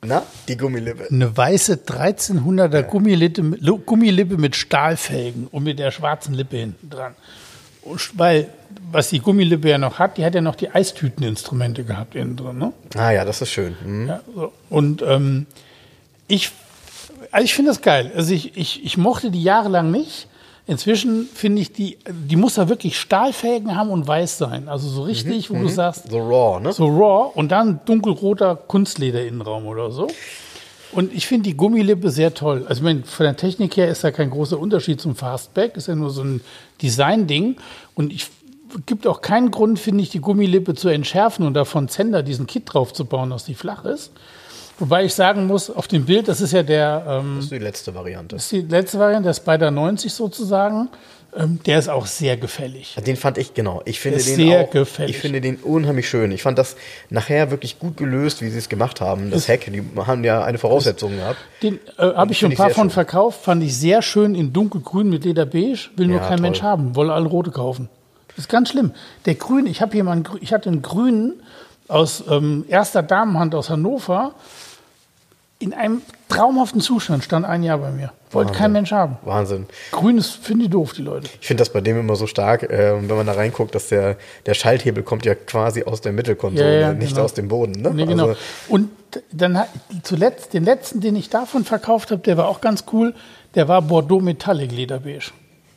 [0.03, 1.07] Na, die Gummilippe.
[1.11, 7.15] eine weiße 1300er Gummilippe, mit- Gummilippe mit Stahlfelgen und mit der schwarzen Lippe hinten dran.
[7.81, 8.49] Und Weil,
[8.91, 12.57] was die Gummilippe ja noch hat, die hat ja noch die Eistüteninstrumente gehabt innen drin.
[12.57, 12.73] Ne?
[12.95, 13.75] Ah ja, das ist schön.
[13.83, 14.07] Hm.
[14.07, 14.51] Ja, so.
[14.69, 15.45] Und ähm,
[16.27, 16.51] ich,
[17.31, 18.11] also ich finde das geil.
[18.15, 20.27] Also ich, ich, ich mochte die jahrelang nicht.
[20.67, 24.67] Inzwischen finde ich die, die muss da wirklich Stahlfelgen haben und weiß sein.
[24.67, 26.73] Also so richtig, wo du sagst, So raw, ne?
[26.73, 30.07] so raw und dann dunkelroter Kunstleder-Innenraum oder so.
[30.91, 32.65] Und ich finde die Gummilippe sehr toll.
[32.67, 35.77] Also ich meine, von der Technik her ist da kein großer Unterschied zum Fastback.
[35.77, 36.41] Ist ja nur so ein
[36.81, 37.57] Design-Ding.
[37.93, 38.27] Und ich
[38.85, 42.63] gibt auch keinen Grund, finde ich, die Gummilippe zu entschärfen und davon Zender diesen Kit
[42.65, 44.11] draufzubauen, dass die flach ist.
[44.77, 47.59] Wobei ich sagen muss, auf dem Bild, das ist ja der, ähm, Das ist die
[47.59, 48.35] letzte Variante.
[48.35, 50.89] das ist die letzte Variante, der Spider 90 sozusagen.
[51.37, 52.95] Ähm, der ist auch sehr gefällig.
[53.05, 53.81] Den fand ich, genau.
[53.85, 55.15] Ich finde den sehr auch, gefällig.
[55.15, 56.31] Ich finde den unheimlich schön.
[56.31, 56.75] Ich fand das
[57.09, 59.31] nachher wirklich gut gelöst, wie sie es gemacht haben.
[59.31, 61.37] Das Heck, die haben ja eine Voraussetzung gehabt.
[61.61, 62.91] Den äh, habe ich schon ein paar von schön.
[62.91, 65.77] verkauft, fand ich sehr schön in dunkelgrün mit Lederbeige.
[65.97, 66.41] Will nur Ja, kein toll.
[66.41, 67.89] Mensch haben, wolle alle rote kaufen.
[68.35, 68.91] Das ist ganz schlimm.
[69.25, 71.41] Der Grün, ich habe hier mal einen, ich hatte einen grünen
[71.87, 74.33] aus ähm, erster Damenhand aus Hannover.
[75.57, 78.11] In einem traumhaften Zustand stand ein Jahr bei mir.
[78.31, 79.17] Wollte kein Mensch haben.
[79.23, 79.67] Wahnsinn.
[79.91, 81.29] Grün ist, finden die doof, die Leute.
[81.39, 84.17] Ich finde das bei dem immer so stark, äh, wenn man da reinguckt, dass der,
[84.45, 87.23] der Schalthebel kommt ja quasi aus der Mittelkonsole, Ja, ja, nicht genau.
[87.23, 87.71] aus dem Boden.
[87.81, 87.91] Ne?
[87.93, 88.27] Nee, genau.
[88.29, 88.89] Also, Und
[89.31, 89.69] dann hat-
[90.03, 93.15] zuletzt, den letzten, den ich davon verkauft habe, der war auch ganz cool.
[93.55, 95.31] Der war Bordeaux Metallic Lederbeige.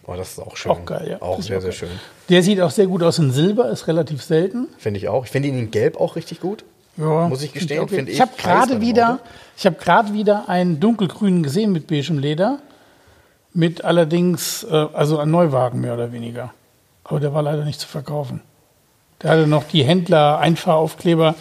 [0.09, 0.73] oh, das ist auch schön.
[0.73, 1.23] Auch geil, ja.
[1.23, 1.91] Auch sehr, auch sehr schön.
[2.29, 4.69] Der sieht auch sehr gut aus in Silber, ist relativ selten.
[4.79, 5.25] Finde ich auch.
[5.25, 6.65] Ich finde ihn in Gelb auch richtig gut.
[6.97, 9.23] Ja, Muss ich gestehen, finde ich Ich habe gerade wieder, Auto.
[9.57, 12.59] ich habe gerade wieder einen dunkelgrünen gesehen mit beigem Leder,
[13.55, 16.53] mit allerdings, äh, also ein Neuwagen mehr oder weniger.
[17.05, 18.43] Aber der war leider nicht zu verkaufen.
[19.23, 21.35] Der hatte noch die Händler Einfahraufkleber.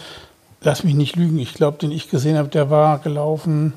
[0.61, 1.39] Lass mich nicht lügen.
[1.39, 3.73] Ich glaube, den ich gesehen habe, der war gelaufen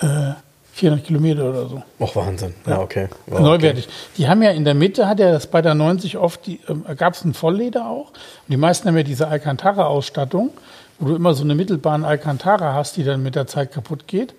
[0.00, 0.32] äh,
[0.74, 1.82] 400 Kilometer oder so.
[2.00, 2.52] Och, Wahnsinn.
[2.66, 3.08] Ja, okay.
[3.30, 3.88] Ja, Neuwertig.
[4.18, 6.84] Die haben ja in der Mitte, hat ja das bei der 90 oft, die, ähm,
[6.96, 8.08] gab es ein Vollleder auch.
[8.08, 10.50] Und die meisten haben ja diese Alcantara-Ausstattung,
[10.98, 14.34] wo du immer so eine mittelbahn Alcantara hast, die dann mit der Zeit kaputt geht.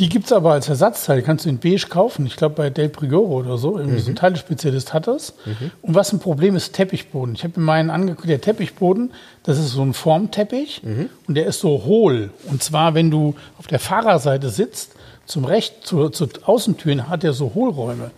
[0.00, 2.26] Die gibt es aber als Ersatzteil, die kannst du in beige kaufen.
[2.26, 5.34] Ich glaube bei Del Prigoro oder so, irgendwie so ein Teilespezialist hat das.
[5.82, 7.36] Und was ein Problem ist, Teppichboden.
[7.36, 9.12] Ich habe mir meinen angeguckt, der Teppichboden,
[9.44, 10.82] das ist so ein Formteppich
[11.28, 12.30] und der ist so hohl.
[12.50, 14.96] Und zwar, wenn du auf der Fahrerseite sitzt,
[15.26, 18.10] zum Recht, zu, zu Außentüren hat er so Hohlräume.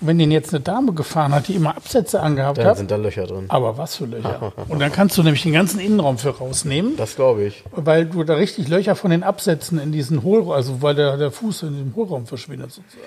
[0.00, 2.90] Und wenn den jetzt eine Dame gefahren hat, die immer Absätze angehabt Dann hat, sind
[2.90, 3.44] da Löcher drin.
[3.48, 4.52] aber was für Löcher.
[4.68, 7.62] Und dann kannst du nämlich den ganzen Innenraum für rausnehmen Das glaube ich.
[7.72, 11.30] weil du da richtig Löcher von den Absätzen in diesen Hohlraum, also weil der, der
[11.30, 13.02] Fuß in dem Hohlraum verschwindet sozusagen.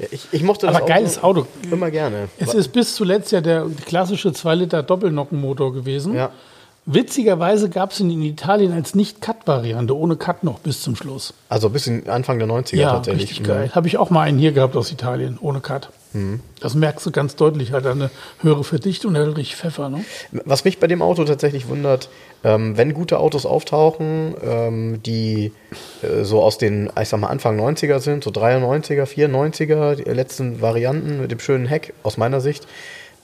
[0.00, 1.46] Ja, ich, ich mochte das Aber geiles Auto.
[1.70, 2.28] Immer gerne.
[2.38, 6.14] Es ist bis zuletzt ja der klassische 2-Liter Doppelnockenmotor gewesen.
[6.14, 6.30] Ja.
[6.86, 11.32] Witzigerweise gab es ihn in Italien als Nicht-Cut-Variante, ohne Cut noch bis zum Schluss.
[11.48, 13.30] Also bis in Anfang der 90er Ja, tatsächlich.
[13.30, 13.70] richtig geil.
[13.74, 15.88] Habe ich auch mal einen hier gehabt aus Italien, ohne Cut.
[16.12, 16.40] Mhm.
[16.60, 18.10] Das merkst du ganz deutlich, hat eine
[18.40, 19.88] höhere Verdichtung, hat richtig Pfeffer.
[19.88, 20.04] Ne?
[20.44, 22.10] Was mich bei dem Auto tatsächlich wundert,
[22.44, 25.52] ähm, wenn gute Autos auftauchen, ähm, die
[26.02, 30.60] äh, so aus den, ich sag mal, Anfang 90er sind, so 93er, 94er, die letzten
[30.60, 32.66] Varianten mit dem schönen Heck aus meiner Sicht,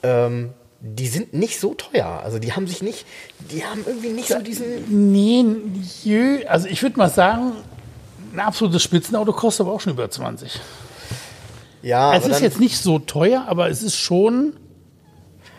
[0.01, 0.49] ähm,
[0.81, 2.21] die sind nicht so teuer.
[2.23, 3.05] Also die haben sich nicht,
[3.51, 5.11] die haben irgendwie nicht so diesen.
[5.11, 5.45] Nee,
[6.03, 7.53] jö, also ich würde mal sagen,
[8.33, 10.59] ein absolutes Spitzenauto kostet aber auch schon über 20.
[11.83, 14.53] Ja, es ist jetzt nicht so teuer, aber es ist schon.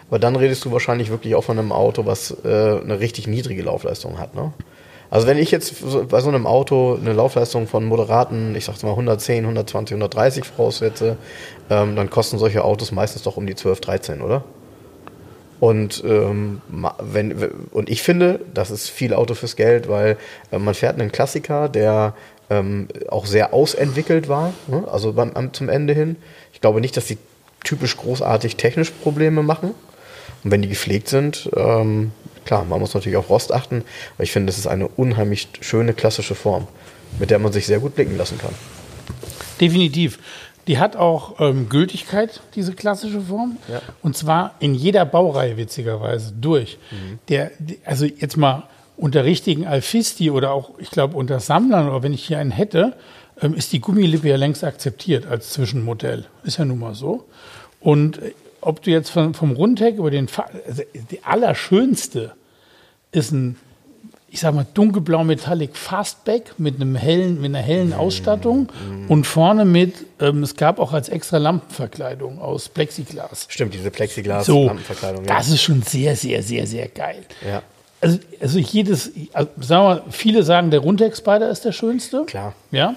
[0.08, 3.62] Aber dann redest du wahrscheinlich wirklich auch von einem Auto, was äh, eine richtig niedrige
[3.62, 4.52] Laufleistung hat, ne?
[5.08, 5.74] Also wenn ich jetzt
[6.08, 11.18] bei so einem Auto eine Laufleistung von moderaten, ich sag's mal 110, 120, 130 voraussetze,
[11.68, 14.42] ähm, dann kosten solche Autos meistens doch um die 12, 13, oder?
[15.62, 16.60] Und, ähm,
[16.98, 17.36] wenn,
[17.70, 20.16] und ich finde, das ist viel Auto fürs Geld, weil
[20.50, 22.16] äh, man fährt einen Klassiker, der
[22.50, 24.82] ähm, auch sehr ausentwickelt war, ne?
[24.90, 26.16] also beim, am, zum Ende hin.
[26.52, 27.16] Ich glaube nicht, dass die
[27.62, 29.72] typisch großartig technisch Probleme machen.
[30.42, 32.10] Und wenn die gepflegt sind, ähm,
[32.44, 33.84] klar, man muss natürlich auf Rost achten,
[34.16, 36.66] aber ich finde, das ist eine unheimlich schöne klassische Form,
[37.20, 38.52] mit der man sich sehr gut blicken lassen kann.
[39.60, 40.18] Definitiv.
[40.68, 43.56] Die hat auch ähm, Gültigkeit, diese klassische Form.
[43.68, 43.82] Ja.
[44.02, 46.78] Und zwar in jeder Baureihe, witzigerweise, durch.
[47.28, 48.64] Der, die- also jetzt mal
[48.96, 52.94] unter richtigen Alfisti oder auch, ich glaube, unter Sammlern oder wenn ich hier einen hätte,
[53.40, 56.26] ähm, ist die Gummilippe ja längst akzeptiert als Zwischenmodell.
[56.44, 57.24] Ist ja nun mal so.
[57.80, 62.34] Und äh, ob du jetzt von, vom Rundheck über den, Fa also die allerschönste
[63.10, 63.56] ist ein,
[64.34, 68.72] ich sag mal, dunkelblau Metallic Fastback mit einem hellen, mit einer hellen Ausstattung
[69.08, 73.44] und vorne mit, ähm, es gab auch als extra Lampenverkleidung aus Plexiglas.
[73.50, 75.26] Stimmt, diese So, Plexiglas-Lampenverkleidung.
[75.26, 77.22] das ist schon sehr, sehr, sehr, sehr geil.
[77.46, 77.62] ja.
[78.00, 82.24] Also, also jedes, also sagen wir, mal, viele sagen, der Runtex Spider ist der schönste.
[82.24, 82.52] Klar.
[82.72, 82.96] Ja.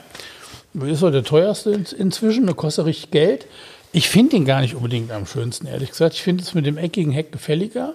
[0.73, 3.45] Ist auch der teuerste in, inzwischen, der kostet richtig Geld.
[3.91, 6.15] Ich finde ihn gar nicht unbedingt am schönsten, ehrlich gesagt.
[6.15, 7.93] Ich finde es mit dem eckigen Heck gefälliger.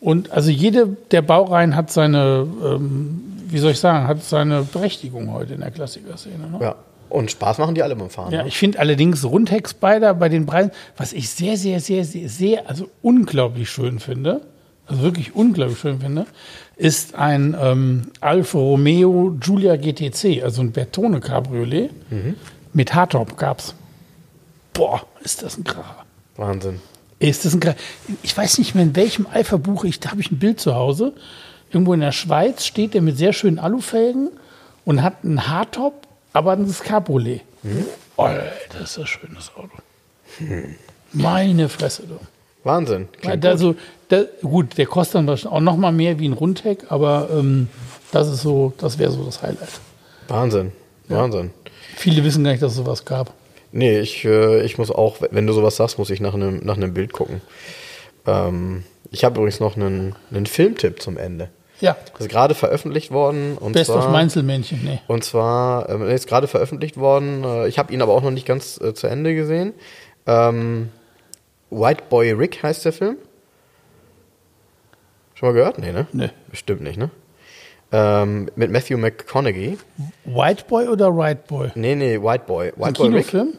[0.00, 5.32] Und also jede der Baureihen hat seine, ähm, wie soll ich sagen, hat seine Berechtigung
[5.32, 6.48] heute in der Klassiker-Szene.
[6.50, 6.58] Ne?
[6.60, 6.74] ja.
[7.10, 8.32] Und Spaß machen die alle beim Fahren.
[8.32, 8.48] Ja, ne?
[8.48, 12.70] ich finde allerdings Rundheck Spider bei den Preisen, was ich sehr, sehr, sehr, sehr, sehr,
[12.70, 14.42] also unglaublich schön finde,
[14.86, 16.26] also wirklich unglaublich schön finde,
[16.76, 21.90] ist ein ähm, Alfa Romeo Giulia GTC, also ein Bertone Cabriolet
[22.72, 23.74] mit Hardtop gab's.
[24.72, 26.04] Boah, ist das ein Kracher.
[26.36, 26.80] Wahnsinn.
[27.20, 27.76] Ist das ein Kracher.
[28.22, 31.12] Ich weiß nicht mehr, in welchem Alpha-Buch, ich, da habe ich ein Bild zu Hause.
[31.70, 34.30] Irgendwo in der Schweiz steht der mit sehr schönen Alufelgen
[34.84, 37.42] und hat einen Hardtop, aber ein Cabriolet.
[38.16, 39.76] Alter, das ist ein schönes Auto.
[41.12, 42.18] Meine Fresse, du.
[42.64, 43.08] Wahnsinn.
[43.20, 43.74] Klingt Also,
[44.08, 47.68] da, gut, der kostet dann wahrscheinlich auch noch mal mehr wie ein Rundheck, aber ähm,
[48.12, 49.80] das ist so, das wäre so das Highlight.
[50.28, 50.72] Wahnsinn.
[51.08, 51.50] Wahnsinn.
[51.96, 53.32] Viele wissen gar nicht, dass es sowas gab.
[53.72, 56.76] Nee, ich, äh, ich muss auch, wenn du sowas sagst, muss ich nach einem, nach
[56.76, 57.40] einem Bild gucken.
[58.26, 61.50] Ähm, ich habe übrigens noch einen, einen Filmtipp zum Ende.
[61.80, 63.56] Ja, Das ist gerade veröffentlicht worden.
[63.56, 65.00] Und Best zwar, of Meinzelmännchen, nee.
[65.08, 67.42] Und zwar, er ist gerade veröffentlicht worden.
[67.44, 69.72] Äh, ich habe ihn aber auch noch nicht ganz äh, zu Ende gesehen.
[70.26, 70.90] Ähm,
[71.70, 73.16] White Boy Rick heißt der Film.
[75.34, 75.78] Schon mal gehört?
[75.78, 76.06] Nee, ne?
[76.12, 76.30] Nee.
[76.50, 77.10] Bestimmt nicht, ne?
[77.92, 79.76] Ähm, mit Matthew McConaughey.
[80.24, 81.70] White Boy oder Right Boy?
[81.74, 82.68] Nee, nee, White Boy.
[82.68, 83.26] Ein White Boy Rick.
[83.28, 83.54] Kinofilm?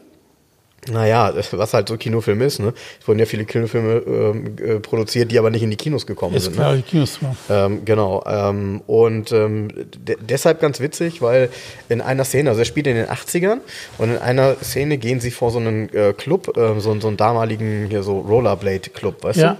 [0.90, 2.74] Naja, was halt so Kinofilm ist, ne?
[3.00, 6.34] Es wurden ja viele Kinofilme ähm, äh, produziert, die aber nicht in die Kinos gekommen
[6.34, 6.54] Ist sind.
[6.54, 6.78] klar, Ne?
[6.78, 7.36] die Kinos machen.
[7.48, 8.24] Ähm, genau.
[8.26, 11.50] Ähm, und ähm, de deshalb ganz witzig, weil
[11.88, 13.58] in einer Szene, also er spielt in den 80ern
[13.98, 17.16] und in einer Szene gehen sie vor so einen äh, Club, äh, so, so einen
[17.16, 19.58] damaligen hier so Rollerblade-Club, weißt Ja.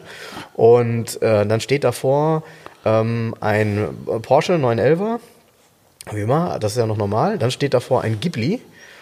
[0.57, 0.61] du?
[0.61, 2.43] Und äh, dann steht davor
[2.85, 3.89] ähm, ein
[4.23, 5.21] Porsche 911er,
[6.11, 7.39] wie immer, das ist ja noch normal.
[7.39, 8.61] Dann steht davor ein Ghibli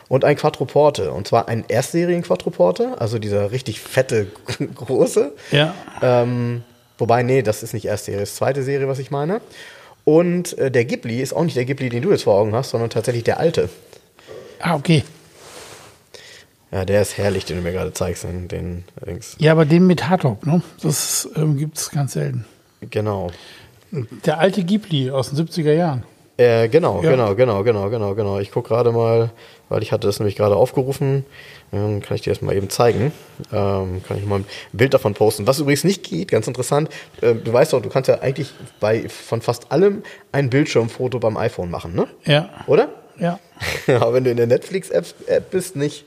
[0.09, 1.12] und ein Quattroporte.
[1.12, 4.26] Und zwar ein Erstserien-Quattroporte, also dieser richtig fette,
[4.74, 5.33] große.
[5.51, 5.74] Ja.
[6.03, 6.62] Ähm,
[6.99, 9.41] wobei, nee, das ist nicht Erstserie, das ist zweite Serie, was ich meine.
[10.05, 12.70] Und äh, der Ghibli ist auch nicht der Ghibli, den du jetzt vor Augen hast,
[12.70, 13.68] sondern tatsächlich der alte.
[14.59, 15.05] Ah, okay.
[16.72, 18.24] Ja, der ist herrlich, den du mir gerade zeigst.
[18.24, 19.37] Den, den links.
[19.39, 20.62] Ja, aber den mit Hardtop, ne?
[20.83, 22.45] Das ähm, gibt es ganz selten.
[22.81, 23.31] Genau.
[24.26, 26.05] Der alte Ghibli aus den 70er Jahren.
[26.36, 27.11] Äh, genau, Ja.
[27.11, 28.38] genau, genau, genau, genau, genau.
[28.38, 29.30] Ich gucke gerade mal,
[29.68, 31.26] weil ich hatte das nämlich gerade aufgerufen.
[31.70, 33.12] Dann kann ich dir das mal eben zeigen.
[33.53, 35.47] Ähm, kann ich mal ein Bild davon posten.
[35.47, 36.88] Was übrigens nicht geht, ganz interessant.
[37.20, 41.36] Äh, du weißt doch, du kannst ja eigentlich bei von fast allem ein Bildschirmfoto beim
[41.36, 42.07] iPhone machen, ne?
[42.24, 42.49] Ja.
[42.66, 42.88] Oder?
[43.18, 43.38] Ja.
[43.88, 46.07] Aber wenn du in der Netflix-App App bist, nicht.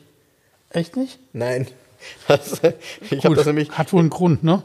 [0.72, 1.20] Echt nicht?
[1.34, 1.68] Nein.
[2.28, 2.60] Das,
[3.12, 3.70] ich habe das nämlich.
[3.72, 4.62] hat wohl einen Grund, ne?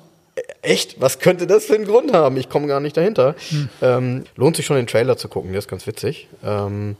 [0.63, 1.01] Echt?
[1.01, 2.37] Was könnte das für einen Grund haben?
[2.37, 3.35] Ich komme gar nicht dahinter.
[3.81, 6.29] Ähm, lohnt sich schon, den Trailer zu gucken, der ist ganz witzig.
[6.45, 6.97] Ähm,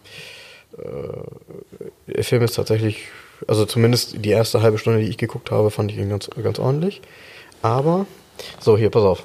[0.77, 3.09] äh, der Film ist tatsächlich,
[3.47, 6.59] also zumindest die erste halbe Stunde, die ich geguckt habe, fand ich ihn ganz, ganz
[6.59, 7.03] ordentlich.
[7.63, 8.07] Aber,
[8.61, 9.25] so, hier, pass auf.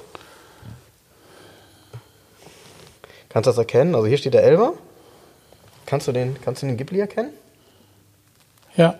[3.28, 3.94] Kannst du das erkennen?
[3.94, 4.74] Also hier steht der Elver.
[5.86, 7.30] Kannst du den, kannst du den Ghibli erkennen?
[8.76, 8.98] Ja.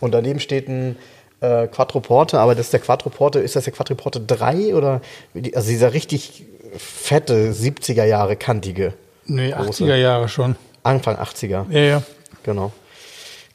[0.00, 0.96] Und daneben steht ein
[1.40, 5.00] äh, Quattroporte, aber das ist der Quattroporte, ist das der Quattroporte 3 oder
[5.54, 6.44] also dieser richtig
[6.76, 8.94] fette 70er Jahre kantige.
[9.26, 9.84] Nee, Große.
[9.84, 10.56] 80er Jahre schon.
[10.82, 12.02] Anfang 80er, Ja, ja.
[12.42, 12.72] genau.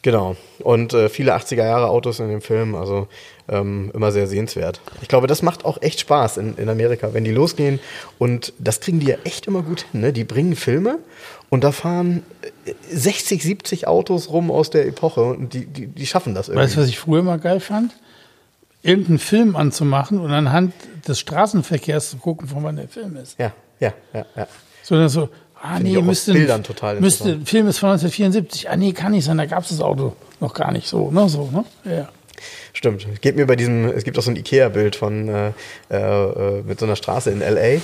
[0.03, 0.35] Genau.
[0.59, 3.07] Und äh, viele 80er Jahre Autos in dem Film, also
[3.47, 4.81] ähm, immer sehr sehenswert.
[5.01, 7.79] Ich glaube, das macht auch echt Spaß in, in Amerika, wenn die losgehen.
[8.17, 10.01] Und das kriegen die ja echt immer gut hin.
[10.01, 10.13] Ne?
[10.13, 10.97] Die bringen Filme
[11.51, 12.23] und da fahren
[12.89, 16.63] 60, 70 Autos rum aus der Epoche und die, die, die schaffen das irgendwie.
[16.63, 17.93] Weißt du, was ich früher mal geil fand?
[18.83, 20.73] Irgendeinen Film anzumachen und anhand
[21.05, 23.37] des Straßenverkehrs zu gucken, von wann der Film ist.
[23.37, 23.51] Ja,
[23.81, 24.47] ja, ja, ja.
[24.81, 25.27] Sondern so,
[25.61, 27.41] ah Finde ich nee, müsste, Bildern total müsste.
[27.43, 28.69] Film ist von 1974.
[28.69, 31.27] Ah nee, kann nicht sein, da gab es das Auto noch gar nicht so, ne?
[31.27, 31.65] So, ne?
[31.83, 32.09] Ja.
[32.71, 33.05] Stimmt.
[33.13, 35.51] Es geht mir bei diesem, es gibt auch so ein Ikea-Bild von äh,
[35.89, 37.81] äh, mit so einer Straße in LA.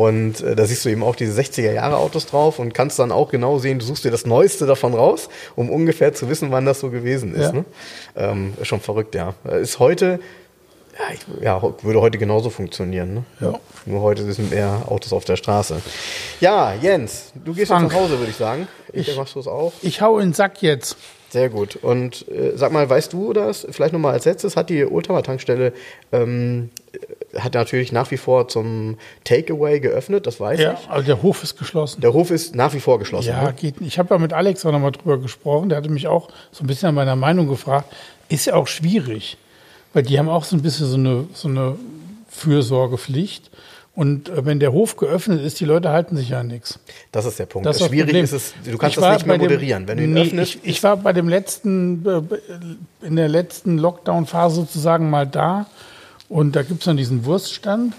[0.00, 3.12] Und äh, da siehst du eben auch diese 60er Jahre Autos drauf und kannst dann
[3.12, 6.64] auch genau sehen, du suchst dir das Neueste davon raus, um ungefähr zu wissen, wann
[6.64, 7.48] das so gewesen ist.
[7.48, 7.52] Ja.
[7.52, 7.64] Ne?
[8.16, 9.34] Ähm, schon verrückt, ja.
[9.60, 10.18] Ist heute,
[10.98, 13.12] ja, ich, ja, würde heute genauso funktionieren.
[13.12, 13.24] Ne?
[13.40, 13.60] Ja.
[13.84, 15.82] Nur heute sind mehr Autos auf der Straße.
[16.40, 17.82] Ja, Jens, du gehst Frank.
[17.82, 18.68] jetzt nach Hause, würde ich sagen.
[18.94, 19.74] Ich, machst du es auch?
[19.82, 20.96] Ich hau in den Sack jetzt.
[21.28, 21.76] Sehr gut.
[21.76, 23.66] Und äh, sag mal, weißt du das?
[23.70, 25.74] Vielleicht nochmal als letztes, hat die Oldtimer-Tankstelle
[26.10, 26.98] ähm, äh,
[27.38, 30.88] hat natürlich nach wie vor zum Takeaway geöffnet, das weiß Ja, ich.
[30.90, 32.00] aber der Hof ist geschlossen.
[32.00, 33.28] Der Hof ist nach wie vor geschlossen.
[33.28, 33.52] Ja, ne?
[33.52, 33.88] geht nicht.
[33.92, 35.68] Ich habe ja mit Alex auch nochmal drüber gesprochen.
[35.68, 37.92] Der hatte mich auch so ein bisschen an meiner Meinung gefragt.
[38.28, 39.36] Ist ja auch schwierig,
[39.92, 41.76] weil die haben auch so ein bisschen so eine, so eine
[42.28, 43.50] Fürsorgepflicht.
[43.94, 46.78] Und äh, wenn der Hof geöffnet ist, die Leute halten sich ja an nichts.
[47.12, 47.66] Das ist der Punkt.
[47.66, 48.24] Das das Schwierig Problem.
[48.24, 49.88] ist es, du kannst das nicht mehr dem- moderieren.
[49.88, 53.78] Wenn du ihn nee, öffnest, Ich, ich war bei dem letzten, äh, in der letzten
[53.78, 55.66] Lockdown-Phase sozusagen mal da.
[56.30, 57.92] Und da gibt es dann diesen Wurststand.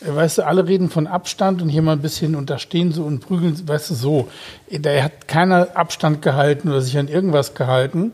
[0.00, 2.92] Äh, Weißt du, alle reden von Abstand und hier mal ein bisschen und da stehen
[2.92, 4.28] sie und prügeln, weißt du, so.
[4.70, 8.12] Da hat keiner Abstand gehalten oder sich an irgendwas gehalten.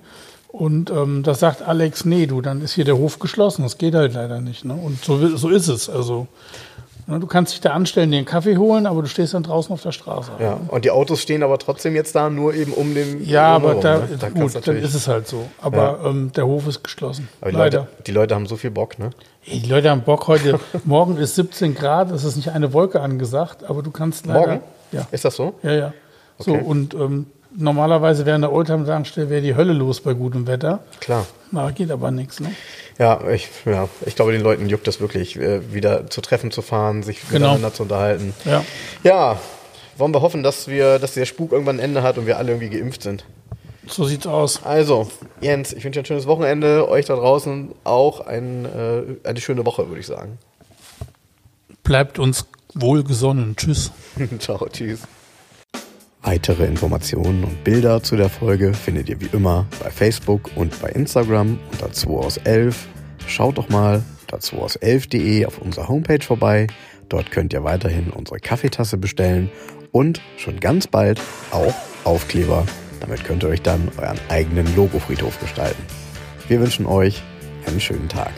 [0.48, 3.64] Und ähm, da sagt Alex, nee, du, dann ist hier der Hof geschlossen.
[3.64, 4.64] Das geht halt leider nicht.
[4.64, 4.74] Ne?
[4.74, 5.90] Und so, so ist es.
[5.90, 6.28] Also,
[7.08, 9.72] ne, du kannst dich da anstellen, dir einen Kaffee holen, aber du stehst dann draußen
[9.72, 10.30] auf der Straße.
[10.38, 13.24] ja, und die Autos stehen aber trotzdem jetzt da, nur eben um den.
[13.28, 14.16] Ja, aber drumherum, da, ne?
[14.16, 15.44] da gut, dann ist es halt so.
[15.60, 17.28] Aber ähm, der Hof ist geschlossen.
[17.40, 17.78] aber die Leider.
[17.80, 19.10] Leute, die Leute haben so viel Bock, ne?
[19.46, 20.58] Ey, die Leute haben Bock heute.
[20.84, 24.40] morgen ist 17 Grad, es ist nicht eine Wolke angesagt, aber du kannst leider.
[24.40, 24.60] Morgen?
[24.92, 25.54] Ja, Ist das so?
[25.62, 25.92] ja, ja.
[26.38, 26.64] So, Okay.
[26.64, 27.26] und ähm,
[27.56, 30.80] normalerweise während der Oldtimer-Tankstelle wäre die Hölle los bei gutem Wetter.
[31.00, 31.26] Klar.
[31.52, 32.50] Na, geht aber nichts, ne?
[32.98, 36.62] Ja ich, ja, ich glaube, den Leuten juckt das wirklich, äh, wieder zu Treffen zu
[36.62, 37.48] fahren, sich Genau.
[37.50, 38.34] miteinander zu unterhalten.
[38.44, 38.64] Ja.
[39.02, 39.38] Ja,
[39.96, 42.52] wollen wir hoffen, dass wir, dass der Spuk irgendwann ein Ende hat und wir alle
[42.52, 43.24] irgendwie geimpft sind.
[43.86, 44.62] So sieht's aus.
[44.64, 45.08] Also,
[45.40, 49.88] Jens, ich wünsche ein schönes Wochenende, euch da draußen auch ein, äh, eine schöne Woche,
[49.88, 50.38] würde ich sagen.
[51.82, 53.56] Bleibt uns wohlgesonnen.
[53.56, 53.92] Tschüss.
[54.38, 55.00] Ciao, tschüss.
[56.22, 60.88] Weitere Informationen und Bilder zu der Folge findet ihr wie immer bei Facebook und bei
[60.88, 62.88] Instagram unter 2 aus 11.
[63.26, 66.66] Schaut doch mal unter 2 aus 11.de auf unserer Homepage vorbei.
[67.10, 69.50] Dort könnt ihr weiterhin unsere Kaffeetasse bestellen
[69.92, 71.20] und schon ganz bald
[71.50, 71.74] auch
[72.04, 72.66] Aufkleber.
[73.00, 75.82] Damit könnt ihr euch dann euren eigenen Logofriedhof gestalten.
[76.48, 77.22] Wir wünschen euch
[77.66, 78.32] einen schönen Tag.